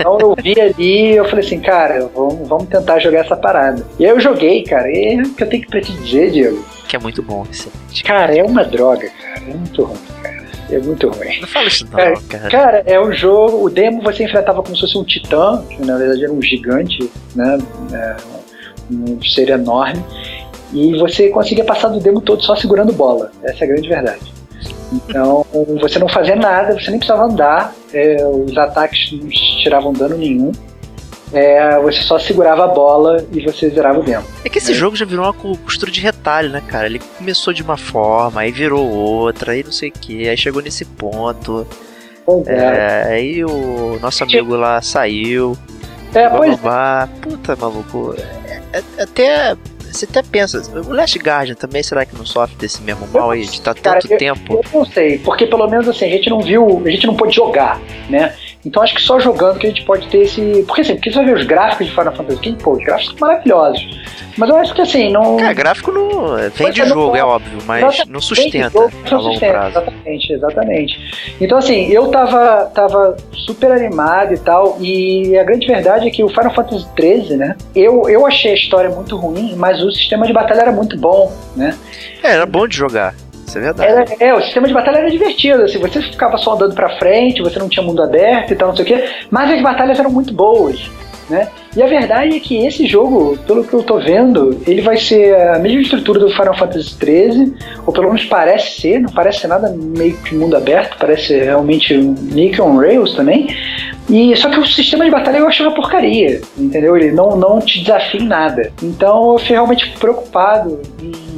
Então 0.02 0.18
eu 0.20 0.36
vi 0.42 0.60
ali 0.60 1.16
eu 1.16 1.26
falei 1.26 1.46
assim, 1.46 1.60
cara, 1.60 2.10
vamos, 2.14 2.48
vamos 2.48 2.68
tentar 2.68 3.00
jogar 3.00 3.20
essa 3.20 3.36
parada. 3.36 3.86
E 4.00 4.06
aí 4.06 4.12
eu 4.12 4.20
joguei, 4.20 4.64
cara, 4.64 4.90
e 4.92 5.16
é 5.16 5.22
o 5.22 5.30
que 5.30 5.44
eu 5.44 5.50
tenho 5.50 5.64
que 5.64 5.82
te 5.82 5.92
dizer, 5.94 6.32
Diego 6.32 6.81
que 6.92 6.98
é 6.98 7.00
muito 7.00 7.24
bom, 7.24 7.48
excelente. 7.50 8.04
Cara, 8.04 8.38
é 8.38 8.44
uma 8.44 8.66
droga, 8.66 9.10
cara. 9.10 9.50
É 9.50 9.54
muito 9.54 9.82
ruim, 9.86 9.98
cara. 10.22 10.46
É 10.70 10.78
muito 10.78 11.08
ruim. 11.08 11.40
Não 11.40 11.48
fala 11.48 11.68
isso 11.68 11.88
não, 11.90 11.98
É, 11.98 12.14
cara. 12.28 12.50
Cara, 12.50 12.84
é 12.86 13.00
um 13.00 13.14
jogo. 13.14 13.64
O 13.64 13.70
demo 13.70 14.02
você 14.02 14.26
enfrentava 14.26 14.62
como 14.62 14.76
se 14.76 14.82
fosse 14.82 14.98
um 14.98 15.04
titã, 15.06 15.64
que 15.70 15.86
na 15.86 15.98
verdade 15.98 16.26
era 16.26 16.34
um 16.34 16.42
gigante, 16.42 17.10
né? 17.34 17.58
É, 17.94 18.18
um 18.92 19.24
ser 19.24 19.50
enorme. 19.52 20.04
E 20.74 20.98
você 21.00 21.30
conseguia 21.30 21.64
passar 21.64 21.88
do 21.88 22.02
demo 22.02 22.20
todo 22.20 22.44
só 22.44 22.58
segurando 22.58 22.92
bola. 22.92 23.32
Essa 23.42 23.64
é 23.64 23.68
a 23.68 23.72
grande 23.72 23.88
verdade. 23.88 24.34
Então, 24.92 25.46
você 25.80 25.98
não 25.98 26.10
fazia 26.10 26.36
nada, 26.36 26.74
você 26.74 26.90
nem 26.90 27.00
precisava 27.00 27.24
andar, 27.24 27.74
é, 27.94 28.18
os 28.26 28.58
ataques 28.58 29.14
não 29.14 29.30
tiravam 29.30 29.94
dano 29.94 30.18
nenhum. 30.18 30.52
É, 31.34 31.80
você 31.80 32.02
só 32.02 32.20
segurava 32.20 32.66
a 32.66 32.68
bola 32.68 33.26
e 33.32 33.42
você 33.42 33.70
zerava 33.70 34.00
o 34.00 34.04
demo. 34.04 34.26
É 34.44 34.50
que 34.50 34.58
esse 34.58 34.74
jogo 34.74 34.96
já 34.96 35.06
virou 35.06 35.26
uma 35.26 35.34
costura 35.34 35.90
de 35.92 36.02
retalho, 36.02 36.50
né, 36.50 36.62
cara? 36.68 36.86
Ele 36.88 37.00
começou 37.18 37.54
de 37.54 37.64
uma 37.64 37.78
forma, 37.78 38.42
aí 38.42 38.52
virou 38.52 38.86
outra, 38.86 39.54
aí 39.54 39.64
não 39.64 39.72
sei 39.72 39.90
o 39.90 39.94
que, 39.94 40.28
aí 40.28 40.36
chegou 40.36 40.62
nesse 40.62 40.84
ponto. 40.84 41.66
Pois 42.26 42.46
é. 42.48 42.54
É, 42.56 43.14
aí 43.14 43.44
o 43.46 43.98
nosso 44.02 44.24
amigo 44.24 44.56
lá 44.56 44.82
saiu, 44.82 45.58
É, 46.14 46.28
blá, 46.28 46.38
pois 46.38 46.60
blá, 46.60 47.08
blá. 47.08 47.10
Puta, 47.22 47.56
maluco. 47.56 48.16
É- 48.18 48.78
é- 48.80 49.04
até. 49.04 49.56
Você 49.92 50.06
até 50.06 50.24
pensa, 50.24 50.62
o 50.88 50.94
Last 50.94 51.20
Guardian 51.20 51.54
também 51.56 51.84
será 51.84 52.06
que 52.06 52.16
não 52.16 52.26
sofre 52.26 52.56
desse 52.56 52.82
mesmo 52.82 53.06
mal 53.08 53.32
aí, 53.32 53.42
de 53.42 53.56
estar 53.56 53.74
Cara, 53.76 54.00
tanto 54.00 54.18
tempo? 54.18 54.54
Eu 54.54 54.80
não 54.80 54.86
sei, 54.86 55.18
porque 55.20 55.46
pelo 55.46 55.68
menos 55.68 55.86
assim, 55.90 56.06
a 56.06 56.10
gente 56.10 56.30
não 56.30 56.40
viu, 56.40 56.82
a 56.86 56.90
gente 56.90 57.06
não 57.06 57.14
pôde 57.14 57.36
jogar, 57.36 57.78
né? 58.10 58.34
Então 58.66 58.82
acho 58.84 58.96
que 58.96 59.02
só 59.02 59.20
jogando 59.20 59.60
que 59.60 59.68
a 59.68 59.70
gente 59.70 59.84
pode 59.86 60.08
ter 60.08 60.20
esse. 60.20 60.64
Porque 60.68 60.82
assim, 60.82 60.96
porque 60.96 61.12
você 61.12 61.18
vai 61.18 61.26
ver 61.26 61.38
os 61.38 61.46
gráficos 61.46 61.88
de 61.88 61.94
Final 61.94 62.16
Fantasy 62.16 62.40
XV, 62.44 62.58
pô, 62.64 62.72
os 62.74 62.84
gráficos 62.84 63.16
são 63.18 63.28
maravilhosos. 63.28 64.02
Mas 64.38 64.50
eu 64.50 64.56
acho 64.56 64.74
que 64.74 64.82
assim, 64.82 65.12
não. 65.12 65.38
Cara, 65.38 65.54
gráfico 65.54 65.92
não. 65.92 66.12
Pois 66.58 66.78
é, 66.78 66.84
o 66.84 66.88
não 66.88 66.96
jogo, 66.96 67.16
é 67.16 67.24
óbvio, 67.24 67.58
mas 67.66 67.84
Exatamente, 67.84 68.12
não 68.12 68.22
sustenta 68.22 68.70
jogo 68.70 68.92
a 69.06 69.10
não 69.10 69.18
longo 69.18 69.32
sustenta, 69.34 69.52
prazo. 69.54 69.70
Exatamente, 69.70 70.34
exatamente. 70.34 71.36
Então, 71.42 71.58
assim, 71.58 71.88
eu 71.88 72.08
tava, 72.08 72.66
tava 72.74 73.18
super 73.34 73.72
animado 73.72 74.34
e 74.34 74.38
tal, 74.38 74.78
e 74.80 75.38
a 75.38 75.44
grande 75.44 75.68
verdade 75.68 76.08
é 76.08 76.12
que 76.12 76.24
o 76.24 76.30
Final 76.30 76.54
Fantasy 76.54 76.88
XIII, 77.00 77.38
né? 77.38 77.56
Eu, 77.76 78.10
eu 78.10 78.26
achei 78.26 78.52
a 78.52 78.56
história 78.56 78.90
muito 78.90 79.18
ruim, 79.18 79.56
mas 79.56 79.82
o 79.84 79.92
sistema 79.92 80.26
de 80.26 80.34
batalha 80.34 80.62
era 80.62 80.72
muito 80.72 80.98
bom, 80.98 81.32
né? 81.56 81.78
É, 82.24 82.32
era 82.32 82.46
bom 82.46 82.68
de 82.68 82.76
jogar. 82.78 83.14
Isso 83.52 83.58
é 83.58 83.62
verdade. 83.62 84.16
É, 84.20 84.34
o 84.34 84.42
sistema 84.42 84.66
de 84.66 84.74
batalha 84.74 85.00
era 85.00 85.12
divertido, 85.12 85.64
assim, 85.64 85.78
você 85.78 86.02
ficava 86.02 86.38
só 86.38 86.54
andando 86.54 86.74
pra 86.74 86.98
frente, 86.98 87.42
você 87.42 87.60
não 87.60 87.68
tinha 87.68 87.86
mundo 87.86 88.02
aberto 88.02 88.54
e 88.54 88.56
tal, 88.56 88.70
não 88.70 88.76
sei 88.76 88.86
o 88.86 88.88
quê, 88.88 89.10
mas 89.30 89.52
as 89.52 89.62
batalhas 89.62 90.00
eram 90.00 90.10
muito 90.10 90.34
boas, 90.34 90.90
né? 91.30 91.50
E 91.76 91.84
a 91.84 91.88
verdade 91.88 92.38
é 92.38 92.40
que 92.40 92.66
esse 92.66 92.86
jogo, 92.88 93.38
pelo 93.46 93.66
que 93.66 93.74
eu 93.74 93.84
tô 93.84 94.00
vendo, 94.00 94.62
ele 94.66 94.82
vai 94.82 94.96
ser 94.96 95.36
a 95.36 95.60
mesma 95.60 95.82
estrutura 95.82 96.20
do 96.20 96.30
Final 96.30 96.58
Fantasy 96.58 96.96
XIII, 96.96 97.54
ou 97.86 97.94
pelo 97.94 98.08
menos 98.08 98.24
parece 98.26 98.80
ser, 98.80 99.00
não 99.00 99.12
parece 99.12 99.42
ser 99.42 99.48
nada 99.48 99.74
meio 99.78 100.16
que 100.18 100.34
mundo 100.34 100.56
aberto, 100.56 100.98
parece 100.98 101.38
realmente 101.38 101.94
um 101.94 102.14
Nick 102.14 102.62
on 102.62 102.78
Rails 102.78 103.16
também. 103.16 103.54
E 104.10 104.36
só 104.36 104.50
que 104.50 104.60
o 104.60 104.66
sistema 104.66 105.06
de 105.06 105.12
batalha 105.12 105.38
eu 105.38 105.48
achei 105.48 105.66
uma 105.66 105.76
porcaria, 105.76 106.42
entendeu? 106.58 106.96
Ele 106.96 107.12
não, 107.12 107.36
não 107.36 107.60
te 107.60 107.82
desafia 107.82 108.22
em 108.22 108.28
nada. 108.28 108.72
Então 108.82 109.34
eu 109.34 109.40
fiquei 109.40 109.56
realmente 109.56 109.90
preocupado 110.00 110.82
em 111.02 111.31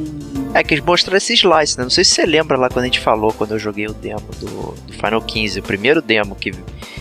É 0.54 0.62
que 0.62 0.72
eles 0.72 0.84
mostraram 0.84 1.16
esse 1.18 1.34
slice, 1.34 1.76
né? 1.76 1.82
Não 1.82 1.90
sei 1.90 2.04
se 2.04 2.12
você 2.12 2.24
lembra 2.24 2.56
lá 2.56 2.68
quando 2.68 2.84
a 2.84 2.86
gente 2.86 3.00
falou, 3.00 3.32
quando 3.32 3.50
eu 3.52 3.58
joguei 3.58 3.86
o 3.86 3.92
demo 3.92 4.22
do, 4.38 4.72
do 4.86 4.92
Final 4.92 5.20
15, 5.20 5.58
o 5.58 5.62
primeiro 5.62 6.00
demo 6.00 6.36
que 6.36 6.52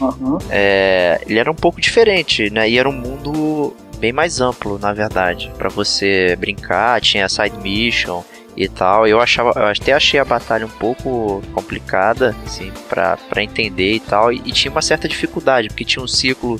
Aham. 0.01 0.39
é, 0.49 1.21
ele 1.27 1.37
era 1.37 1.51
um 1.51 1.55
pouco 1.55 1.79
diferente, 1.79 2.49
né? 2.49 2.67
E 2.67 2.79
era 2.79 2.89
um 2.89 2.93
mundo 2.93 3.75
bem 3.99 4.11
mais 4.11 4.41
amplo, 4.41 4.77
na 4.79 4.91
verdade, 4.91 5.51
Pra 5.57 5.69
você 5.69 6.35
brincar, 6.35 6.99
tinha 6.99 7.29
side 7.29 7.55
mission 7.59 8.23
e 8.55 8.67
tal. 8.67 9.07
Eu 9.07 9.19
achava, 9.19 9.51
eu 9.55 9.65
até 9.65 9.93
achei 9.93 10.19
a 10.19 10.25
batalha 10.25 10.65
um 10.65 10.69
pouco 10.69 11.41
complicada, 11.53 12.35
assim, 12.45 12.71
pra, 12.89 13.17
pra 13.17 13.43
entender 13.43 13.93
e 13.93 13.99
tal. 13.99 14.31
E, 14.31 14.37
e 14.45 14.51
tinha 14.51 14.71
uma 14.71 14.81
certa 14.81 15.07
dificuldade, 15.07 15.67
porque 15.69 15.83
tinha 15.85 16.03
um 16.03 16.07
ciclo 16.07 16.59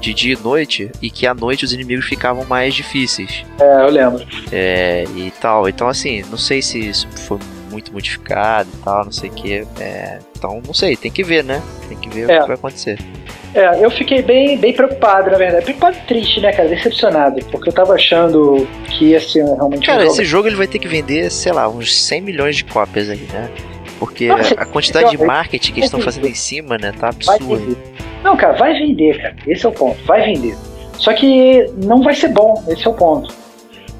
de 0.00 0.12
dia 0.14 0.34
e 0.34 0.42
noite, 0.42 0.90
e 1.00 1.10
que 1.10 1.26
à 1.26 1.34
noite 1.34 1.64
os 1.64 1.72
inimigos 1.72 2.04
ficavam 2.06 2.44
mais 2.44 2.74
difíceis. 2.74 3.44
É, 3.60 3.82
eu 3.82 3.90
lembro. 3.90 4.26
É, 4.50 5.04
e 5.16 5.30
tal. 5.40 5.68
Então, 5.68 5.88
assim, 5.88 6.22
não 6.30 6.38
sei 6.38 6.60
se 6.62 6.78
isso 6.78 7.08
foi 7.26 7.38
muito 7.70 7.92
modificado 7.92 8.68
e 8.72 8.76
tal, 8.84 9.04
não 9.04 9.12
sei 9.12 9.30
o 9.30 9.32
que. 9.32 9.66
então, 10.36 10.60
não 10.66 10.74
sei, 10.74 10.96
tem 10.96 11.10
que 11.10 11.22
ver, 11.24 11.42
né? 11.42 11.62
Tem 11.88 11.96
que 11.96 12.08
ver 12.10 12.28
É. 12.30 12.38
o 12.38 12.40
que 12.42 12.46
vai 12.48 12.56
acontecer. 12.56 12.98
É, 13.54 13.84
eu 13.84 13.90
fiquei 13.90 14.22
bem, 14.22 14.56
bem 14.56 14.72
preocupado, 14.72 15.30
na 15.30 15.36
verdade. 15.36 15.64
Preocupado 15.64 15.96
e 15.98 16.06
triste, 16.06 16.40
né, 16.40 16.52
cara? 16.52 16.68
Decepcionado. 16.68 17.44
Porque 17.46 17.68
eu 17.68 17.72
tava 17.72 17.94
achando 17.94 18.66
que 18.86 19.06
ia 19.06 19.20
ser 19.20 19.44
realmente 19.44 19.86
Cara, 19.86 19.98
um 19.98 20.02
jogo. 20.02 20.12
esse 20.14 20.24
jogo 20.24 20.48
ele 20.48 20.56
vai 20.56 20.66
ter 20.66 20.78
que 20.78 20.88
vender, 20.88 21.30
sei 21.30 21.52
lá, 21.52 21.68
uns 21.68 21.94
100 21.94 22.20
milhões 22.22 22.56
de 22.56 22.64
cópias 22.64 23.10
aí, 23.10 23.26
né? 23.32 23.50
Porque 23.98 24.28
a 24.56 24.64
quantidade 24.64 25.10
de 25.10 25.18
marketing 25.22 25.72
que 25.72 25.80
eles 25.80 25.86
estão 25.86 26.00
fazendo 26.00 26.26
em 26.26 26.34
cima, 26.34 26.76
né, 26.76 26.92
tá 26.98 27.10
absurdo. 27.10 27.76
Não, 28.24 28.36
cara, 28.36 28.54
vai 28.54 28.72
vender, 28.72 29.20
cara. 29.20 29.36
Esse 29.46 29.64
é 29.66 29.68
o 29.68 29.72
ponto. 29.72 30.02
Vai 30.04 30.24
vender. 30.24 30.56
Só 30.94 31.12
que 31.12 31.66
não 31.84 32.02
vai 32.02 32.14
ser 32.14 32.28
bom. 32.28 32.62
Esse 32.68 32.86
é 32.86 32.90
o 32.90 32.94
ponto. 32.94 33.32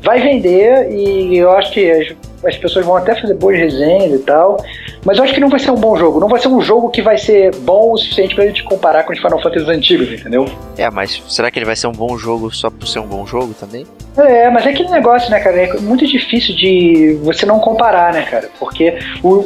Vai 0.03 0.21
vender 0.21 0.91
e 0.91 1.37
eu 1.37 1.53
acho 1.53 1.73
que 1.73 2.17
as, 2.45 2.55
as 2.55 2.57
pessoas 2.57 2.85
vão 2.85 2.97
até 2.97 3.15
fazer 3.21 3.35
boas 3.35 3.57
resenhas 3.59 4.13
e 4.21 4.23
tal. 4.25 4.57
Mas 5.05 5.19
eu 5.19 5.25
acho 5.25 5.35
que 5.35 5.41
não 5.41 5.49
vai 5.49 5.59
ser 5.59 5.71
um 5.71 5.77
bom 5.77 5.97
jogo. 5.97 6.21
Não 6.21 6.29
vai 6.29 6.41
ser 6.41 6.49
um 6.49 6.61
jogo 6.61 6.91
que 6.91 7.03
vai 7.03 7.19
ser 7.19 7.55
bom 7.57 7.93
o 7.93 7.97
suficiente 7.99 8.35
pra 8.35 8.47
gente 8.47 8.63
comparar 8.65 9.03
com 9.05 9.13
os 9.13 9.19
Final 9.19 9.41
Fantasy 9.43 9.71
antigos, 9.71 10.13
entendeu? 10.13 10.47
É, 10.79 10.89
mas 10.91 11.23
será 11.29 11.51
que 11.51 11.59
ele 11.59 11.67
vai 11.67 11.77
ser 11.77 11.87
um 11.89 11.93
bom 11.93 12.17
jogo 12.17 12.51
só 12.55 12.71
por 12.71 12.87
ser 12.87 12.99
um 13.01 13.07
bom 13.07 13.27
jogo 13.27 13.55
também? 13.55 13.85
É, 14.17 14.51
mas 14.51 14.67
é 14.67 14.71
aquele 14.71 14.91
negócio, 14.91 15.31
né, 15.31 15.41
cara? 15.41 15.57
É 15.57 15.73
muito 15.81 16.07
difícil 16.07 16.55
de 16.55 17.19
você 17.23 17.47
não 17.47 17.59
comparar, 17.59 18.13
né, 18.13 18.23
cara? 18.23 18.51
Porque 18.59 18.99
o, 19.23 19.45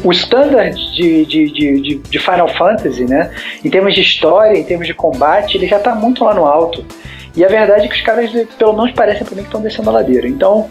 de, 0.95 1.25
de, 1.27 1.51
de, 1.51 1.81
de- 1.81 1.95
de 1.99 2.19
Final 2.19 2.49
Fantasy, 2.49 3.05
né, 3.05 3.31
em 3.65 3.71
termos 3.71 3.95
de 3.95 4.01
história, 4.01 4.59
em 4.59 4.65
termos 4.65 4.87
de 4.87 4.95
combate, 4.95 5.57
ele 5.57 5.67
já 5.67 5.79
tá 5.79 5.95
muito 5.95 6.25
lá 6.25 6.35
no 6.35 6.45
alto. 6.45 6.85
E 7.37 7.45
a 7.45 7.49
verdade 7.49 7.85
é 7.85 7.89
que 7.89 7.95
os 7.95 8.01
caras, 8.01 8.31
pelo 8.59 8.73
menos, 8.73 8.93
parecem 8.93 9.25
pra 9.25 9.35
mim 9.37 9.43
que 9.43 9.49
estão 9.49 9.61
descendo 9.61 9.91
a 9.91 9.93
ladeira. 9.93 10.27
Então, 10.27 10.69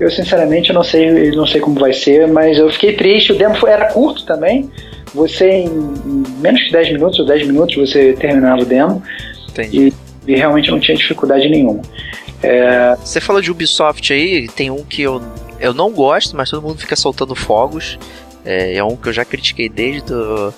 eu 0.00 0.10
sinceramente 0.10 0.72
não 0.72 0.82
sei, 0.82 1.30
não 1.32 1.46
sei 1.46 1.60
como 1.60 1.78
vai 1.78 1.92
ser, 1.92 2.26
mas 2.28 2.58
eu 2.58 2.70
fiquei 2.70 2.94
triste. 2.94 3.32
O 3.32 3.38
demo 3.38 3.54
foi- 3.56 3.70
era 3.70 3.92
curto 3.92 4.24
também. 4.24 4.70
Você, 5.14 5.48
em, 5.50 5.66
em 5.66 6.24
menos 6.40 6.60
de 6.62 6.72
10 6.72 6.92
minutos 6.92 7.18
ou 7.18 7.26
10 7.26 7.46
minutos, 7.46 7.76
você 7.76 8.12
terminava 8.14 8.62
o 8.62 8.64
demo. 8.64 9.02
Entendi. 9.50 9.92
E 10.26 10.34
realmente 10.36 10.70
não 10.70 10.80
tinha 10.80 10.96
dificuldade 10.96 11.48
nenhuma. 11.48 11.82
Você 13.04 13.20
falou 13.20 13.40
de 13.40 13.50
Ubisoft 13.50 14.12
aí, 14.12 14.48
tem 14.48 14.70
um 14.70 14.84
que 14.84 15.02
eu, 15.02 15.20
eu 15.60 15.72
não 15.72 15.90
gosto, 15.90 16.36
mas 16.36 16.50
todo 16.50 16.62
mundo 16.62 16.78
fica 16.78 16.96
soltando 16.96 17.34
fogos. 17.34 17.98
É, 18.44 18.74
é 18.76 18.84
um 18.84 18.96
que 18.96 19.08
eu 19.08 19.12
já 19.12 19.24
critiquei 19.24 19.68
desde 19.68 20.02
do, 20.02 20.52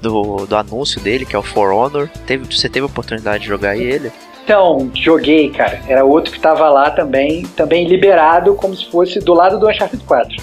do, 0.00 0.46
do 0.46 0.56
anúncio 0.56 1.00
dele, 1.00 1.24
que 1.26 1.34
é 1.34 1.38
o 1.38 1.42
For 1.42 1.72
Honor. 1.72 2.08
Teve, 2.26 2.44
você 2.54 2.68
teve 2.68 2.84
a 2.84 2.86
oportunidade 2.86 3.42
de 3.42 3.48
jogar 3.48 3.76
ele? 3.76 4.12
Então, 4.46 4.88
joguei, 4.94 5.50
cara. 5.50 5.80
Era 5.88 6.04
outro 6.04 6.32
que 6.32 6.38
tava 6.38 6.68
lá 6.68 6.88
também, 6.88 7.42
também 7.56 7.84
liberado, 7.84 8.54
como 8.54 8.76
se 8.76 8.88
fosse 8.88 9.18
do 9.18 9.34
lado 9.34 9.58
do 9.58 9.68
Uncharted 9.68 10.04
4. 10.04 10.36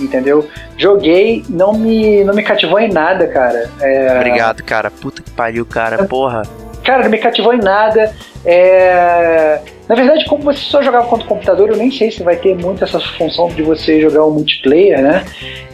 Entendeu? 0.00 0.48
Joguei, 0.76 1.44
não 1.48 1.72
me, 1.72 2.24
não 2.24 2.34
me 2.34 2.42
cativou 2.42 2.80
em 2.80 2.92
nada, 2.92 3.28
cara. 3.28 3.70
É, 3.80 4.16
Obrigado, 4.16 4.64
cara. 4.64 4.90
Puta 4.90 5.22
que 5.22 5.30
pariu, 5.30 5.64
cara. 5.64 6.04
Porra. 6.06 6.42
Cara, 6.84 7.04
não 7.04 7.10
me 7.10 7.18
cativou 7.18 7.54
em 7.54 7.60
nada. 7.60 8.12
É, 8.44 9.60
Na 9.88 9.94
verdade, 9.94 10.24
como 10.24 10.42
você 10.42 10.60
só 10.60 10.82
jogava 10.82 11.06
contra 11.06 11.24
o 11.24 11.28
computador, 11.28 11.68
eu 11.70 11.76
nem 11.76 11.92
sei 11.92 12.10
se 12.10 12.24
vai 12.24 12.34
ter 12.34 12.56
muito 12.56 12.82
essa 12.82 12.98
função 12.98 13.46
de 13.48 13.62
você 13.62 14.00
jogar 14.00 14.24
o 14.24 14.32
multiplayer, 14.32 15.00
né? 15.00 15.24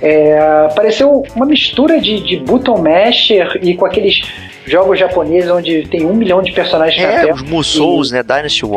É, 0.02 0.68
Pareceu 0.76 1.22
uma 1.34 1.46
mistura 1.46 1.98
de, 1.98 2.20
de 2.20 2.36
button 2.36 2.76
masher 2.82 3.58
e 3.62 3.74
com 3.74 3.86
aqueles 3.86 4.20
jogos 4.66 4.98
japoneses 4.98 5.50
onde 5.50 5.86
tem 5.88 6.06
um 6.06 6.14
milhão 6.14 6.42
de 6.42 6.52
personagens 6.52 7.00
na 7.02 7.08
É, 7.12 7.20
tela. 7.20 7.34
os 7.34 7.42
Musous, 7.42 8.10
né? 8.10 8.22
Dynasty 8.22 8.64
o 8.64 8.72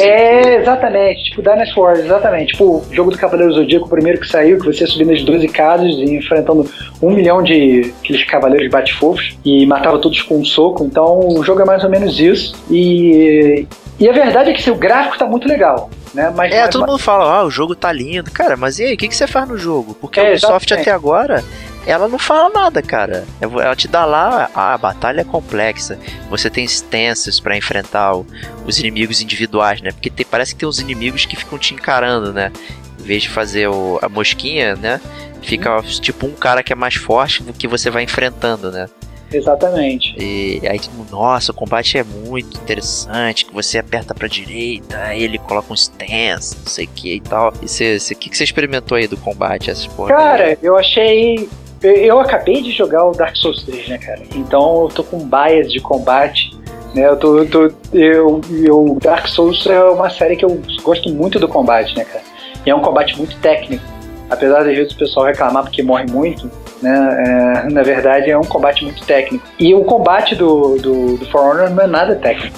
É, 0.00 0.56
exatamente, 0.56 1.24
tipo 1.24 1.42
Dynasty 1.42 1.78
Wars, 1.78 1.98
exatamente. 2.00 2.52
Tipo, 2.52 2.64
o 2.78 2.94
jogo 2.94 3.10
do 3.10 3.18
Cavaleiro 3.18 3.52
Zodíaco, 3.52 3.86
o 3.86 3.88
primeiro 3.90 4.20
que 4.20 4.28
saiu, 4.28 4.58
que 4.58 4.66
você 4.66 4.86
subindo 4.86 5.12
as 5.12 5.22
12 5.22 5.48
casas 5.48 5.94
e 5.94 6.16
enfrentando 6.16 6.68
um 7.02 7.10
milhão 7.10 7.42
de 7.42 7.92
aqueles 8.02 8.24
cavaleiros 8.24 8.70
bate-fofos 8.70 9.36
e 9.44 9.66
matava 9.66 9.98
todos 9.98 10.22
com 10.22 10.38
um 10.38 10.44
soco. 10.44 10.84
Então 10.84 11.20
o 11.20 11.42
jogo 11.44 11.62
é 11.62 11.64
mais 11.64 11.84
ou 11.84 11.90
menos 11.90 12.18
isso. 12.18 12.54
E, 12.70 13.66
e 13.98 14.08
a 14.08 14.12
verdade 14.12 14.50
é 14.50 14.52
que 14.52 14.60
assim, 14.60 14.70
o 14.70 14.76
gráfico 14.76 15.18
tá 15.18 15.26
muito 15.26 15.46
legal, 15.48 15.90
né? 16.14 16.32
Mas, 16.34 16.52
É, 16.52 16.62
mas- 16.62 16.70
todo 16.70 16.86
mundo 16.86 16.98
fala, 16.98 17.40
ah, 17.40 17.44
o 17.44 17.50
jogo 17.50 17.74
tá 17.74 17.92
lindo. 17.92 18.30
Cara, 18.30 18.56
mas 18.56 18.78
e 18.78 18.84
aí, 18.84 18.94
o 18.94 18.96
que, 18.96 19.08
que 19.08 19.16
você 19.16 19.26
faz 19.26 19.48
no 19.48 19.58
jogo? 19.58 19.94
Porque 20.00 20.18
É, 20.20 20.24
a 20.24 20.30
Ubisoft 20.30 20.64
exatamente. 20.72 20.88
até 20.88 20.90
agora, 20.96 21.44
ela 21.86 22.08
não 22.08 22.18
fala 22.18 22.48
nada, 22.50 22.82
cara. 22.82 23.24
Ela 23.40 23.74
te 23.76 23.88
dá 23.88 24.04
lá, 24.04 24.50
ah, 24.54 24.74
a 24.74 24.78
batalha 24.78 25.20
é 25.22 25.24
complexa. 25.24 25.98
Você 26.30 26.50
tem 26.50 26.64
stances 26.64 27.40
pra 27.40 27.56
enfrentar 27.56 28.14
o- 28.16 28.26
os 28.66 28.78
inimigos 28.78 29.20
individuais, 29.22 29.80
né? 29.80 29.90
Porque 29.90 30.10
tem- 30.10 30.26
parece 30.26 30.54
que 30.54 30.60
tem 30.60 30.68
uns 30.68 30.78
inimigos 30.78 31.24
que 31.24 31.36
ficam 31.36 31.58
te 31.58 31.74
encarando, 31.74 32.32
né? 32.32 32.52
Em 33.00 33.02
vez 33.02 33.22
de 33.22 33.28
fazer 33.30 33.68
o- 33.68 33.98
a 34.02 34.08
mosquinha, 34.08 34.74
né? 34.76 35.00
Fica 35.42 35.80
tipo 36.00 36.26
um 36.26 36.32
cara 36.32 36.62
que 36.62 36.72
é 36.72 36.76
mais 36.76 36.94
forte 36.96 37.42
do 37.42 37.52
que 37.52 37.66
você 37.68 37.88
vai 37.90 38.02
enfrentando, 38.02 38.70
né? 38.70 38.88
Exatamente. 39.32 40.14
E 40.18 40.60
aí 40.66 40.78
mundo, 40.90 41.10
nossa, 41.10 41.52
o 41.52 41.54
combate 41.54 41.98
é 41.98 42.02
muito 42.02 42.56
interessante, 42.58 43.44
que 43.44 43.52
você 43.52 43.78
aperta 43.78 44.14
pra 44.14 44.26
direita, 44.26 44.96
aí 44.98 45.22
ele 45.22 45.38
coloca 45.38 45.70
um 45.70 45.76
stance, 45.76 46.56
não 46.56 46.66
sei 46.66 46.86
o 46.86 46.88
que 46.88 47.14
e 47.16 47.20
tal. 47.20 47.52
E 47.62 47.68
você, 47.68 47.98
o 48.12 48.16
que, 48.16 48.30
que 48.30 48.36
você 48.36 48.44
experimentou 48.44 48.96
aí 48.96 49.06
do 49.06 49.16
combate, 49.18 49.70
essas 49.70 49.86
porra? 49.86 50.08
Cara, 50.14 50.58
eu 50.62 50.76
achei. 50.76 51.48
Eu- 51.82 52.20
acabei 52.20 52.62
de 52.62 52.72
jogar 52.72 53.04
o 53.04 53.12
Dark 53.12 53.36
Souls 53.36 53.62
3, 53.62 53.88
né, 53.88 53.98
cara? 53.98 54.20
Então 54.34 54.82
eu 54.82 54.88
tô 54.88 55.02
com 55.04 55.18
bias 55.18 55.70
de 55.70 55.80
combate. 55.80 56.56
Né, 56.94 57.06
eu 57.06 57.16
tô, 57.18 57.38
eu 57.38 57.50
tô 57.50 57.70
eu, 57.92 58.40
eu 58.50 58.98
Dark 59.02 59.26
Souls 59.28 59.66
é 59.66 59.82
uma 59.84 60.08
série 60.08 60.36
que 60.36 60.44
eu 60.44 60.60
gosto 60.82 61.10
muito 61.10 61.38
do 61.38 61.46
combate, 61.46 61.94
né, 61.96 62.04
cara? 62.04 62.24
E 62.64 62.70
é 62.70 62.74
um 62.74 62.80
combate 62.80 63.16
muito 63.16 63.36
técnico. 63.38 63.84
Apesar 64.30 64.62
de 64.62 64.74
vezes 64.74 64.92
o 64.92 64.96
pessoal 64.98 65.26
reclamar 65.26 65.64
porque 65.64 65.82
morre 65.82 66.06
muito, 66.10 66.50
né? 66.82 67.64
é, 67.66 67.70
na 67.70 67.82
verdade 67.82 68.30
é 68.30 68.38
um 68.38 68.44
combate 68.44 68.84
muito 68.84 69.04
técnico. 69.04 69.46
E 69.58 69.74
o 69.74 69.84
combate 69.84 70.34
do, 70.34 70.76
do, 70.78 71.16
do 71.18 71.26
For 71.26 71.40
Honor 71.40 71.70
não 71.70 71.84
é 71.84 71.86
nada 71.86 72.16
técnico. 72.16 72.56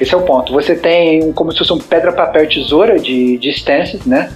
Esse 0.00 0.14
é 0.14 0.16
o 0.16 0.22
ponto. 0.22 0.52
Você 0.52 0.76
tem 0.76 1.32
como 1.32 1.50
se 1.50 1.58
fosse 1.58 1.72
um 1.72 1.78
pedra, 1.78 2.12
papel, 2.12 2.48
tesoura 2.48 2.98
de, 2.98 3.36
de 3.38 3.50
stances, 3.50 4.04
né? 4.06 4.30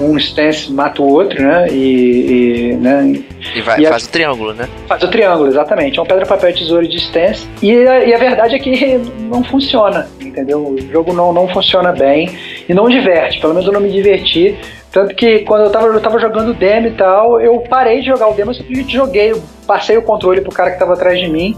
Um 0.00 0.16
stance 0.18 0.70
mata 0.70 1.00
o 1.00 1.08
outro, 1.10 1.42
né? 1.42 1.68
E, 1.70 2.72
e, 2.72 2.76
né? 2.76 3.14
E 3.54 3.60
vai, 3.62 3.80
e 3.80 3.86
a- 3.86 3.90
faz 3.90 4.04
o 4.04 4.10
triângulo, 4.10 4.52
né? 4.52 4.68
Faz 4.86 5.02
o 5.02 5.08
triângulo, 5.08 5.48
exatamente. 5.48 5.98
É 5.98 6.02
um 6.02 6.06
pedra, 6.06 6.26
papel, 6.26 6.52
tesoura 6.54 6.86
de 6.86 6.96
stance. 6.98 7.46
E, 7.62 7.72
a- 7.86 8.04
e 8.04 8.12
a 8.14 8.18
verdade 8.18 8.54
é 8.56 8.58
que 8.58 8.98
não 9.20 9.42
funciona, 9.42 10.06
entendeu? 10.20 10.60
O 10.66 10.78
jogo 10.92 11.12
não, 11.14 11.32
não 11.32 11.48
funciona 11.48 11.92
bem 11.92 12.30
e 12.68 12.74
não 12.74 12.88
diverte. 12.88 13.40
Pelo 13.40 13.54
menos 13.54 13.66
eu 13.66 13.72
não 13.72 13.80
me 13.80 13.90
diverti. 13.90 14.54
Tanto 14.92 15.14
que 15.14 15.40
quando 15.40 15.62
eu 15.64 15.70
tava, 15.70 15.86
eu 15.86 16.00
tava 16.00 16.18
jogando 16.18 16.50
o 16.50 16.54
demo 16.54 16.88
e 16.88 16.90
tal, 16.92 17.40
eu 17.40 17.58
parei 17.68 18.00
de 18.00 18.06
jogar 18.06 18.28
o 18.28 18.34
demo, 18.34 18.54
simplesmente 18.54 18.92
joguei, 18.94 19.34
passei 19.66 19.96
o 19.96 20.02
controle 20.02 20.40
pro 20.40 20.52
cara 20.52 20.70
que 20.70 20.78
tava 20.78 20.92
atrás 20.94 21.18
de 21.18 21.28
mim, 21.28 21.54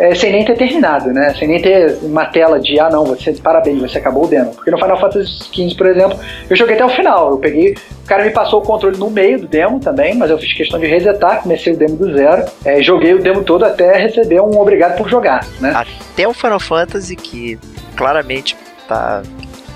é, 0.00 0.14
sem 0.14 0.32
nem 0.32 0.44
ter 0.46 0.56
terminado, 0.56 1.12
né? 1.12 1.34
Sem 1.38 1.46
nem 1.46 1.60
ter 1.60 1.98
uma 2.00 2.24
tela 2.24 2.58
de, 2.58 2.80
ah 2.80 2.88
não, 2.88 3.04
você, 3.04 3.32
parabéns, 3.34 3.80
você 3.80 3.98
acabou 3.98 4.24
o 4.24 4.26
demo. 4.26 4.54
Porque 4.54 4.70
no 4.70 4.78
Final 4.78 4.98
Fantasy 4.98 5.28
XV, 5.52 5.74
por 5.76 5.86
exemplo, 5.86 6.18
eu 6.48 6.56
joguei 6.56 6.74
até 6.74 6.84
o 6.84 6.88
final. 6.88 7.32
Eu 7.32 7.38
peguei, 7.38 7.74
o 7.74 8.06
cara 8.06 8.24
me 8.24 8.30
passou 8.30 8.60
o 8.60 8.64
controle 8.64 8.96
no 8.96 9.10
meio 9.10 9.38
do 9.40 9.46
demo 9.46 9.78
também, 9.78 10.16
mas 10.16 10.30
eu 10.30 10.38
fiz 10.38 10.54
questão 10.54 10.80
de 10.80 10.86
resetar, 10.86 11.42
comecei 11.42 11.74
o 11.74 11.76
demo 11.76 11.96
do 11.96 12.16
zero, 12.16 12.46
é, 12.64 12.82
joguei 12.82 13.12
o 13.12 13.22
demo 13.22 13.44
todo 13.44 13.64
até 13.64 13.96
receber 13.98 14.40
um 14.40 14.58
obrigado 14.58 14.96
por 14.96 15.06
jogar, 15.08 15.46
né? 15.60 15.72
Até 15.76 16.26
o 16.26 16.32
Final 16.32 16.60
Fantasy, 16.60 17.14
que 17.14 17.58
claramente 17.94 18.56
tá, 18.88 19.22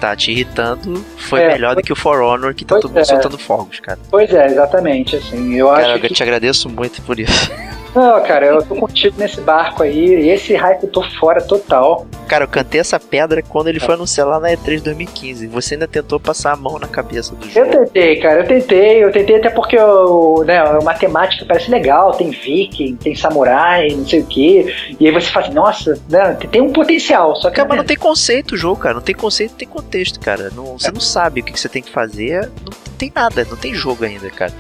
tá 0.01 0.16
te 0.16 0.33
irritando, 0.33 1.05
foi 1.18 1.43
É, 1.43 1.49
melhor 1.53 1.77
do 1.77 1.83
que 1.83 1.93
o 1.93 1.97
For 1.97 2.22
Honor, 2.22 2.55
que 2.55 2.64
tá 2.64 2.77
todo 2.77 2.89
mundo 2.89 3.01
é. 3.01 3.05
soltando 3.05 3.37
fogos, 3.37 3.79
cara. 3.79 3.99
Pois 4.11 4.33
é, 4.33 4.47
exatamente, 4.47 5.16
assim, 5.16 5.55
eu 5.55 5.68
Cara, 5.68 5.81
acho 5.83 5.97
eu 5.97 6.01
que... 6.01 6.14
te 6.14 6.22
agradeço 6.22 6.68
muito 6.70 7.03
por 7.03 7.20
isso. 7.20 7.53
Não, 7.95 8.22
cara, 8.22 8.47
eu 8.47 8.62
tô 8.62 8.74
contigo 8.74 9.14
nesse 9.18 9.40
barco 9.40 9.82
aí, 9.82 10.24
e 10.24 10.28
esse 10.30 10.55
hype 10.55 10.84
eu 10.84 10.88
tô 10.90 11.03
fora 11.03 11.40
total. 11.40 12.07
Cara, 12.26 12.45
eu 12.45 12.49
cantei 12.49 12.80
essa 12.80 12.99
pedra 12.99 13.42
quando 13.42 13.68
ele 13.68 13.78
foi 13.78 13.95
anunciar 13.95 14.26
lá 14.26 14.40
na 14.40 14.49
E3 14.49 14.82
2015. 14.82 15.47
Você 15.47 15.74
ainda 15.74 15.86
tentou 15.86 16.18
passar 16.18 16.53
a 16.53 16.57
mão 16.57 16.78
na 16.78 16.88
cabeça 16.88 17.34
do 17.34 17.47
Eu 17.47 17.51
jogo. 17.51 17.70
tentei, 17.70 18.16
cara, 18.20 18.40
eu 18.40 18.47
tentei, 18.47 19.05
eu 19.05 19.12
tentei 19.12 19.36
até 19.36 19.51
porque 19.51 19.78
o, 19.78 20.42
né, 20.45 20.59
a 20.59 20.80
matemática 20.82 21.45
parece 21.47 21.70
legal, 21.70 22.12
tem 22.12 22.30
viking, 22.30 22.97
tem 22.97 23.14
samurai, 23.14 23.88
não 23.90 24.07
sei 24.07 24.20
o 24.20 24.26
que, 24.26 24.74
e 24.99 25.07
aí 25.07 25.12
você 25.12 25.28
fala 25.28 25.47
assim, 25.47 25.55
nossa, 25.55 26.01
né, 26.09 26.36
tem 26.51 26.61
um 26.61 26.72
potencial, 26.72 27.36
só 27.36 27.51
que 27.51 27.57
Cara, 27.57 27.68
mas 27.68 27.78
não 27.78 27.84
tem 27.84 27.97
conceito 27.97 28.53
o 28.53 28.57
jogo, 28.57 28.80
cara. 28.80 28.95
Não 28.95 29.03
tem 29.03 29.14
conceito, 29.14 29.53
não 29.53 29.59
tem 29.59 29.68
contexto, 29.68 30.18
cara. 30.18 30.51
Não, 30.55 30.78
você 30.78 30.90
não 30.90 31.01
sabe 31.01 31.40
o 31.40 31.45
que 31.45 31.59
você 31.59 31.68
tem 31.68 31.82
que 31.82 31.90
fazer. 31.90 32.51
Não 32.64 32.72
tem 32.99 33.12
nada, 33.14 33.47
não 33.49 33.57
tem 33.57 33.72
jogo 33.74 34.05
ainda, 34.05 34.28
cara. 34.30 34.53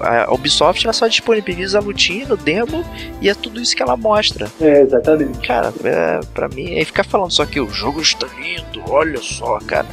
A 0.00 0.32
Ubisoft 0.32 0.84
ela 0.84 0.92
só 0.92 1.06
disponibiliza 1.06 1.78
a 1.78 1.80
lutinha 1.82 2.26
no 2.26 2.36
demo 2.36 2.84
e 3.20 3.28
é 3.28 3.34
tudo 3.34 3.60
isso 3.60 3.74
que 3.76 3.82
ela 3.82 3.96
mostra. 3.96 4.46
É, 4.60 4.80
exatamente. 4.82 5.38
Cara, 5.46 5.72
é, 5.84 6.20
pra 6.34 6.48
mim, 6.48 6.74
aí 6.74 6.84
ficar 6.84 7.04
falando 7.04 7.30
só 7.30 7.44
que 7.46 7.60
o 7.60 7.68
jogo 7.70 8.00
está 8.00 8.26
lindo, 8.38 8.82
olha 8.88 9.18
só, 9.20 9.58
cara. 9.66 9.86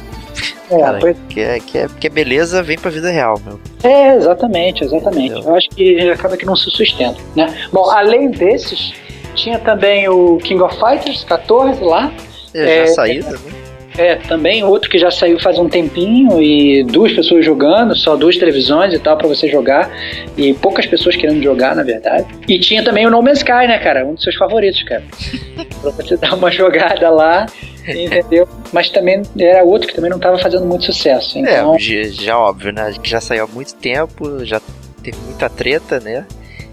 É, 0.70 0.78
Cara, 0.78 0.98
pois- 1.00 1.16
que, 1.28 1.40
é, 1.40 1.58
que, 1.58 1.78
é, 1.78 1.88
que 1.98 2.06
é 2.06 2.10
beleza, 2.10 2.62
vem 2.62 2.78
pra 2.78 2.90
vida 2.90 3.10
real, 3.10 3.40
meu. 3.44 3.60
é, 3.82 4.14
exatamente, 4.16 4.84
exatamente. 4.84 5.32
Entendeu? 5.32 5.50
Eu 5.50 5.56
acho 5.56 5.68
que 5.70 6.10
acaba 6.10 6.36
que 6.36 6.46
não 6.46 6.54
se 6.56 6.70
sustenta, 6.70 7.18
né? 7.34 7.52
Bom, 7.72 7.90
além 7.90 8.30
desses, 8.30 8.92
tinha 9.34 9.58
também 9.58 10.08
o 10.08 10.38
King 10.38 10.62
of 10.62 10.74
Fighters 10.78 11.24
14 11.24 11.82
lá, 11.82 12.12
É, 12.54 12.82
É, 12.82 12.86
já 12.86 12.94
saiu 12.94 13.24
também. 13.24 13.59
É, 13.98 14.16
também 14.16 14.62
outro 14.64 14.88
que 14.88 14.98
já 14.98 15.10
saiu 15.10 15.38
faz 15.40 15.58
um 15.58 15.68
tempinho 15.68 16.40
e 16.40 16.84
duas 16.84 17.12
pessoas 17.12 17.44
jogando, 17.44 17.94
só 17.96 18.16
duas 18.16 18.36
televisões 18.36 18.94
e 18.94 18.98
tal 18.98 19.16
pra 19.16 19.26
você 19.28 19.48
jogar 19.48 19.90
e 20.36 20.54
poucas 20.54 20.86
pessoas 20.86 21.16
querendo 21.16 21.42
jogar, 21.42 21.74
na 21.74 21.82
verdade. 21.82 22.26
E 22.48 22.58
tinha 22.58 22.82
também 22.84 23.06
o 23.06 23.10
No 23.10 23.22
Man's 23.22 23.38
Sky, 23.38 23.66
né, 23.66 23.78
cara? 23.78 24.06
Um 24.06 24.14
dos 24.14 24.22
seus 24.22 24.36
favoritos, 24.36 24.82
cara. 24.84 25.02
pra 25.82 25.90
você 25.90 26.16
dar 26.16 26.34
uma 26.34 26.50
jogada 26.50 27.10
lá, 27.10 27.46
entendeu? 27.86 28.48
Mas 28.72 28.90
também 28.90 29.22
era 29.38 29.64
outro 29.64 29.88
que 29.88 29.94
também 29.94 30.10
não 30.10 30.18
tava 30.18 30.38
fazendo 30.38 30.64
muito 30.64 30.84
sucesso. 30.84 31.38
Então, 31.38 31.74
É, 31.74 31.78
já, 31.78 32.02
já 32.04 32.38
óbvio, 32.38 32.72
né? 32.72 32.94
Que 33.02 33.10
já 33.10 33.20
saiu 33.20 33.44
há 33.44 33.46
muito 33.48 33.74
tempo, 33.74 34.44
já 34.44 34.60
teve 35.02 35.18
muita 35.26 35.48
treta, 35.48 35.98
né? 36.00 36.24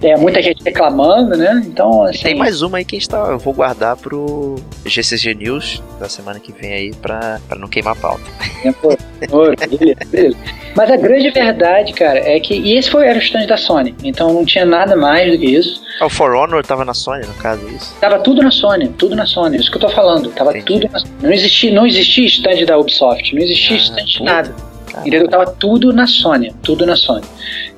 É, 0.02 0.16
muita 0.18 0.42
gente 0.42 0.64
reclamando, 0.64 1.36
né? 1.36 1.64
Então, 1.66 2.04
assim, 2.04 2.24
tem 2.24 2.36
mais 2.36 2.62
uma 2.62 2.78
aí 2.78 2.86
que 2.86 2.96
a 2.96 3.00
gente 3.00 3.10
tá. 3.10 3.18
Eu 3.30 3.40
vou 3.40 3.54
guardar 3.54 3.96
pro 3.98 4.56
GCG 4.86 5.34
News 5.34 5.82
da 6.00 6.08
semana 6.08 6.40
que 6.40 6.52
vem 6.52 6.72
aí 6.74 6.94
pra, 6.96 7.40
pra 7.48 7.58
não 7.58 7.68
queimar 7.68 7.94
a 7.94 7.96
pauta. 7.96 8.24
né, 8.64 8.74
pô, 8.82 8.96
ouro, 9.32 9.56
beleza, 9.56 10.00
beleza. 10.08 10.38
Mas 10.76 10.92
a 10.92 10.98
grande 10.98 11.30
verdade, 11.32 11.94
cara, 11.94 12.20
é 12.20 12.40
que. 12.40 12.54
E 12.54 12.78
esse 12.78 12.90
foi, 12.90 13.08
era 13.08 13.18
o 13.18 13.22
stand 13.22 13.48
da 13.48 13.58
Sony, 13.58 13.96
então 14.04 14.32
não 14.34 14.46
tinha 14.46 14.66
nada 14.66 14.96
mais 14.96 15.32
do 15.32 15.38
que 15.38 15.46
isso. 15.46 15.82
Ah, 16.00 16.06
o 16.06 16.10
For 16.10 16.36
Honor 16.36 16.64
tava 16.64 16.86
na 16.86 16.94
Sony, 16.94 17.26
no 17.26 17.34
caso, 17.34 17.66
é 17.68 17.72
isso? 17.72 17.96
Tava 18.00 18.20
tudo 18.20 18.44
na 18.44 18.52
Sony, 18.52 18.88
tudo 18.90 19.16
na 19.16 19.26
Sony, 19.26 19.58
isso 19.58 19.72
que 19.72 19.78
eu 19.78 19.82
tô 19.82 19.90
falando. 19.90 20.30
Tava 20.30 20.56
Entendi. 20.56 20.88
tudo 20.88 20.92
na 20.94 21.00
Não 21.24 21.34
existia, 21.34 21.74
não 21.74 21.88
existia 21.88 22.26
stand 22.28 22.66
da 22.66 22.78
Ubisoft, 22.78 23.34
não 23.34 23.42
existia 23.42 23.76
Ah, 23.76 23.80
stand 23.80 24.06
de 24.06 24.24
nada. 24.24 24.56
Cara, 24.98 25.08
Entendeu? 25.08 25.30
Tava 25.30 25.52
tudo 25.52 25.94
na 25.94 26.08
Sony, 26.08 26.54
tudo 26.64 26.86
na 26.86 26.96
Sony. 26.96 27.26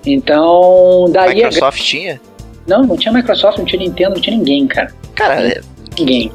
Então, 0.05 1.05
daí 1.11 1.43
a... 1.43 1.47
Microsoft 1.47 1.82
tinha? 1.82 2.22
Não, 2.67 2.84
não 2.84 2.97
tinha 2.97 3.13
Microsoft, 3.13 3.57
não 3.57 3.65
tinha 3.65 3.82
Nintendo, 3.82 4.15
não 4.15 4.22
tinha 4.22 4.38
ninguém, 4.38 4.67
cara. 4.67 4.93
Cara, 5.15 5.47
é, 5.47 5.61
Ninguém. 5.97 6.32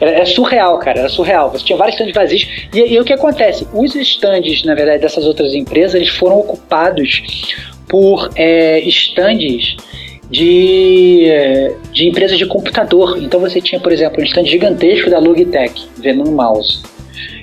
Era, 0.00 0.10
era 0.10 0.26
surreal, 0.26 0.78
cara, 0.78 1.00
era 1.00 1.08
surreal. 1.08 1.50
Você 1.50 1.64
tinha 1.64 1.78
vários 1.78 1.94
stands 1.94 2.14
vazios. 2.14 2.48
E, 2.74 2.78
e 2.78 3.00
o 3.00 3.04
que 3.04 3.12
acontece? 3.12 3.66
Os 3.72 3.94
stands, 3.94 4.64
na 4.64 4.74
verdade, 4.74 5.02
dessas 5.02 5.24
outras 5.24 5.54
empresas, 5.54 5.94
eles 5.94 6.08
foram 6.08 6.38
ocupados 6.38 7.22
por 7.88 8.30
é, 8.36 8.80
stands 8.80 9.76
de, 10.30 11.24
é, 11.26 11.74
de 11.92 12.08
empresas 12.08 12.36
de 12.36 12.46
computador. 12.46 13.18
Então 13.22 13.40
você 13.40 13.60
tinha, 13.60 13.80
por 13.80 13.92
exemplo, 13.92 14.20
um 14.20 14.24
stand 14.24 14.46
gigantesco 14.46 15.10
da 15.10 15.18
Logitech 15.18 15.88
vendendo 15.98 16.28
um 16.30 16.34
mouse. 16.34 16.82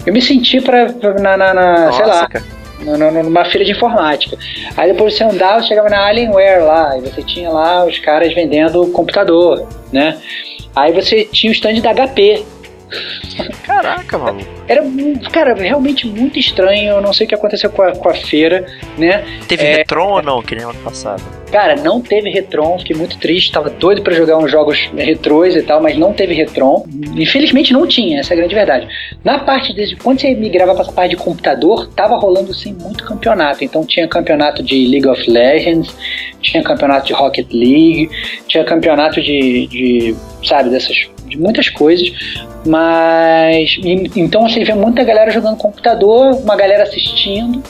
Eu 0.06 0.14
me 0.14 0.22
senti 0.22 0.62
pra, 0.62 0.88
pra- 0.93 1.14
na, 1.16 1.36
na- 1.38 1.53
na- 1.53 1.91
sei 1.93 2.06
lá, 2.06 2.28
no- 2.97 3.24
numa 3.24 3.45
feira 3.45 3.66
de 3.66 3.72
informática. 3.72 4.38
Aí 4.78 4.91
depois 4.91 5.16
você 5.16 5.24
andava, 5.24 5.62
chegava 5.64 5.89
na 5.89 6.06
Alienware 6.06 6.64
lá, 6.64 6.97
e 6.97 7.01
você 7.01 7.22
tinha 7.24 7.49
lá 7.49 7.86
os 7.86 7.97
caras 7.99 8.34
vendendo 8.34 8.86
computador, 8.88 9.68
né? 9.91 10.18
Aí 10.76 10.91
você 10.91 11.24
tinha 11.26 11.49
o 11.51 11.53
stand 11.56 11.80
da 11.82 11.93
HP. 11.93 12.43
Caraca, 13.63 14.17
maluco. 14.17 14.45
Era, 14.67 14.83
cara, 15.31 15.53
realmente 15.53 16.07
muito 16.07 16.39
estranho. 16.39 16.95
Eu 16.95 17.01
não 17.01 17.13
sei 17.13 17.25
o 17.25 17.29
que 17.29 17.35
aconteceu 17.35 17.69
com 17.69 17.81
a, 17.81 17.91
com 17.95 18.09
a 18.09 18.13
feira, 18.13 18.65
né? 18.97 19.23
Teve 19.47 19.63
É. 19.63 19.75
Retron 19.77 20.13
ou 20.13 20.21
não, 20.21 20.41
que 20.41 20.55
nem 20.55 20.63
ano 20.63 20.75
passado? 20.75 21.23
Cara, 21.51 21.75
não 21.75 22.01
teve 22.01 22.29
Retron, 22.29 22.77
fiquei 22.79 22.95
muito 22.97 23.17
triste, 23.17 23.51
tava 23.51 23.69
doido 23.69 24.01
pra 24.01 24.13
jogar 24.13 24.37
uns 24.37 24.51
jogos 24.51 24.89
retrôs 24.97 25.55
e 25.55 25.61
tal, 25.61 25.81
mas 25.81 25.97
não 25.97 26.11
teve 26.11 26.33
Retron. 26.33 26.85
Infelizmente 27.15 27.71
não 27.71 27.87
tinha, 27.87 28.19
essa 28.19 28.33
é 28.33 28.35
a 28.35 28.37
grande 28.37 28.53
verdade. 28.53 28.87
Na 29.23 29.39
parte 29.39 29.73
de 29.73 29.95
quando 29.95 30.19
você 30.19 30.33
migrava 30.33 30.73
pra 30.73 30.83
essa 30.83 30.91
parte 30.91 31.11
de 31.11 31.17
computador, 31.17 31.87
tava 31.95 32.17
rolando 32.17 32.53
sim 32.53 32.73
muito 32.73 33.05
campeonato. 33.05 33.63
Então 33.63 33.85
tinha 33.85 34.07
campeonato 34.07 34.61
de 34.61 34.87
League 34.87 35.07
of 35.07 35.29
Legends, 35.29 35.95
tinha 36.41 36.61
campeonato 36.61 37.07
de 37.07 37.13
Rocket 37.13 37.47
League, 37.53 38.09
tinha 38.47 38.63
campeonato 38.63 39.21
de, 39.21 39.67
de 39.67 40.15
sabe, 40.43 40.69
dessas 40.69 41.07
de 41.28 41.38
muitas 41.39 41.69
coisas, 41.69 42.11
mas 42.65 43.78
então 44.15 44.47
você 44.47 44.63
vê 44.63 44.73
muita 44.73 45.03
galera 45.03 45.32
jogando 45.32 45.57
computador, 45.57 46.36
uma 46.36 46.55
galera 46.55 46.84
assistindo, 46.84 47.61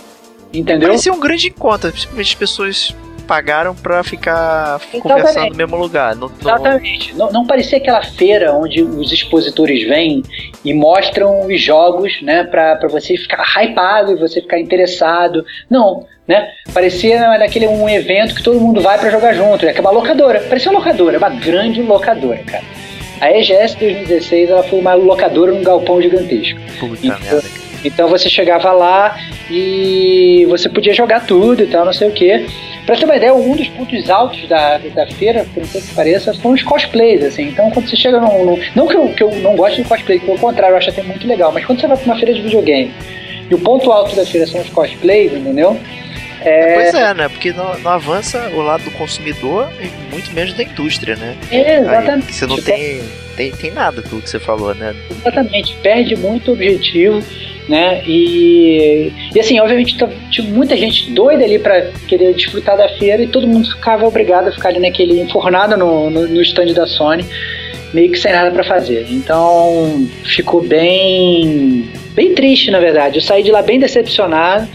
entendeu? 0.53 0.89
Parecia 0.89 1.13
um 1.13 1.19
grande 1.19 1.47
encontro, 1.47 1.91
principalmente 1.91 2.27
as 2.29 2.35
pessoas 2.35 2.95
pagaram 3.27 3.73
pra 3.73 4.03
ficar 4.03 4.75
Exatamente. 4.93 5.01
conversando 5.01 5.49
no 5.49 5.55
mesmo 5.55 5.75
lugar. 5.77 6.15
Não, 6.15 6.27
não- 6.29 6.35
Exatamente. 6.39 7.15
Não, 7.15 7.31
não 7.31 7.45
parecia 7.47 7.79
aquela 7.79 8.03
feira 8.03 8.53
onde 8.53 8.83
os 8.83 9.11
expositores 9.11 9.83
vêm 9.87 10.21
e 10.63 10.73
mostram 10.75 11.47
os 11.47 11.59
jogos, 11.59 12.21
né, 12.21 12.43
pra, 12.43 12.75
pra 12.75 12.87
você 12.87 13.17
ficar 13.17 13.43
hypado 13.63 14.11
e 14.11 14.15
você 14.15 14.41
ficar 14.41 14.59
interessado. 14.59 15.43
Não, 15.67 16.05
né? 16.27 16.49
Parecia 16.71 17.19
naquele 17.39 17.65
um 17.67 17.89
evento 17.89 18.35
que 18.35 18.43
todo 18.43 18.59
mundo 18.61 18.79
vai 18.79 18.99
pra 18.99 19.09
jogar 19.09 19.33
junto. 19.33 19.65
É 19.65 19.73
que 19.73 19.79
é 19.79 19.81
uma 19.81 19.91
locadora. 19.91 20.41
Parecia 20.41 20.69
uma 20.71 20.77
locadora, 20.79 21.17
uma 21.17 21.29
grande 21.29 21.81
locadora, 21.81 22.43
cara. 22.45 22.63
A 23.21 23.31
EGS 23.31 23.75
2016 23.75 24.49
ela 24.49 24.63
foi 24.63 24.79
uma 24.79 24.93
locadora 24.93 25.51
num 25.51 25.63
galpão 25.63 26.01
gigantesco. 26.01 26.59
Puta 26.79 27.05
Então, 27.05 27.19
merda. 27.19 27.65
Então 27.83 28.09
você 28.09 28.27
chegava 28.27 28.71
lá 28.71 29.15
e 29.49 30.45
você 30.49 30.67
podia 30.67 30.93
jogar 30.93 31.25
tudo 31.25 31.63
e 31.63 31.67
tal, 31.67 31.85
não 31.85 31.93
sei 31.93 32.07
o 32.07 32.11
que. 32.11 32.45
Pra 32.85 32.95
ter 32.95 33.05
uma 33.05 33.15
ideia, 33.15 33.33
um 33.33 33.55
dos 33.55 33.67
pontos 33.69 34.09
altos 34.09 34.47
da, 34.47 34.77
da 34.77 35.07
feira, 35.07 35.45
por 35.53 35.63
incrível 35.63 35.81
que 35.87 35.95
pareça, 35.95 36.33
foram 36.35 36.55
os 36.55 36.63
cosplays, 36.63 37.23
assim. 37.23 37.43
Então, 37.49 37.69
quando 37.71 37.87
você 37.87 37.95
chega 37.95 38.19
num... 38.19 38.45
num 38.45 38.59
não 38.75 38.87
que 38.87 38.95
eu, 38.95 39.07
que 39.09 39.23
eu 39.23 39.31
não 39.37 39.55
gosto 39.55 39.77
de 39.81 39.87
cosplay, 39.87 40.19
pelo 40.19 40.37
contrário, 40.37 40.73
eu 40.73 40.77
acho 40.77 40.89
até 40.89 41.01
muito 41.03 41.27
legal, 41.27 41.51
mas 41.51 41.65
quando 41.65 41.79
você 41.79 41.87
vai 41.87 41.97
pra 41.97 42.05
uma 42.05 42.15
feira 42.15 42.33
de 42.33 42.41
videogame 42.41 42.91
e 43.49 43.53
o 43.53 43.59
ponto 43.59 43.91
alto 43.91 44.15
da 44.15 44.25
feira 44.25 44.47
são 44.47 44.61
os 44.61 44.69
cosplays, 44.69 45.33
entendeu? 45.33 45.79
É... 46.45 46.75
Pois 46.75 46.93
é, 46.93 47.13
né? 47.13 47.27
Porque 47.27 47.51
não, 47.51 47.77
não, 47.79 47.91
avança 47.91 48.49
o 48.53 48.61
lado 48.61 48.83
do 48.83 48.91
consumidor 48.91 49.67
e 49.81 50.13
muito 50.13 50.31
menos 50.31 50.53
da 50.53 50.63
indústria, 50.63 51.15
né? 51.15 51.35
É, 51.51 51.79
exatamente. 51.79 52.27
Aí, 52.27 52.33
você 52.33 52.45
não 52.45 52.61
tem, 52.61 53.01
tem, 53.35 53.51
tem 53.51 53.71
nada 53.71 54.01
pelo 54.01 54.21
que 54.21 54.29
você 54.29 54.39
falou, 54.39 54.73
né? 54.75 54.95
Exatamente. 55.09 55.75
Perde 55.81 56.15
muito 56.15 56.51
objetivo 56.51 57.23
né? 57.67 58.03
E, 58.05 59.11
e 59.33 59.39
assim, 59.39 59.59
obviamente 59.59 59.97
tinha 60.29 60.47
muita 60.47 60.75
gente 60.77 61.11
doida 61.11 61.43
ali 61.43 61.57
para 61.59 61.89
querer 62.07 62.33
desfrutar 62.33 62.77
da 62.77 62.87
feira 62.89 63.23
e 63.23 63.27
todo 63.27 63.47
mundo 63.47 63.69
ficava 63.69 64.05
obrigado 64.07 64.47
a 64.47 64.51
ficar 64.51 64.69
ali 64.69 64.79
naquele 64.79 65.19
enfornado 65.19 65.75
no, 65.75 66.09
no, 66.09 66.27
no 66.27 66.41
stand 66.41 66.73
da 66.73 66.85
Sony, 66.85 67.25
meio 67.93 68.11
que 68.11 68.19
sem 68.19 68.31
nada 68.31 68.51
para 68.51 68.63
fazer. 68.63 69.07
Então 69.09 70.07
ficou 70.23 70.61
bem 70.61 71.89
bem 72.13 72.33
triste, 72.33 72.71
na 72.71 72.79
verdade. 72.79 73.17
Eu 73.17 73.21
saí 73.21 73.43
de 73.43 73.51
lá 73.51 73.61
bem 73.61 73.79
decepcionado. 73.79 74.67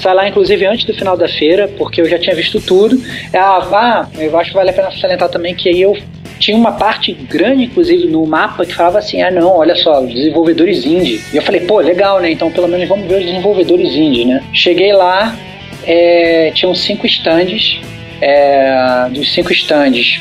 Saí 0.00 0.14
lá, 0.14 0.28
inclusive, 0.28 0.64
antes 0.64 0.84
do 0.84 0.94
final 0.94 1.16
da 1.16 1.28
feira, 1.28 1.68
porque 1.76 2.00
eu 2.00 2.08
já 2.08 2.18
tinha 2.18 2.34
visto 2.34 2.60
tudo. 2.60 3.00
Ah, 3.34 3.68
ah, 3.72 4.08
eu 4.18 4.36
acho 4.38 4.50
que 4.50 4.56
vale 4.56 4.70
a 4.70 4.72
pena 4.72 4.90
salientar 4.92 5.28
também 5.28 5.54
que 5.54 5.68
aí 5.68 5.82
eu 5.82 5.96
tinha 6.38 6.56
uma 6.56 6.72
parte 6.72 7.12
grande, 7.12 7.64
inclusive, 7.64 8.06
no 8.06 8.24
mapa 8.26 8.64
que 8.64 8.74
falava 8.74 8.98
assim: 8.98 9.20
ah, 9.22 9.30
não, 9.30 9.56
olha 9.56 9.74
só, 9.74 10.00
desenvolvedores 10.02 10.84
indie. 10.84 11.20
E 11.32 11.36
eu 11.36 11.42
falei, 11.42 11.62
pô, 11.62 11.80
legal, 11.80 12.20
né? 12.20 12.30
Então 12.30 12.50
pelo 12.50 12.68
menos 12.68 12.88
vamos 12.88 13.06
ver 13.08 13.18
os 13.18 13.24
desenvolvedores 13.24 13.94
indie, 13.94 14.24
né? 14.24 14.42
Cheguei 14.52 14.92
lá, 14.92 15.36
é, 15.84 16.50
tinham 16.54 16.74
cinco 16.74 17.06
stands. 17.06 17.80
É, 18.20 19.08
dos 19.10 19.32
cinco 19.32 19.52
stands, 19.52 20.20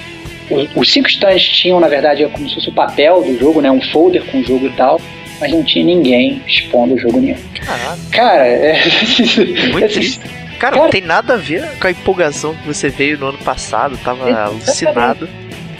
os, 0.51 0.67
os, 0.75 0.91
cinco 0.91 1.09
stands 1.09 1.41
tinham, 1.47 1.79
na 1.79 1.87
verdade, 1.87 2.23
como 2.31 2.47
se 2.47 2.53
fosse 2.53 2.69
o 2.69 2.71
papel 2.71 3.23
do 3.23 3.39
jogo, 3.39 3.59
né? 3.59 3.71
Um 3.71 3.81
folder 3.81 4.23
com 4.25 4.39
o 4.39 4.43
jogo 4.43 4.67
e 4.67 4.71
tal. 4.71 5.01
Mas 5.39 5.51
não 5.51 5.63
tinha 5.63 5.85
ninguém 5.85 6.41
expondo 6.47 6.95
o 6.95 6.97
jogo 6.97 7.19
nenhum. 7.19 7.37
Caraca. 7.63 7.97
Cara, 8.11 8.47
é. 8.47 8.81
Muito 9.71 9.93
triste. 9.93 10.19
Cara, 10.59 10.73
Cara, 10.73 10.75
não 10.77 10.89
tem 10.89 11.01
nada 11.01 11.35
a 11.35 11.37
ver 11.37 11.77
com 11.79 11.87
a 11.87 11.91
empolgação 11.91 12.55
que 12.55 12.65
você 12.65 12.89
veio 12.89 13.19
no 13.19 13.27
ano 13.27 13.37
passado, 13.39 13.97
tava 14.03 14.31
alucinado. 14.31 15.29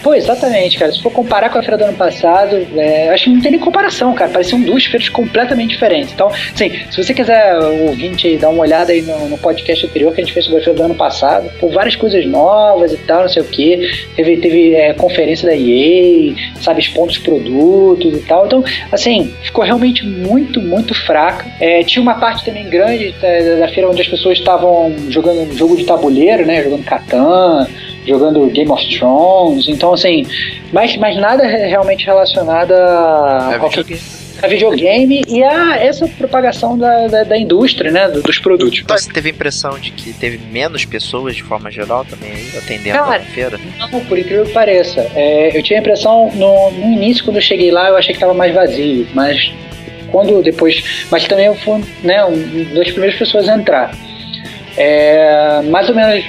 Pô, 0.02 0.14
exatamente, 0.14 0.78
cara. 0.78 0.92
Se 0.92 1.02
for 1.02 1.12
comparar 1.12 1.50
com 1.50 1.58
a 1.58 1.62
feira 1.62 1.78
do 1.78 1.84
ano 1.86 1.98
passado, 1.98 2.56
é, 2.76 3.10
acho 3.10 3.26
que 3.26 3.30
não 3.32 3.42
tem 3.42 3.52
nem 3.52 3.60
comparação, 3.60 4.14
cara. 4.14 4.30
Pareciam 4.30 4.62
duas 4.62 4.86
feiras 4.86 5.10
completamente 5.10 5.72
diferentes. 5.72 6.14
Então, 6.14 6.28
assim, 6.28 6.72
se 6.92 7.04
você 7.04 7.14
quiser, 7.14 7.58
ouvinte, 7.58 8.28
aí, 8.28 8.38
dar 8.38 8.50
uma 8.50 8.62
olhada 8.62 8.92
aí 8.92 9.02
no, 9.02 9.30
no, 9.30 9.38
podcast 9.38 9.86
anterior 9.86 10.14
que 10.14 10.22
a 10.22 10.24
gente 10.24 10.34
fez 10.34 10.46
sobre 10.46 10.62
a 10.62 10.64
feira 10.64 10.78
do 10.78 10.84
ano 10.84 10.96
passado, 10.96 11.50
pô, 11.60 11.70
várias 11.70 11.96
coisas 11.96 12.26
novas 12.26 12.94
e 12.94 12.98
tal, 12.98 13.22
não 13.22 13.30
sei 13.30 13.42
o 13.42 13.46
que. 13.46 14.08
Teve, 14.16 14.38
teve 14.38 14.76
é, 14.76 14.94
conferência 14.94 15.48
da 15.48 15.56
EA, 15.56 16.34
sabe, 16.62 16.82
os 16.82 16.88
pontos 16.90 17.18
produtos 17.18 18.14
e 18.14 18.22
tal. 18.22 18.46
Então, 18.46 18.64
assim, 18.92 19.34
ficou 19.44 19.64
realmente 19.64 20.06
muito, 20.06 20.62
muito 20.62 20.94
fraca. 20.94 21.46
É, 21.60 21.84
tinha 21.84 22.02
uma 22.02 22.16
parte 22.16 22.46
também 22.46 22.70
grande 22.70 23.14
da, 23.22 23.66
da 23.66 23.68
feira 23.70 23.90
onde 23.90 24.02
as 24.02 24.08
pessoas 24.08 24.38
estavam 24.38 24.94
jogando 25.10 25.52
jogo 25.58 25.76
de 25.76 25.86
tabuleiro, 25.86 26.46
né? 26.46 26.64
Jogando 26.64 26.84
Catan 26.84 27.68
jogando 28.08 28.46
Game 28.48 28.72
of 28.72 28.98
Thrones. 28.98 29.68
Então, 29.68 29.94
assim, 29.94 30.26
mas, 30.72 30.96
mas 30.98 31.16
nada 31.18 31.46
realmente 31.46 32.06
relacionado 32.06 32.72
a, 32.72 33.52
é 33.54 33.60
qualquer, 33.60 33.86
a 34.42 34.48
videogame 34.48 35.24
e 35.28 35.44
a 35.44 35.78
essa 35.78 36.08
propagação 36.08 36.78
da, 36.78 37.08
da, 37.08 37.24
da 37.24 37.38
indústria, 37.38 37.92
né? 37.92 38.08
Dos 38.08 38.40
produtos. 38.40 38.80
Então, 38.84 38.98
você 38.98 39.12
teve 39.12 39.30
a 39.30 39.32
impressão 39.32 39.80
de 39.80 39.92
que 39.92 40.14
teve 40.14 40.38
menos 40.38 40.86
pessoas 40.86 41.36
de 41.36 41.44
forma 41.44 41.72
geral 41.72 42.06
também 42.06 42.32
aí, 42.32 42.52
atendendo 42.58 42.98
Cara, 42.98 43.16
a 43.16 43.20
feira? 43.20 43.60
Não, 43.80 43.90
por 44.06 44.18
incrível 44.18 44.46
que 44.46 44.54
pareça. 44.54 45.02
É, 45.16 45.58
eu 45.58 45.64
tinha 45.64 45.80
a 45.80 45.82
impressão, 45.82 46.32
no, 46.36 46.72
no 46.72 46.94
início, 46.94 47.24
quando 47.24 47.38
eu 47.38 47.42
cheguei 47.42 47.72
lá, 47.72 47.90
eu 47.90 47.98
achei 47.98 48.14
que 48.14 48.18
estava 48.18 48.34
mais 48.34 48.54
vazio, 48.54 49.08
mas 49.14 49.52
quando 50.12 50.42
depois. 50.42 51.08
Mas 51.10 51.26
também 51.28 51.46
eu 51.46 51.56
fui 51.56 51.84
né, 52.04 52.24
uma 52.24 52.76
das 52.76 52.92
primeiras 52.92 53.18
pessoas 53.18 53.50
a 53.50 53.56
entrar. 53.56 53.92
É, 54.78 55.62
mais 55.72 55.90
ou 55.90 55.96
menos 55.96 56.24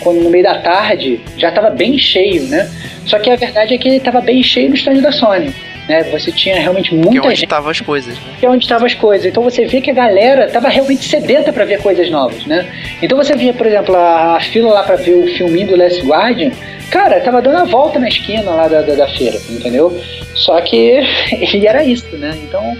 quando 0.00 0.20
no 0.20 0.30
meio 0.30 0.44
da 0.44 0.58
tarde 0.58 1.20
já 1.36 1.48
estava 1.48 1.70
bem 1.70 1.98
cheio, 1.98 2.44
né? 2.44 2.70
Só 3.06 3.18
que 3.18 3.30
a 3.30 3.36
verdade 3.36 3.74
é 3.74 3.78
que 3.78 3.88
ele 3.88 3.96
estava 3.96 4.20
bem 4.20 4.42
cheio 4.42 4.68
no 4.68 4.74
stand 4.74 5.00
da 5.00 5.12
Sony. 5.12 5.52
Né? 5.88 6.04
Você 6.04 6.30
tinha 6.30 6.56
realmente 6.56 6.94
muita 6.94 7.10
que 7.10 7.18
é 7.18 7.20
onde 7.20 7.30
gente. 7.30 7.44
estavam 7.44 7.70
as 7.70 7.80
coisas, 7.80 8.14
né? 8.14 8.34
Que 8.38 8.46
é 8.46 8.48
onde 8.48 8.64
estavam 8.64 8.86
as 8.86 8.94
coisas. 8.94 9.26
Então 9.26 9.42
você 9.42 9.66
vê 9.66 9.80
que 9.80 9.90
a 9.90 9.94
galera 9.94 10.46
estava 10.46 10.68
realmente 10.68 11.04
sedenta 11.04 11.52
para 11.52 11.64
ver 11.64 11.82
coisas 11.82 12.08
novas, 12.10 12.46
né? 12.46 12.70
Então 13.02 13.18
você 13.18 13.34
via, 13.34 13.52
por 13.52 13.66
exemplo, 13.66 13.96
a, 13.96 14.36
a 14.36 14.40
fila 14.40 14.72
lá 14.72 14.82
para 14.84 14.96
ver 14.96 15.14
o 15.14 15.26
filminho 15.36 15.68
do 15.68 15.76
Last 15.76 16.00
Guardian. 16.02 16.52
Cara, 16.90 17.20
tava 17.20 17.42
dando 17.42 17.58
a 17.58 17.64
volta 17.64 17.98
na 17.98 18.08
esquina 18.08 18.50
lá 18.50 18.68
da, 18.68 18.82
da, 18.82 18.94
da 18.94 19.08
feira, 19.08 19.38
entendeu? 19.48 20.00
Só 20.34 20.60
que 20.60 21.00
e 21.54 21.66
era 21.66 21.84
isso, 21.84 22.16
né? 22.16 22.38
Então 22.44 22.76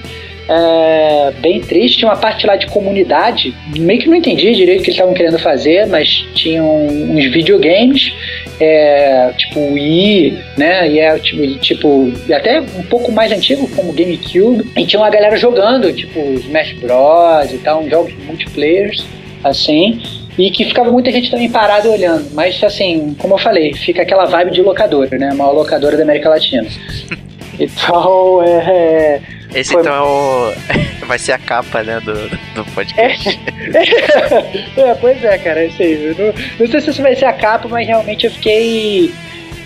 é, 0.51 1.33
bem 1.39 1.61
triste. 1.61 1.99
Tinha 1.99 2.11
uma 2.11 2.17
parte 2.17 2.45
lá 2.45 2.57
de 2.57 2.67
comunidade, 2.67 3.55
meio 3.79 4.01
que 4.01 4.09
não 4.09 4.17
entendi 4.17 4.53
direito 4.53 4.81
o 4.81 4.83
que 4.83 4.91
eles 4.91 4.97
estavam 4.97 5.15
querendo 5.15 5.39
fazer, 5.39 5.87
mas 5.87 6.09
tinham 6.35 6.87
uns 6.87 7.25
videogames, 7.27 8.13
é, 8.59 9.33
tipo 9.39 9.61
Wii, 9.61 10.37
né? 10.59 10.91
E 10.91 10.99
é 10.99 11.17
tipo, 11.21 11.59
tipo, 11.61 12.13
até 12.35 12.61
um 12.61 12.83
pouco 12.83 13.13
mais 13.13 13.31
antigo, 13.31 13.69
como 13.77 13.93
GameCube. 13.93 14.69
E 14.77 14.85
tinha 14.85 15.01
uma 15.01 15.11
galera 15.11 15.37
jogando, 15.37 15.93
tipo 15.93 16.19
Smash 16.41 16.73
Bros. 16.75 17.53
e 17.53 17.59
tal, 17.59 17.89
jogos 17.89 18.13
multiplayers, 18.27 19.07
assim 19.45 20.01
e 20.39 20.51
que 20.51 20.65
ficava 20.65 20.91
muita 20.91 21.11
gente 21.11 21.31
também 21.31 21.51
parada 21.51 21.91
olhando. 21.91 22.31
Mas, 22.33 22.63
assim, 22.65 23.15
como 23.19 23.35
eu 23.35 23.39
falei, 23.39 23.75
fica 23.75 24.01
aquela 24.01 24.25
vibe 24.25 24.53
de 24.53 24.63
locadora, 24.63 25.19
né? 25.19 25.29
A 25.31 25.35
maior 25.35 25.53
locadora 25.53 25.99
da 25.99 26.03
América 26.03 26.29
Latina. 26.29 26.67
Então, 27.63 28.43
é, 28.43 29.21
esse 29.55 29.73
Foi... 29.73 29.83
então 29.83 29.95
é 29.95 30.01
o... 30.01 30.53
vai 31.07 31.19
ser 31.19 31.33
a 31.33 31.39
capa, 31.39 31.83
né, 31.83 32.01
do, 32.01 32.15
do 32.55 32.65
podcast. 32.73 33.41
É. 33.75 34.81
é, 34.81 34.95
pois 34.95 35.23
é, 35.25 35.39
cara, 35.39 35.65
isso 35.65 35.83
aí. 35.83 36.15
Não, 36.17 36.33
não 36.59 36.67
sei 36.71 36.81
se 36.81 36.91
isso 36.91 37.03
vai 37.03 37.17
ser 37.17 37.25
a 37.25 37.33
capa, 37.33 37.69
mas 37.69 37.87
realmente 37.87 38.27
eu 38.27 38.31
fiquei 38.33 39.13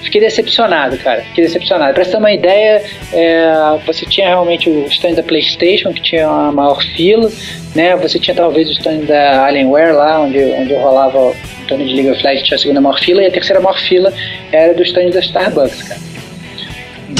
fiquei 0.04 0.20
decepcionado, 0.20 0.96
cara. 0.98 1.22
Fiquei 1.22 1.44
decepcionado. 1.44 1.94
Pra 1.94 2.04
você 2.04 2.12
ter 2.12 2.16
uma 2.18 2.32
ideia, 2.32 2.82
é, 3.12 3.52
você 3.84 4.06
tinha 4.06 4.28
realmente 4.28 4.68
o 4.68 4.86
stand 4.86 5.14
da 5.14 5.22
PlayStation, 5.22 5.92
que 5.92 6.02
tinha 6.02 6.28
uma 6.28 6.52
maior 6.52 6.80
fila, 6.82 7.30
né? 7.74 7.96
Você 7.96 8.18
tinha 8.18 8.34
talvez 8.34 8.68
o 8.68 8.72
stand 8.72 9.06
da 9.06 9.44
Alienware 9.46 9.94
lá, 9.94 10.20
onde, 10.20 10.38
onde 10.38 10.74
rolava 10.74 11.18
o 11.18 11.36
torneio 11.66 11.88
de 11.90 11.96
League 11.96 12.10
of 12.10 12.22
Legends, 12.22 12.46
tinha 12.46 12.56
a 12.56 12.60
segunda 12.60 12.80
maior 12.80 12.98
fila, 13.00 13.22
e 13.22 13.26
a 13.26 13.30
terceira 13.30 13.60
maior 13.60 13.78
fila 13.78 14.12
era 14.52 14.74
do 14.74 14.82
stand 14.82 15.10
da 15.10 15.20
Starbucks, 15.20 15.82
cara. 15.82 16.13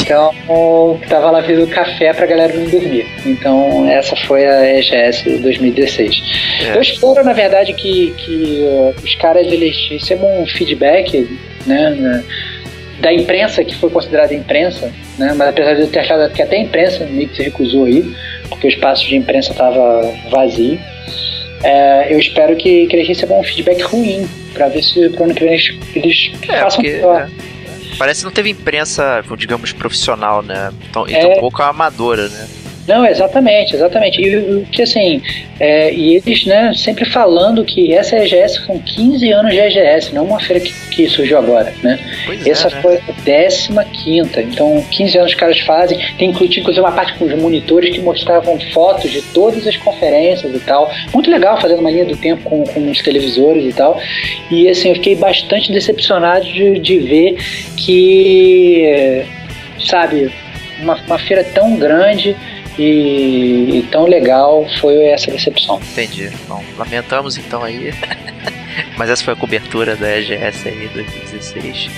Então, 0.01 0.99
tava 1.09 1.31
lá 1.31 1.41
vendo 1.41 1.67
café 1.69 2.13
pra 2.13 2.27
galera 2.27 2.53
não 2.53 2.69
dormir. 2.69 3.07
Então, 3.25 3.89
essa 3.89 4.17
foi 4.17 4.45
a 4.45 4.79
EGS 4.79 5.41
2016. 5.41 6.23
É. 6.67 6.77
Eu 6.77 6.83
espero, 6.83 7.25
na 7.25 7.33
verdade, 7.33 7.73
que, 7.75 8.13
que 8.19 8.61
uh, 8.63 8.95
os 9.03 9.15
caras 9.17 9.47
eles 9.47 9.77
recebam 9.91 10.43
um 10.43 10.47
feedback, 10.47 11.29
né, 11.67 11.91
né, 11.91 12.25
da 13.01 13.13
imprensa, 13.13 13.65
que 13.65 13.75
foi 13.77 13.91
considerada 13.91 14.35
imprensa, 14.35 14.93
né, 15.19 15.33
mas 15.37 15.49
apesar 15.49 15.75
de 15.75 15.83
eu 15.83 15.89
ter 15.89 16.01
achado 16.01 16.33
que 16.33 16.43
até 16.43 16.57
a 16.57 16.61
imprensa 16.61 17.07
meio 17.07 17.29
que 17.29 17.37
se 17.37 17.43
recusou 17.45 17.85
aí, 17.85 18.05
porque 18.49 18.67
o 18.67 18.71
espaço 18.71 19.07
de 19.07 19.17
imprensa 19.17 19.53
estava 19.53 20.13
vazio. 20.31 20.79
É, 21.63 22.13
eu 22.13 22.19
espero 22.19 22.57
que, 22.57 22.87
que 22.87 22.97
eles 22.97 23.09
recebam 23.09 23.41
um 23.41 23.45
feedback 23.45 23.81
ruim, 23.83 24.29
para 24.53 24.69
ver 24.69 24.83
se 24.83 25.09
pro 25.11 25.25
ano 25.25 25.35
que 25.35 25.45
vem 25.45 25.55
eles, 25.55 25.79
eles 25.95 26.33
é, 26.49 26.61
façam 26.61 26.83
porque, 26.83 26.97
melhor. 26.97 27.29
É 27.51 27.54
Parece 27.99 28.21
que 28.21 28.25
não 28.25 28.33
teve 28.33 28.51
imprensa, 28.51 29.23
digamos, 29.37 29.73
profissional, 29.73 30.43
né? 30.43 30.73
Então, 30.89 31.09
e 31.09 31.15
é... 31.15 31.37
um 31.37 31.41
pouco 31.41 31.63
amadora, 31.63 32.29
né? 32.29 32.49
Não, 32.87 33.07
exatamente, 33.07 33.75
exatamente. 33.75 34.21
E 34.21 34.65
que 34.71 34.83
assim, 34.83 35.23
é, 35.59 35.93
e 35.93 36.17
eles, 36.17 36.45
né, 36.45 36.73
sempre 36.75 37.05
falando 37.05 37.65
que 37.65 37.95
essa 37.95 38.17
EGS 38.17 38.65
são 38.67 38.79
15 38.79 39.31
anos 39.33 39.53
de 39.53 39.59
EGS, 39.59 40.13
não 40.13 40.25
uma 40.25 40.41
feira 40.41 40.61
que, 40.61 40.73
que 40.91 41.09
surgiu 41.09 41.39
agora, 41.39 41.73
né? 41.83 41.99
Pois 42.27 42.47
é, 42.47 42.51
essa 42.51 42.69
é, 42.69 42.75
né? 42.75 42.83
foi 42.83 42.97
a 42.97 43.85
15 43.85 44.41
então 44.41 44.85
15 44.91 45.19
anos 45.19 45.33
os 45.33 45.39
caras 45.39 45.59
fazem. 45.61 45.99
Tem 46.19 46.31
inclusive 46.31 46.81
uma 46.81 46.93
parte 46.93 47.15
com 47.15 47.25
os 47.25 47.35
monitores 47.35 47.91
que 47.91 48.01
mostravam 48.01 48.59
fotos 48.73 49.11
de 49.11 49.23
todas 49.23 49.67
as 49.67 49.77
conferências 49.77 50.55
e 50.55 50.61
tal. 50.61 50.93
Muito 51.13 51.31
legal 51.31 51.61
fazendo 51.61 51.81
uma 51.81 51.91
linha 51.91 52.05
do 52.05 52.17
tempo 52.17 52.43
com, 52.45 52.65
com 52.65 52.91
os 52.91 53.01
televisores 53.01 53.65
e 53.65 53.73
tal. 53.73 53.99
E 54.51 54.69
assim, 54.69 54.91
eu 54.91 54.95
fiquei 54.97 55.17
bastante 55.17 55.73
decepcionado 55.73 56.45
de, 56.45 56.79
de 56.79 56.99
ver 56.99 57.37
que, 57.77 59.25
sabe, 59.87 60.31
uma, 60.81 60.97
uma 61.07 61.19
feira 61.19 61.45
tão 61.45 61.77
grande 61.77 62.37
e, 62.79 63.79
e 63.79 63.89
tão 63.91 64.07
legal 64.07 64.67
foi 64.81 65.05
essa 65.07 65.31
recepção. 65.31 65.81
Entendi. 65.93 66.31
Bom, 66.49 66.63
lamentamos 66.77 67.37
então 67.37 67.63
aí. 67.63 67.93
Mas 68.99 69.11
essa 69.11 69.25
foi 69.25 69.35
a 69.35 69.37
cobertura 69.37 69.97
da 69.97 70.19
EGS 70.19 70.67
aí 70.67 70.89
2016. 70.93 71.91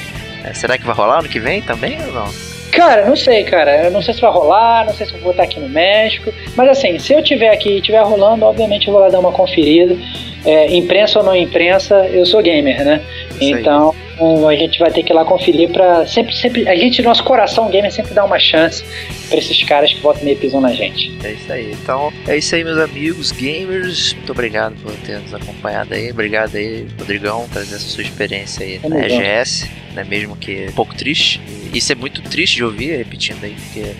É, 0.44 0.52
será 0.52 0.76
que 0.76 0.84
vai 0.84 0.94
rolar 0.94 1.20
ano 1.20 1.28
que 1.28 1.40
vem 1.40 1.62
também 1.62 1.98
ou 2.06 2.12
não? 2.12 2.26
Cara, 2.72 3.06
não 3.06 3.16
sei, 3.16 3.42
cara. 3.44 3.84
Eu 3.84 3.90
não 3.90 4.02
sei 4.02 4.12
se 4.12 4.20
vai 4.20 4.30
rolar, 4.30 4.84
não 4.84 4.92
sei 4.92 5.06
se 5.06 5.14
eu 5.14 5.20
vou 5.20 5.30
estar 5.30 5.44
aqui 5.44 5.58
no 5.58 5.68
México. 5.68 6.30
Mas 6.54 6.68
assim, 6.68 6.98
se 6.98 7.14
eu 7.14 7.22
tiver 7.22 7.50
aqui 7.50 7.70
e 7.70 7.76
estiver 7.78 8.02
rolando, 8.02 8.44
obviamente 8.44 8.86
eu 8.86 8.92
vou 8.92 9.00
lá 9.00 9.08
dar 9.08 9.18
uma 9.18 9.32
conferida. 9.32 9.96
É, 10.44 10.76
imprensa 10.76 11.18
ou 11.18 11.24
não 11.24 11.34
imprensa, 11.34 12.06
eu 12.08 12.26
sou 12.26 12.42
gamer, 12.42 12.84
né? 12.84 13.02
Isso 13.40 13.58
então 13.58 13.94
um, 14.20 14.48
a 14.48 14.54
gente 14.54 14.78
vai 14.78 14.90
ter 14.90 15.02
que 15.02 15.12
ir 15.12 15.14
lá 15.14 15.24
conferir 15.24 15.70
para 15.70 16.06
sempre, 16.06 16.34
sempre. 16.34 16.68
A 16.68 16.74
gente, 16.74 17.02
nosso 17.02 17.22
coração 17.24 17.70
gamer, 17.70 17.92
sempre 17.92 18.14
dá 18.14 18.24
uma 18.24 18.38
chance 18.38 18.84
para 19.28 19.38
esses 19.38 19.62
caras 19.64 19.92
que 19.92 20.00
votam 20.00 20.24
meio 20.24 20.36
pisam 20.36 20.60
na 20.60 20.72
gente. 20.72 21.16
É 21.24 21.32
isso 21.32 21.52
aí. 21.52 21.72
Então, 21.72 22.12
é 22.26 22.36
isso 22.36 22.54
aí, 22.54 22.64
meus 22.64 22.78
amigos 22.78 23.32
gamers. 23.32 24.14
Muito 24.14 24.32
obrigado 24.32 24.74
por 24.82 24.92
ter 24.98 25.18
nos 25.18 25.34
acompanhado 25.34 25.94
aí. 25.94 26.10
Obrigado 26.10 26.56
aí, 26.56 26.86
Rodrigão, 26.98 27.46
trazer 27.52 27.76
essa 27.76 27.88
sua 27.88 28.02
experiência 28.02 28.64
aí 28.64 28.78
Tamo 28.78 28.94
na 28.94 29.08
junto. 29.08 29.22
EGS, 29.22 29.70
né? 29.94 30.04
Mesmo 30.04 30.36
que 30.36 30.66
um 30.68 30.72
pouco 30.72 30.94
triste. 30.94 31.40
Isso 31.74 31.92
é 31.92 31.94
muito 31.94 32.22
triste 32.22 32.56
de 32.56 32.64
ouvir, 32.64 32.96
repetindo 32.96 33.44
aí, 33.44 33.54
porque 33.54 33.94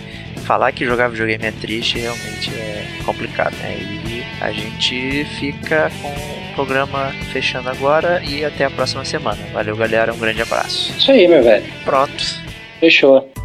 falar 0.45 0.71
que 0.71 0.85
jogar 0.85 1.09
videogame 1.09 1.45
é 1.45 1.51
triste 1.51 1.99
realmente 1.99 2.49
é 2.51 2.85
complicado, 3.05 3.55
né? 3.57 3.77
E 3.77 4.23
a 4.41 4.51
gente 4.51 5.25
fica 5.39 5.91
com 6.01 6.46
programa 6.57 7.11
fechando 7.31 7.69
agora 7.69 8.19
e 8.27 8.43
até 8.43 8.65
a 8.65 8.69
próxima 8.71 9.05
semana. 9.05 9.37
Valeu, 9.53 9.77
galera. 9.77 10.11
Um 10.11 10.17
grande 10.17 10.41
abraço. 10.41 10.91
Isso 10.97 11.11
aí, 11.11 11.27
meu 11.27 11.43
velho. 11.43 11.63
Pronto. 11.85 12.41
Fechou. 12.79 13.36